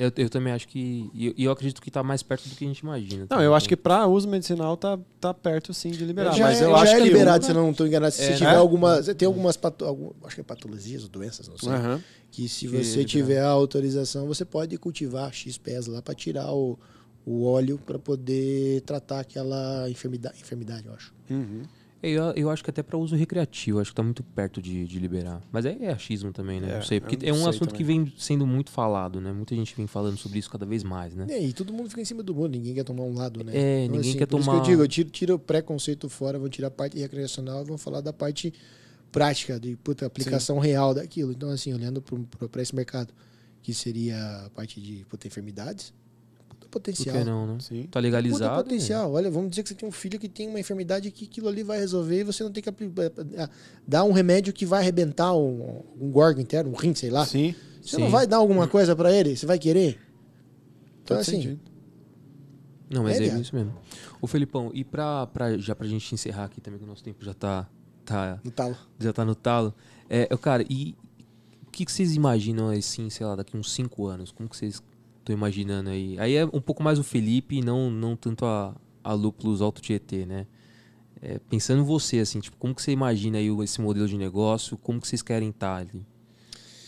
[0.02, 1.10] Eu, eu também acho que.
[1.12, 3.20] E eu, eu acredito que tá mais perto do que a gente imagina.
[3.20, 3.44] Não, também.
[3.44, 6.32] eu acho que para uso medicinal tá, tá perto sim de liberar.
[6.32, 8.14] já mas é, eu já acho é que liberado, se eu não estou enganado.
[8.14, 8.36] Se É, você né?
[8.38, 11.68] tiver algumas, tem algumas, pato, algum, acho que é patologias ou doenças, não sei.
[11.68, 12.02] Aham.
[12.30, 13.04] que se Que você liberar.
[13.08, 16.78] tiver a autorização, você pode cultivar X pés lá para tirar o,
[17.26, 21.12] o óleo para poder tratar aquela enfermidade, enfermidade, eu acho.
[21.28, 21.62] Uhum.
[22.02, 24.98] Eu, eu acho que até para uso recreativo, acho que tá muito perto de, de
[24.98, 25.42] liberar.
[25.52, 26.70] Mas é, é achismo também, né?
[26.70, 28.04] É, não sei, porque não é um assunto que também.
[28.04, 29.32] vem sendo muito falado, né?
[29.32, 31.26] Muita gente vem falando sobre isso cada vez mais, né?
[31.28, 33.52] E aí, todo mundo fica em cima do mundo, ninguém quer tomar um lado, né?
[33.54, 36.38] É, ninguém quer por Isso tomar- que eu digo, eu tiro, tiro o preconceito fora,
[36.38, 38.52] vou tirar a parte recreacional, vou falar da parte
[39.12, 41.32] prática, de puta, aplicação real daquilo.
[41.32, 42.00] Então, assim, olhando
[42.50, 43.12] para esse mercado,
[43.62, 45.92] que seria a parte de puta, enfermidades,
[46.70, 47.16] puta Por potencial.
[47.18, 47.56] que não, né?
[47.60, 47.82] Sim.
[47.82, 48.62] Tá Puta legalizado.
[48.62, 49.12] potencial.
[49.12, 51.62] Olha, vamos dizer que você tem um filho que tem uma enfermidade que aquilo ali
[51.62, 52.92] vai resolver e você não tem que apli-
[53.34, 53.48] eh,
[53.86, 57.26] dar um remédio que vai arrebentar um, um órgão interno, um rim, sei lá.
[57.26, 57.54] Sim.
[57.82, 58.02] Você Sim.
[58.02, 59.36] não vai dar alguma coisa pra ele?
[59.36, 59.98] Você vai querer?
[61.02, 61.60] Então, Todo assim, sentido.
[62.88, 63.72] Não, mas É, é, isso mesmo.
[64.20, 67.24] Ô, Felipão, e pra, pra, já pra gente encerrar aqui também, que o nosso tempo
[67.24, 67.68] já tá,
[68.04, 68.76] tá, no talo.
[68.98, 69.72] já tá no talo.
[70.08, 70.96] É, cara, e
[71.66, 74.32] o que, que vocês imaginam assim, sei lá, daqui uns 5 anos?
[74.32, 74.82] Como que vocês
[75.30, 76.18] estão imaginando aí?
[76.18, 79.80] Aí é um pouco mais o Felipe e não, não tanto a, a Lúpulos Alto
[79.80, 80.46] Tietê, né?
[81.22, 84.76] É, pensando você, assim, tipo, como que você imagina aí esse modelo de negócio?
[84.78, 86.06] Como que vocês querem estar ali?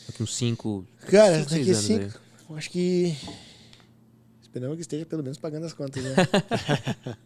[0.06, 2.04] Daqui uns 5, Cara, cinco, anos cinco.
[2.04, 2.10] aí.
[2.48, 3.14] Eu acho que.
[4.40, 6.14] Esperamos que esteja pelo menos pagando as contas, né?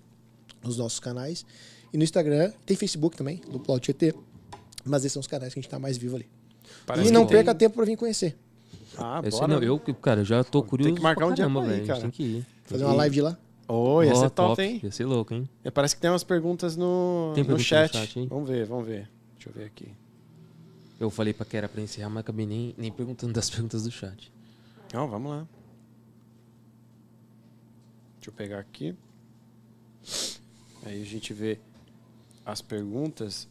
[0.63, 1.45] os nossos canais.
[1.93, 4.15] E no Instagram, tem Facebook também, Lupulo Alto Tietê.
[4.85, 6.29] Mas esses são os canais que a gente tá mais vivo ali.
[6.87, 8.37] Parece e não que tem- perca tempo para vir conhecer.
[8.99, 9.55] Ah, Esse bora.
[9.55, 10.95] não, eu, cara, já tô curioso.
[10.95, 11.87] que marcar um dia caramba, velho.
[11.87, 12.01] cara.
[12.01, 12.47] Tem que ir.
[12.65, 13.39] Fazer uma live de lá.
[13.69, 14.81] Oi, ia Ó, ser top, hein?
[14.83, 15.49] Ia ser louco, hein?
[15.65, 17.93] É, Parece que tem umas perguntas no, Tem no pergunta no chat.
[17.93, 18.27] chat, hein?
[18.29, 19.09] vamos ver, vamos ver.
[19.35, 19.89] Deixa eu ver aqui.
[21.01, 23.91] Eu falei pra que era pra encerrar, mas acabei nem, nem perguntando das perguntas do
[23.91, 24.33] chat.
[24.93, 25.49] Não, vamos lá.
[28.17, 28.95] Deixa eu pegar aqui.
[30.85, 31.59] Aí a gente vê
[32.45, 33.49] as perguntas.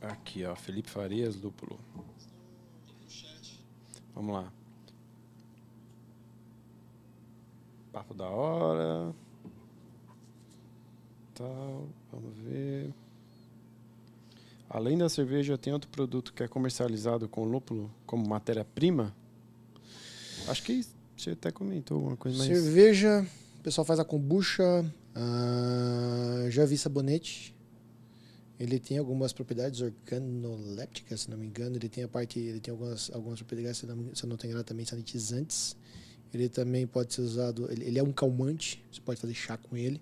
[0.00, 0.54] Aqui, ó.
[0.54, 1.78] Felipe Farias, Lúpulo.
[4.14, 4.52] Vamos lá.
[7.94, 9.14] Papo da hora.
[11.32, 11.86] Tal.
[12.10, 12.92] Vamos ver.
[14.68, 19.14] Além da cerveja, tem outro produto que é comercializado com lúpulo como matéria-prima?
[20.48, 20.84] Acho que
[21.16, 22.48] você até comentou alguma coisa, mas...
[22.48, 23.24] Cerveja,
[23.60, 24.84] o pessoal faz a kombucha,
[25.14, 27.54] ah, já vi sabonete.
[28.58, 31.76] Ele tem algumas propriedades organolépticas, se não me engano.
[31.76, 34.64] Ele tem a parte, ele tem algumas, algumas propriedades, se não, se não tenho engano,
[34.64, 35.76] também sanitizantes.
[36.34, 39.76] Ele também pode ser usado, ele, ele é um calmante, você pode fazer chá com
[39.76, 40.00] ele.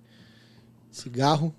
[0.91, 1.55] Cigarro,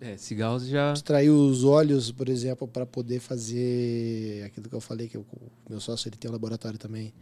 [0.00, 0.92] É, cigarros já.
[0.92, 5.24] extrair os óleos, por exemplo, para poder fazer aquilo que eu falei, que o
[5.68, 7.12] meu sócio ele tem um laboratório também.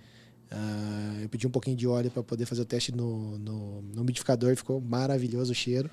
[0.50, 4.02] Ah, eu pedi um pouquinho de óleo para poder fazer o teste no, no, no
[4.02, 5.90] umidificador, ficou maravilhoso o cheiro.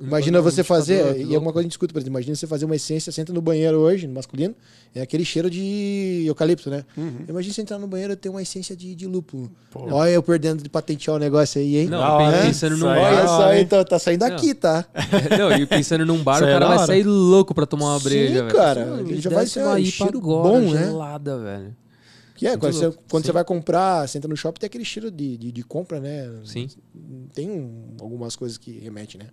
[0.00, 1.38] Imagina você fazer, e é louco.
[1.40, 3.34] uma coisa que a gente escuta, por exemplo, imagina você fazer uma essência, você entra
[3.34, 4.54] no banheiro hoje, no masculino,
[4.94, 6.84] é aquele cheiro de eucalipto, né?
[6.96, 7.24] Uhum.
[7.28, 9.50] Imagina você entrar no banheiro e ter uma essência de, de lúpulo.
[9.70, 9.92] Pô.
[9.92, 11.86] Olha eu perdendo de patentear o negócio aí, hein?
[11.88, 12.42] Não, hora, hein?
[12.46, 13.12] pensando num bar.
[13.12, 14.34] Olha só, então, tá saindo Não.
[14.34, 14.86] aqui, tá?
[15.38, 18.04] Não, e pensando num bar, o é cara vai sair louco pra tomar uma Sim,
[18.04, 18.54] breja, velho.
[18.56, 20.84] cara, ele já vai ser uma um cheiro agora, bom, né?
[20.86, 21.76] gelada, velho.
[22.34, 23.26] Que é, Muito quando, você, quando Sim.
[23.26, 26.26] você vai comprar, você entra no shopping, tem aquele cheiro de, de, de compra, né?
[26.42, 26.70] Sim.
[27.34, 29.26] Tem um- algumas coisas que remete, né?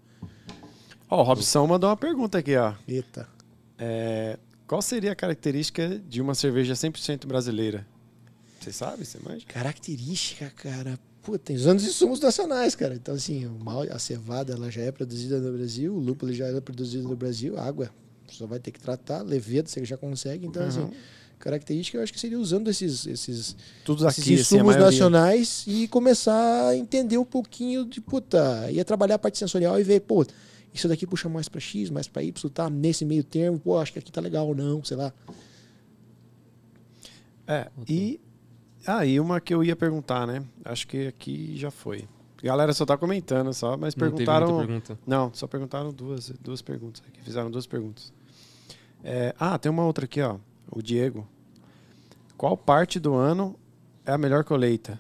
[1.10, 2.74] Ó, o Robson mandou uma pergunta aqui, ó.
[2.88, 3.28] Eita.
[3.78, 7.88] É, qual seria a característica de uma cerveja 100% brasileira?
[8.60, 9.06] Você sabe?
[9.06, 9.46] Você manja?
[9.48, 11.00] Característica, cara.
[11.22, 12.96] Pô, tem os anos insumos nacionais, cara.
[12.96, 16.48] Então, assim, o mal, a cevada ela já é produzida no Brasil, o lúpulo já
[16.48, 17.90] é produzido no Brasil, água
[18.30, 20.46] só vai ter que tratar, levedo você já consegue.
[20.46, 20.68] Então, Uhum.
[20.68, 20.90] assim,
[21.40, 23.56] característica eu acho que seria usando esses, esses,
[23.86, 24.86] Tudo esses aqui, assim, a insumos maioria.
[24.86, 29.84] nacionais e começar a entender um pouquinho de, puta, ia trabalhar a parte sensorial e
[29.84, 30.26] ver, pô,
[30.80, 33.94] isso daqui puxa mais pra X, mais pra Y, tá nesse meio termo, pô, acho
[33.94, 35.14] que aqui tá legal ou não, sei lá.
[37.48, 38.20] É, e...
[38.86, 40.46] Ah, e uma que eu ia perguntar, né?
[40.64, 42.08] Acho que aqui já foi.
[42.42, 44.48] Galera só tá comentando só, mas Não teve perguntaram...
[44.48, 45.00] muita pergunta.
[45.06, 47.22] Não, só perguntaram duas, duas perguntas aqui.
[47.22, 48.14] Fizeram duas perguntas.
[49.04, 50.38] É, ah, tem uma outra aqui, ó.
[50.72, 51.28] O Diego.
[52.38, 53.58] Qual parte do ano
[54.06, 55.00] é a melhor colheita?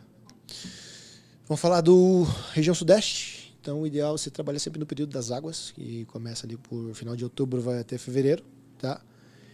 [1.47, 3.36] Vamos falar do região sudeste.
[3.67, 6.93] Então, o ideal é você trabalhar sempre no período das águas, que começa ali por
[6.93, 8.41] final de outubro, vai até fevereiro,
[8.79, 9.01] tá?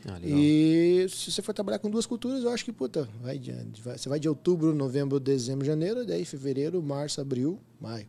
[0.07, 0.19] Ah.
[0.23, 3.97] E se você for trabalhar com duas culturas, eu acho que, puta, vai de, vai-
[3.97, 8.05] você vai de outubro, novembro, dezembro, janeiro, daí fevereiro, março, abril, maio.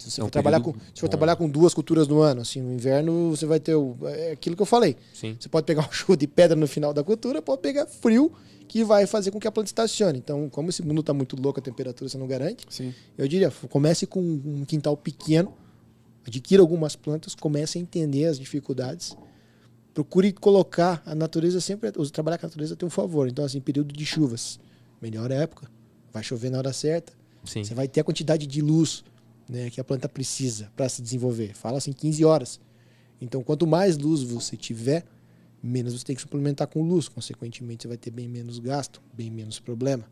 [0.00, 2.40] Se você É um for, trabalhar com, se for trabalhar com duas culturas no ano,
[2.40, 4.96] assim, no inverno você vai ter o, é aquilo que eu falei.
[5.12, 5.36] Sim.
[5.38, 8.32] Você pode pegar um chuva de pedra no final da cultura, pode pegar frio,
[8.66, 10.18] que vai fazer com que a planta estacione.
[10.18, 12.94] Então, como esse mundo está muito louco, a temperatura você não garante, Sim.
[13.18, 15.52] eu diria, comece com um quintal pequeno,
[16.26, 19.16] adquira algumas plantas, comece a entender as dificuldades,
[19.92, 23.28] procure colocar a natureza sempre, trabalhar com a natureza tem um favor.
[23.28, 24.60] Então, assim, período de chuvas,
[25.02, 25.68] melhor época,
[26.12, 27.12] vai chover na hora certa,
[27.44, 27.64] Sim.
[27.64, 29.02] você vai ter a quantidade de luz
[29.50, 31.54] né, que a planta precisa para se desenvolver.
[31.54, 32.60] Fala assim, 15 horas.
[33.20, 35.04] Então, quanto mais luz você tiver,
[35.62, 37.08] menos você tem que suplementar com luz.
[37.08, 40.04] Consequentemente, você vai ter bem menos gasto, bem menos problema.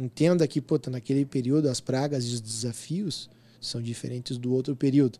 [0.00, 3.28] Entenda que, puta, naquele período, as pragas e os desafios
[3.60, 5.18] são diferentes do outro período.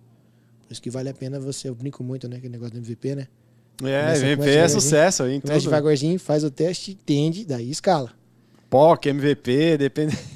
[0.67, 1.69] Por isso que vale a pena você.
[1.69, 2.37] Eu brinco muito, né?
[2.37, 3.29] Aquele negócio do MVP, né?
[3.83, 5.61] É, Começa- MVP começa é sucesso aí tudo.
[5.61, 8.11] devagarzinho, faz o teste, entende, daí escala.
[8.71, 10.17] POC, MVP, depende...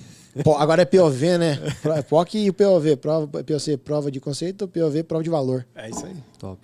[0.58, 1.58] Agora é POV, né?
[2.08, 2.96] POC e POV.
[2.96, 5.66] Prova, POC, prova de conceito, POV, prova de valor.
[5.74, 6.14] É isso aí.
[6.38, 6.58] Top.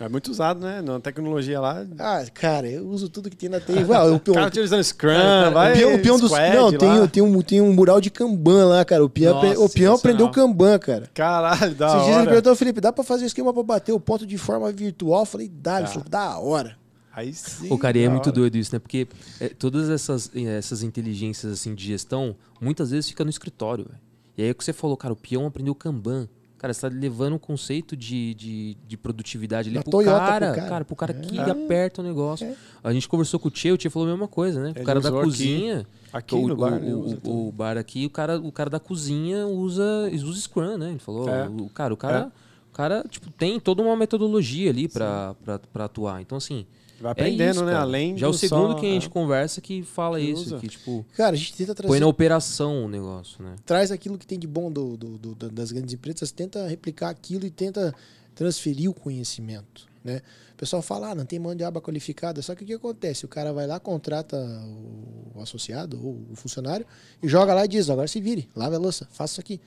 [0.00, 0.80] É muito usado, né?
[0.80, 1.86] Na tecnologia lá.
[1.98, 3.84] Ah, cara, eu uso tudo que tem na TI.
[3.84, 5.74] Vai, o O peão, cara utilizando Scrum, o vai.
[5.74, 6.30] peão, o peão dos.
[6.30, 9.04] squad Não, tem, tem, um, tem um mural de Kanban lá, cara.
[9.04, 11.08] O peão, Nossa, o peão aprendeu Kanban, cara.
[11.14, 12.26] Caralho, da Esses dias ele hora.
[12.30, 15.20] perguntou, Felipe, dá pra fazer esquema pra bater o ponto de forma virtual?
[15.20, 15.78] Eu falei, dá.
[15.80, 16.76] Ele falou, da hora.
[17.14, 17.72] Aí sim.
[17.72, 18.32] O cara, é muito hora.
[18.32, 18.78] doido isso, né?
[18.78, 19.06] Porque
[19.40, 24.00] é, todas essas, eh, essas inteligências assim de gestão, muitas vezes fica no escritório, velho.
[24.38, 26.26] E aí é o que você falou, cara, o peão aprendeu Kanban.
[26.56, 30.54] Cara, você tá levando um conceito de, de, de produtividade ali pro Toyota pro cara,
[30.54, 30.68] cara.
[30.68, 31.50] cara, pro cara que É.
[31.50, 32.54] aperta o negócio.
[32.84, 34.70] A gente conversou com o Tchê, o Tchê falou a mesma coisa, né?
[34.70, 35.28] Ele o cara da usou aqui.
[35.28, 35.86] cozinha.
[36.12, 38.78] Aqui o, no bar, o, ele o- o, bar aqui, o cara, o cara da
[38.78, 40.90] cozinha usa, usa Scrum, né?
[40.90, 41.48] Ele falou, É.
[41.48, 42.26] o, cara, o cara, É.
[42.70, 45.34] o cara tipo, tem toda uma metodologia ali pra
[45.74, 46.22] atuar.
[46.22, 46.64] Então, assim,
[47.02, 47.72] Vai é aprendendo, isso, né?
[47.72, 47.82] cara.
[47.84, 49.10] Além Já é o do segundo só- que a gente é.
[49.10, 50.58] conversa que fala Que isso, usa.
[50.58, 51.88] que tipo, Cara, a gente tenta trazer.
[51.88, 53.56] põe na operação o negócio, né?
[53.66, 57.10] traz aquilo que tem de bom do, do- do- da- das grandes empresas, tenta replicar
[57.10, 57.94] aquilo e tenta
[58.34, 60.22] transferir o conhecimento, né?
[60.54, 63.24] O pessoal fala, ah, não tem mão de obra qualificada, só que o que acontece?
[63.24, 66.86] O cara vai lá, contrata o, o associado ou o funcionário
[67.20, 69.60] e joga lá e diz, agora se vire, lave a louça, faça isso aqui.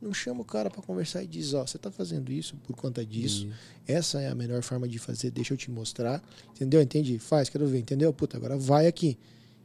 [0.00, 3.04] Não chama o cara para conversar e diz, ó, você tá fazendo isso por conta
[3.04, 3.48] disso,
[3.86, 6.80] essa é a melhor forma de fazer, deixa eu te mostrar, entendeu?
[6.80, 8.10] Entendi, faz, quero ver, entendeu?
[8.12, 9.18] Puta, agora vai aqui,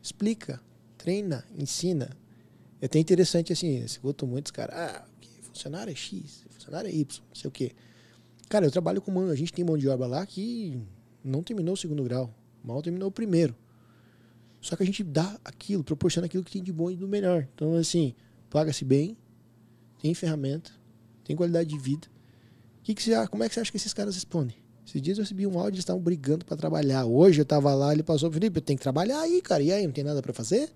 [0.03, 0.62] explica,
[0.98, 2.10] treina, ensina,
[2.82, 5.06] é até interessante assim, eu escuto muitos caras, ah,
[5.41, 7.72] funcionário é X, funcionário é Y, não sei o quê.
[8.49, 10.78] Cara, eu trabalho com mão, a gente tem mão de obra lá que
[11.24, 12.34] não terminou o segundo grau,
[12.64, 13.56] mal terminou o primeiro.
[14.62, 17.48] Só que a gente dá aquilo, proporciona aquilo que tem de bom e do melhor.
[17.53, 18.14] Então, assim,
[18.49, 19.16] paga-se bem,
[20.06, 20.69] tem ferramenta,
[21.23, 22.07] tem qualidade de vida.
[22.84, 24.56] Que que você, como é que você acha que esses caras respondem?
[24.86, 27.06] Esses dias eu recebi um áudio, eles estavam brigando para trabalhar.
[27.06, 29.64] Hoje eu tava lá, ele passou, Felipe, eu tenho que trabalhar aí, cara.
[29.64, 30.69] E aí, não tem nada para fazer?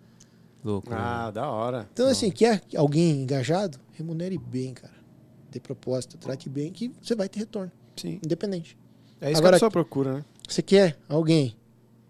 [0.63, 0.89] Louco.
[0.89, 0.95] né?
[0.99, 1.87] Ah, da hora.
[1.93, 3.77] Então, assim, quer alguém engajado?
[3.91, 4.93] Remunere bem, cara.
[5.51, 8.19] Dê proposta, trate bem, que você vai ter retorno, Sim.
[8.25, 8.75] independente.
[9.21, 10.25] É isso Agora- que a pessoa procura, né?
[10.47, 11.55] Você quer alguém,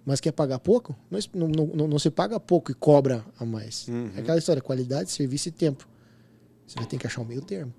[0.05, 0.95] mas quer pagar pouco?
[1.11, 3.89] Não, não, não- não se paga pouco e cobra a mais.
[3.89, 4.09] Uhum.
[4.15, 5.85] É aquela história, qualidade, serviço e tempo.
[6.69, 7.73] Você vai ter que achar o meio termo.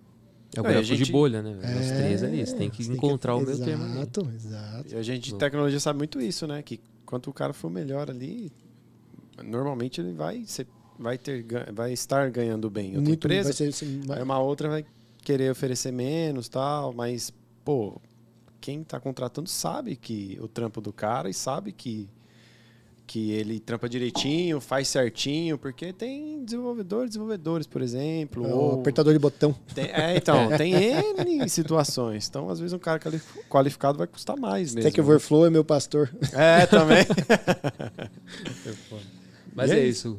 [0.56, 1.54] É o É, gráfico gente- de bolha, né?
[1.54, 1.78] velho?
[1.80, 2.44] Os É, três ali.
[2.44, 3.92] Você tem que encontrar o meio termo ali.
[3.98, 4.88] Exato, exato.
[4.92, 6.60] E a gente de tecnologia sabe muito isso, né?
[6.60, 8.50] Que quanto o cara for melhor ali,
[9.44, 10.66] normalmente ele vai, ser,
[10.98, 12.88] vai, ter, vai estar ganhando bem.
[12.96, 14.84] Outra Muito empresa, vai ser, ser- vai- uma outra vai
[15.22, 17.32] querer oferecer menos tal, mas,
[17.64, 18.00] pô,
[18.60, 22.08] quem tá contratando sabe que o trampo do cara e sabe que,
[23.12, 28.47] que ele trampa direitinho, faz certinho, porque tem desenvolvedores, desenvolvedores, por exemplo.
[28.47, 29.53] é o ou apertador de botão.
[29.74, 32.28] tem- é, então, tem N situações.
[32.28, 34.89] Então, às vezes, um cara quali- qualificado vai custar mais mesmo.
[34.89, 36.09] Stack Overflow é meu pastor.
[36.32, 37.05] É, também.
[39.55, 40.19] Mas E é isso.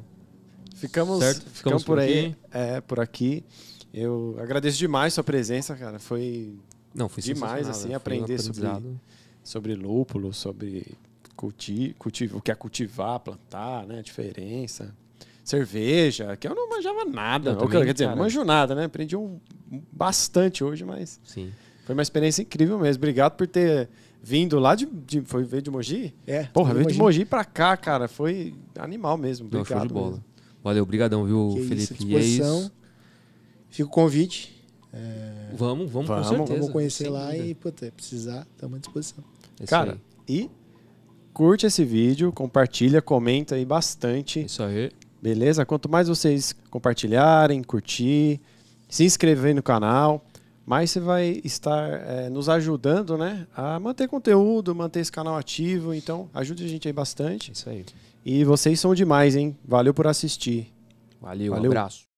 [0.75, 1.37] Ficamos, Certo?
[1.37, 2.35] ficamos, Ficamos por por aí.
[2.51, 3.43] É, por aqui.
[3.93, 5.97] Eu agradeço demais sua presença, cara.
[5.97, 6.53] Foi
[6.93, 7.87] Não, foi Demais, assim, velho.
[7.87, 8.99] Foi um aprender sobre- aprendizado.
[9.43, 10.85] sobre lúpulo, sobre
[11.41, 13.97] culti, culti, o que é cultivar, plantar, né?
[13.97, 14.93] A diferença.
[15.43, 17.55] Cerveja, que eu não manjava nada.
[17.55, 18.15] Também, quer dizer, cara.
[18.15, 18.85] não manjo nada, né?
[18.85, 19.39] Aprendi um,
[19.91, 21.51] bastante hoje, mas Sim.
[21.83, 22.99] foi uma experiência incrível mesmo.
[22.99, 23.89] Obrigado por ter
[24.21, 24.85] vindo lá de.
[24.85, 26.13] de foi veio de Mogi?
[26.27, 26.43] É.
[26.43, 26.93] Porra, veio de.
[26.93, 28.07] Mogi pra cá, cara.
[28.07, 29.49] Foi animal mesmo.
[29.51, 29.79] Não, Obrigado.
[29.79, 30.09] show de bola.
[30.11, 30.25] mesmo.
[30.63, 31.81] Valeu, obrigadão, viu, Que Felipe?
[31.81, 32.59] isso, e é disposição.
[32.59, 32.71] isso.
[33.71, 34.63] Fica o convite.
[35.55, 36.59] Vamos, vamos, Vamos, com certeza.
[36.59, 37.45] Vamos conhecer sem lá dúvida.
[37.47, 39.23] e, puta, precisar, estamos à disposição.
[39.59, 39.99] É isso Cara, aí.
[40.27, 40.49] e
[41.33, 44.43] curte esse vídeo, compartilha, comenta aí bastante.
[44.43, 44.91] Isso aí.
[45.21, 45.65] Beleza?
[45.65, 48.39] Quanto mais vocês compartilharem, curtir,
[48.89, 50.25] se inscrever no canal,
[50.65, 53.45] mais você vai estar eh, nos ajudando, né?
[53.55, 55.93] A manter conteúdo, manter esse canal ativo.
[55.93, 57.51] Então, ajude a gente aí bastante.
[57.51, 57.85] Isso aí.
[58.25, 59.57] E vocês são demais, hein?
[59.65, 60.73] Valeu por assistir.
[61.19, 61.71] Valeu, um Valeu.
[61.71, 62.10] abraço.